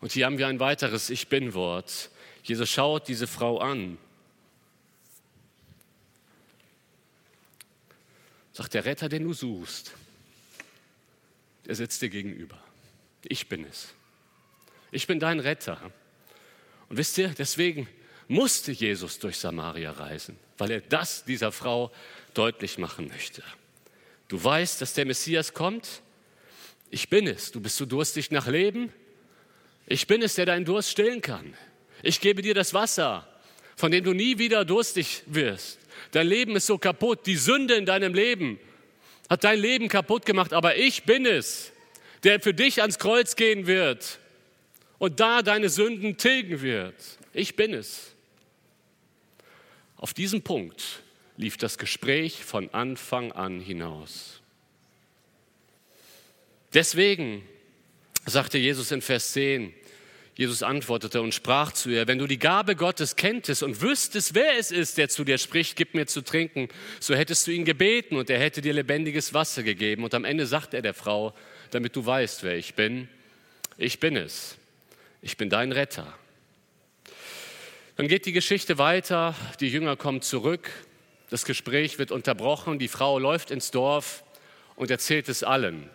Und 0.00 0.12
hier 0.12 0.26
haben 0.26 0.38
wir 0.38 0.46
ein 0.46 0.60
weiteres 0.60 1.10
Ich 1.10 1.28
bin-Wort. 1.28 2.10
Jesus 2.42 2.70
schaut 2.70 3.08
diese 3.08 3.26
Frau 3.26 3.58
an. 3.58 3.98
Sagt 8.52 8.74
der 8.74 8.84
Retter, 8.84 9.08
den 9.08 9.24
du 9.24 9.32
suchst, 9.32 9.92
der 11.66 11.74
sitzt 11.74 12.02
dir 12.02 12.08
gegenüber. 12.08 12.58
Ich 13.24 13.48
bin 13.48 13.64
es. 13.64 13.94
Ich 14.90 15.06
bin 15.06 15.20
dein 15.20 15.40
Retter. 15.40 15.92
Und 16.88 16.96
wisst 16.96 17.16
ihr, 17.18 17.28
deswegen 17.28 17.88
musste 18.28 18.72
Jesus 18.72 19.18
durch 19.18 19.38
Samaria 19.38 19.92
reisen, 19.92 20.36
weil 20.58 20.70
er 20.70 20.80
das 20.80 21.24
dieser 21.24 21.52
Frau 21.52 21.92
deutlich 22.34 22.78
machen 22.78 23.08
möchte. 23.08 23.42
Du 24.28 24.42
weißt, 24.42 24.80
dass 24.80 24.94
der 24.94 25.04
Messias 25.04 25.52
kommt? 25.52 26.02
Ich 26.90 27.08
bin 27.08 27.26
es. 27.26 27.52
Du 27.52 27.60
bist 27.60 27.76
so 27.76 27.86
durstig 27.86 28.30
nach 28.30 28.46
Leben? 28.46 28.92
Ich 29.86 30.06
bin 30.06 30.22
es, 30.22 30.34
der 30.34 30.46
deinen 30.46 30.64
Durst 30.64 30.90
stillen 30.90 31.20
kann. 31.20 31.54
Ich 32.02 32.20
gebe 32.20 32.42
dir 32.42 32.54
das 32.54 32.74
Wasser, 32.74 33.28
von 33.76 33.90
dem 33.90 34.04
du 34.04 34.12
nie 34.12 34.38
wieder 34.38 34.64
durstig 34.64 35.22
wirst. 35.26 35.78
Dein 36.12 36.26
Leben 36.26 36.56
ist 36.56 36.66
so 36.66 36.78
kaputt. 36.78 37.26
Die 37.26 37.36
Sünde 37.36 37.74
in 37.74 37.86
deinem 37.86 38.14
Leben 38.14 38.58
hat 39.32 39.44
dein 39.44 39.58
Leben 39.58 39.88
kaputt 39.88 40.26
gemacht. 40.26 40.52
Aber 40.52 40.76
ich 40.76 41.04
bin 41.04 41.24
es, 41.24 41.72
der 42.22 42.38
für 42.38 42.52
dich 42.52 42.82
ans 42.82 42.98
Kreuz 42.98 43.34
gehen 43.34 43.66
wird 43.66 44.18
und 44.98 45.20
da 45.20 45.40
deine 45.40 45.70
Sünden 45.70 46.18
tilgen 46.18 46.60
wird. 46.60 46.94
Ich 47.32 47.56
bin 47.56 47.72
es. 47.72 48.12
Auf 49.96 50.12
diesen 50.12 50.42
Punkt 50.42 51.02
lief 51.38 51.56
das 51.56 51.78
Gespräch 51.78 52.44
von 52.44 52.68
Anfang 52.74 53.32
an 53.32 53.58
hinaus. 53.58 54.42
Deswegen 56.74 57.42
sagte 58.26 58.58
Jesus 58.58 58.90
in 58.90 59.00
Vers 59.00 59.32
10, 59.32 59.72
Jesus 60.34 60.62
antwortete 60.62 61.20
und 61.20 61.34
sprach 61.34 61.72
zu 61.72 61.90
ihr, 61.90 62.08
wenn 62.08 62.18
du 62.18 62.26
die 62.26 62.38
Gabe 62.38 62.74
Gottes 62.74 63.16
kenntest 63.16 63.62
und 63.62 63.82
wüsstest, 63.82 64.34
wer 64.34 64.58
es 64.58 64.70
ist, 64.70 64.96
der 64.96 65.10
zu 65.10 65.24
dir 65.24 65.36
spricht, 65.36 65.76
gib 65.76 65.94
mir 65.94 66.06
zu 66.06 66.22
trinken, 66.22 66.68
so 67.00 67.14
hättest 67.14 67.46
du 67.46 67.50
ihn 67.50 67.66
gebeten 67.66 68.16
und 68.16 68.30
er 68.30 68.38
hätte 68.38 68.62
dir 68.62 68.72
lebendiges 68.72 69.34
Wasser 69.34 69.62
gegeben. 69.62 70.04
Und 70.04 70.14
am 70.14 70.24
Ende 70.24 70.46
sagt 70.46 70.72
er 70.72 70.80
der 70.80 70.94
Frau, 70.94 71.34
damit 71.70 71.94
du 71.96 72.06
weißt, 72.06 72.44
wer 72.44 72.56
ich 72.56 72.74
bin, 72.74 73.08
ich 73.76 74.00
bin 74.00 74.16
es, 74.16 74.56
ich 75.20 75.36
bin 75.36 75.50
dein 75.50 75.70
Retter. 75.70 76.16
Dann 77.96 78.08
geht 78.08 78.24
die 78.24 78.32
Geschichte 78.32 78.78
weiter, 78.78 79.34
die 79.60 79.68
Jünger 79.68 79.96
kommen 79.96 80.22
zurück, 80.22 80.70
das 81.28 81.44
Gespräch 81.44 81.98
wird 81.98 82.10
unterbrochen, 82.10 82.78
die 82.78 82.88
Frau 82.88 83.18
läuft 83.18 83.50
ins 83.50 83.70
Dorf 83.70 84.24
und 84.76 84.90
erzählt 84.90 85.28
es 85.28 85.42
allen, 85.42 85.90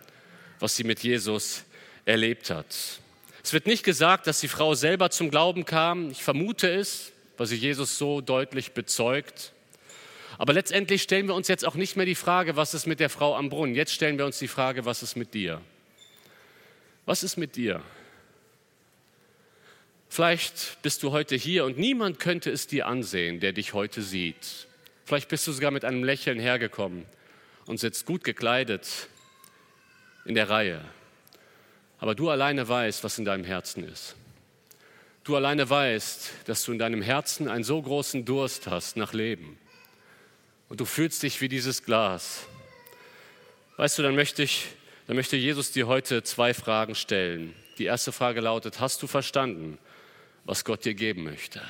was 0.60 0.76
sie 0.76 0.84
mit 0.84 1.00
Jesus 1.00 1.64
erlebt 2.04 2.50
hat. 2.50 3.00
Es 3.48 3.54
wird 3.54 3.66
nicht 3.66 3.82
gesagt, 3.82 4.26
dass 4.26 4.40
die 4.40 4.48
Frau 4.48 4.74
selber 4.74 5.08
zum 5.08 5.30
Glauben 5.30 5.64
kam. 5.64 6.10
Ich 6.10 6.22
vermute 6.22 6.70
es, 6.70 7.12
weil 7.38 7.46
sie 7.46 7.56
Jesus 7.56 7.96
so 7.96 8.20
deutlich 8.20 8.72
bezeugt. 8.72 9.54
Aber 10.36 10.52
letztendlich 10.52 11.02
stellen 11.02 11.28
wir 11.28 11.34
uns 11.34 11.48
jetzt 11.48 11.64
auch 11.64 11.74
nicht 11.74 11.96
mehr 11.96 12.04
die 12.04 12.14
Frage, 12.14 12.56
was 12.56 12.74
ist 12.74 12.86
mit 12.86 13.00
der 13.00 13.08
Frau 13.08 13.34
am 13.34 13.48
Brunnen. 13.48 13.74
Jetzt 13.74 13.94
stellen 13.94 14.18
wir 14.18 14.26
uns 14.26 14.38
die 14.38 14.48
Frage, 14.48 14.84
was 14.84 15.02
ist 15.02 15.16
mit 15.16 15.32
dir? 15.32 15.62
Was 17.06 17.22
ist 17.22 17.38
mit 17.38 17.56
dir? 17.56 17.82
Vielleicht 20.10 20.82
bist 20.82 21.02
du 21.02 21.12
heute 21.12 21.34
hier 21.34 21.64
und 21.64 21.78
niemand 21.78 22.18
könnte 22.20 22.50
es 22.50 22.66
dir 22.66 22.86
ansehen, 22.86 23.40
der 23.40 23.52
dich 23.52 23.72
heute 23.72 24.02
sieht. 24.02 24.66
Vielleicht 25.06 25.30
bist 25.30 25.46
du 25.46 25.52
sogar 25.52 25.70
mit 25.70 25.86
einem 25.86 26.04
Lächeln 26.04 26.38
hergekommen 26.38 27.06
und 27.64 27.80
sitzt 27.80 28.04
gut 28.04 28.24
gekleidet 28.24 29.08
in 30.26 30.34
der 30.34 30.50
Reihe. 30.50 30.84
Aber 31.98 32.14
du 32.14 32.30
alleine 32.30 32.68
weißt, 32.68 33.02
was 33.04 33.18
in 33.18 33.24
deinem 33.24 33.44
Herzen 33.44 33.84
ist. 33.84 34.14
Du 35.24 35.36
alleine 35.36 35.68
weißt, 35.68 36.30
dass 36.46 36.64
du 36.64 36.72
in 36.72 36.78
deinem 36.78 37.02
Herzen 37.02 37.48
einen 37.48 37.64
so 37.64 37.82
großen 37.82 38.24
Durst 38.24 38.66
hast 38.66 38.96
nach 38.96 39.12
Leben. 39.12 39.58
und 40.68 40.80
du 40.80 40.84
fühlst 40.84 41.22
dich 41.22 41.40
wie 41.40 41.48
dieses 41.48 41.82
Glas. 41.82 42.46
Weißt 43.78 43.98
du, 43.98 44.02
dann 44.02 44.14
möchte 44.14 44.42
ich, 44.42 44.66
dann 45.06 45.16
möchte 45.16 45.36
Jesus 45.36 45.72
dir 45.72 45.86
heute 45.86 46.22
zwei 46.22 46.52
Fragen 46.52 46.94
stellen. 46.94 47.54
Die 47.78 47.84
erste 47.84 48.12
Frage 48.12 48.40
lautet, 48.40 48.80
hast 48.80 49.02
du 49.02 49.06
verstanden, 49.06 49.78
was 50.44 50.64
Gott 50.64 50.84
dir 50.84 50.94
geben 50.94 51.24
möchte? 51.24 51.62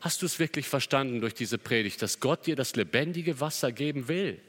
Hast 0.00 0.22
du 0.22 0.26
es 0.26 0.38
wirklich 0.38 0.68
verstanden 0.68 1.20
durch 1.20 1.34
diese 1.34 1.58
Predigt, 1.58 2.02
dass 2.02 2.20
Gott 2.20 2.46
dir 2.46 2.56
das 2.56 2.76
lebendige 2.76 3.40
Wasser 3.40 3.72
geben 3.72 4.06
will? 4.06 4.40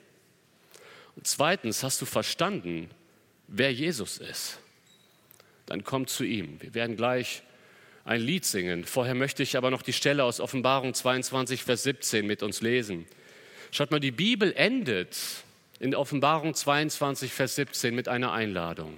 Und 1.16 1.26
zweitens, 1.26 1.84
hast 1.84 2.02
du 2.02 2.06
verstanden, 2.06 2.90
wer 3.48 3.74
Jesus 3.74 4.20
ist? 4.20 4.60
Dann 5.70 5.84
komm 5.84 6.08
zu 6.08 6.24
ihm. 6.24 6.60
Wir 6.62 6.74
werden 6.74 6.98
gleich 6.98 7.44
ein 8.04 8.22
Lied 8.22 8.44
singen. 8.44 8.86
Vorher 8.86 9.14
möchte 9.14 9.44
ich 9.44 9.56
aber 9.56 9.70
noch 9.70 9.84
die 9.84 9.94
Stelle 9.94 10.24
aus 10.24 10.40
Offenbarung 10.40 10.96
22, 10.96 11.64
Vers 11.64 11.84
17 11.84 12.26
mit 12.26 12.42
uns 12.42 12.62
lesen. 12.62 13.06
Schaut 13.70 13.92
mal, 13.92 14.00
die 14.00 14.10
Bibel 14.10 14.52
endet 14.54 15.16
in 15.80 15.94
Offenbarung 15.94 16.56
22, 16.56 17.32
Vers 17.32 17.54
17 17.54 17.94
mit 17.94 18.08
einer 18.08 18.32
Einladung. 18.32 18.98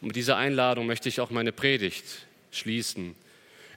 Und 0.00 0.06
mit 0.06 0.16
dieser 0.16 0.36
Einladung 0.36 0.86
möchte 0.86 1.08
ich 1.08 1.20
auch 1.20 1.30
meine 1.30 1.50
Predigt 1.50 2.04
schließen. 2.52 3.16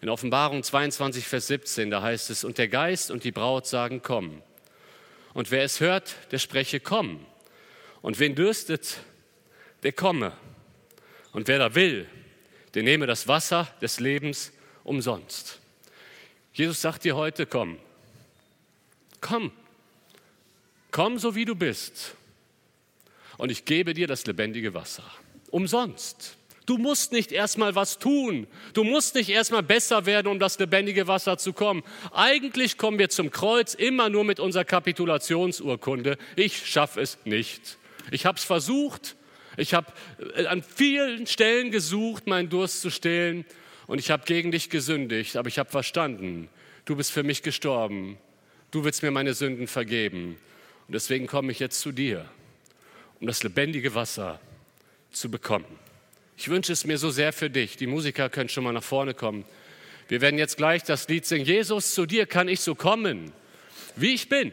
In 0.01 0.09
Offenbarung 0.09 0.61
22, 0.61 1.25
Vers 1.25 1.47
17, 1.47 1.89
da 1.89 2.03
heißt 2.03 2.29
es, 2.29 2.43
und 2.43 2.59
der 2.59 2.67
Geist 2.67 3.09
und 3.09 3.23
die 3.23 3.31
Braut 3.31 3.65
sagen, 3.65 4.01
komm. 4.03 4.43
Und 5.33 5.49
wer 5.49 5.63
es 5.63 5.79
hört, 5.79 6.17
der 6.29 6.37
spreche, 6.37 6.79
komm. 6.79 7.25
Und 8.03 8.19
wen 8.19 8.35
dürstet, 8.35 8.99
der 9.81 9.91
komme. 9.91 10.33
Und 11.35 11.49
wer 11.49 11.59
da 11.59 11.75
will, 11.75 12.07
der 12.75 12.83
nehme 12.83 13.07
das 13.07 13.27
Wasser 13.27 13.67
des 13.81 13.99
Lebens 13.99 14.53
umsonst. 14.85 15.59
Jesus 16.53 16.79
sagt 16.79 17.03
dir 17.03 17.17
heute, 17.17 17.45
komm. 17.45 17.77
Komm. 19.19 19.51
Komm 20.91 21.19
so 21.19 21.35
wie 21.35 21.43
du 21.43 21.53
bist. 21.53 22.15
Und 23.37 23.51
ich 23.51 23.65
gebe 23.65 23.93
dir 23.93 24.07
das 24.07 24.25
lebendige 24.25 24.73
Wasser. 24.73 25.03
Umsonst. 25.51 26.37
Du 26.67 26.77
musst 26.77 27.11
nicht 27.11 27.33
erstmal 27.33 27.75
was 27.75 27.99
tun. 27.99 28.47
Du 28.71 28.85
musst 28.85 29.15
nicht 29.15 29.29
erstmal 29.29 29.61
besser 29.61 30.05
werden, 30.05 30.27
um 30.27 30.39
das 30.39 30.57
lebendige 30.57 31.05
Wasser 31.09 31.37
zu 31.37 31.51
kommen. 31.51 31.83
Eigentlich 32.13 32.77
kommen 32.77 32.97
wir 32.97 33.09
zum 33.09 33.29
Kreuz 33.29 33.73
immer 33.73 34.07
nur 34.07 34.23
mit 34.23 34.39
unserer 34.39 34.63
Kapitulationsurkunde. 34.63 36.17
Ich 36.37 36.65
schaffe 36.65 37.01
es 37.01 37.17
nicht. 37.25 37.77
Ich 38.09 38.25
habe 38.25 38.37
es 38.37 38.45
versucht. 38.45 39.17
Ich 39.57 39.73
habe 39.73 39.91
äh, 40.35 40.45
an 40.45 40.63
vielen 40.63 41.27
Stellen 41.27 41.71
gesucht, 41.71 42.27
meinen 42.27 42.49
Durst 42.49 42.81
zu 42.81 42.89
stillen. 42.89 43.45
Und 43.87 43.99
ich 43.99 44.11
habe 44.11 44.23
gegen 44.25 44.51
dich 44.51 44.69
gesündigt. 44.69 45.37
Aber 45.37 45.47
ich 45.47 45.59
habe 45.59 45.69
verstanden, 45.69 46.49
du 46.85 46.95
bist 46.95 47.11
für 47.11 47.23
mich 47.23 47.43
gestorben. 47.43 48.17
Du 48.71 48.83
willst 48.83 49.03
mir 49.03 49.11
meine 49.11 49.33
Sünden 49.33 49.67
vergeben. 49.67 50.37
Und 50.87 50.93
deswegen 50.93 51.27
komme 51.27 51.51
ich 51.51 51.59
jetzt 51.59 51.79
zu 51.79 51.91
dir, 51.91 52.25
um 53.19 53.27
das 53.27 53.43
lebendige 53.43 53.95
Wasser 53.95 54.39
zu 55.11 55.31
bekommen. 55.31 55.65
Ich 56.37 56.49
wünsche 56.49 56.73
es 56.73 56.85
mir 56.85 56.97
so 56.97 57.09
sehr 57.09 57.31
für 57.31 57.49
dich. 57.49 57.77
Die 57.77 57.87
Musiker 57.87 58.29
können 58.29 58.49
schon 58.49 58.63
mal 58.63 58.73
nach 58.73 58.83
vorne 58.83 59.13
kommen. 59.13 59.45
Wir 60.07 60.21
werden 60.21 60.37
jetzt 60.37 60.57
gleich 60.57 60.83
das 60.83 61.07
Lied 61.07 61.25
singen. 61.25 61.45
Jesus, 61.45 61.93
zu 61.93 62.05
dir 62.05 62.25
kann 62.25 62.47
ich 62.47 62.59
so 62.59 62.75
kommen, 62.75 63.31
wie 63.95 64.13
ich 64.13 64.29
bin. 64.29 64.51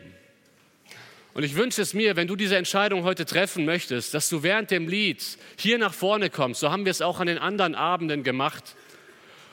Und 1.35 1.45
ich 1.45 1.57
wünsche 1.57 1.81
es 1.81 1.95
mir, 1.95 2.17
wenn 2.17 2.29
du 2.29 2.37
diese 2.37 2.57
Entscheidung 2.57 3.05
heute 3.05 3.25
treffen 3.25 3.65
möchtest, 3.65 4.13
dass 4.13 4.29
du 4.29 4.43
während 4.43 4.71
dem 4.71 4.87
Lied 4.87 5.23
hier 5.57 5.79
nach 5.79 5.95
vorne 5.95 6.29
kommst. 6.29 6.61
So 6.61 6.71
haben 6.71 6.85
wir 6.85 6.91
es 6.91 7.01
auch 7.01 7.21
an 7.21 7.27
den 7.27 7.39
anderen 7.39 7.75
Abenden 7.75 8.23
gemacht. 8.23 8.77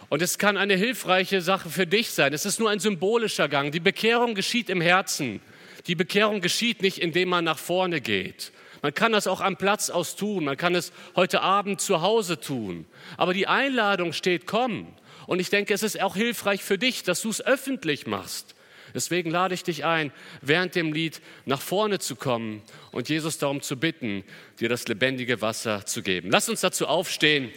Und 0.09 0.21
es 0.21 0.37
kann 0.37 0.57
eine 0.57 0.75
hilfreiche 0.75 1.41
Sache 1.41 1.69
für 1.69 1.87
dich 1.87 2.09
sein. 2.11 2.33
Es 2.33 2.45
ist 2.45 2.59
nur 2.59 2.69
ein 2.69 2.79
symbolischer 2.79 3.47
Gang. 3.47 3.71
Die 3.71 3.79
Bekehrung 3.79 4.35
geschieht 4.35 4.69
im 4.69 4.81
Herzen. 4.81 5.39
Die 5.87 5.95
Bekehrung 5.95 6.41
geschieht 6.41 6.81
nicht, 6.81 6.97
indem 6.97 7.29
man 7.29 7.45
nach 7.45 7.59
vorne 7.59 8.01
geht. 8.01 8.51
Man 8.81 8.93
kann 8.93 9.11
das 9.11 9.27
auch 9.27 9.39
am 9.39 9.55
Platz 9.55 9.89
aus 9.89 10.15
tun. 10.15 10.45
Man 10.45 10.57
kann 10.57 10.75
es 10.75 10.91
heute 11.15 11.41
Abend 11.41 11.79
zu 11.79 12.01
Hause 12.01 12.39
tun. 12.39 12.85
Aber 13.15 13.33
die 13.33 13.47
Einladung 13.47 14.11
steht, 14.11 14.47
komm. 14.47 14.87
Und 15.27 15.39
ich 15.39 15.49
denke, 15.49 15.73
es 15.73 15.83
ist 15.83 16.01
auch 16.01 16.15
hilfreich 16.15 16.63
für 16.63 16.77
dich, 16.77 17.03
dass 17.03 17.21
du 17.21 17.29
es 17.29 17.45
öffentlich 17.45 18.07
machst. 18.07 18.55
Deswegen 18.93 19.29
lade 19.29 19.53
ich 19.53 19.63
dich 19.63 19.85
ein, 19.85 20.11
während 20.41 20.75
dem 20.75 20.93
Lied 20.93 21.21
nach 21.45 21.61
vorne 21.61 21.99
zu 21.99 22.15
kommen 22.15 22.61
und 22.91 23.09
Jesus 23.09 23.37
darum 23.37 23.61
zu 23.61 23.77
bitten, 23.77 24.23
dir 24.59 24.69
das 24.69 24.87
lebendige 24.87 25.41
Wasser 25.41 25.85
zu 25.85 26.01
geben. 26.01 26.29
Lass 26.31 26.49
uns 26.49 26.61
dazu 26.61 26.87
aufstehen 26.87 27.51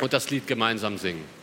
und 0.00 0.12
das 0.12 0.30
Lied 0.30 0.46
gemeinsam 0.46 0.98
singen. 0.98 1.41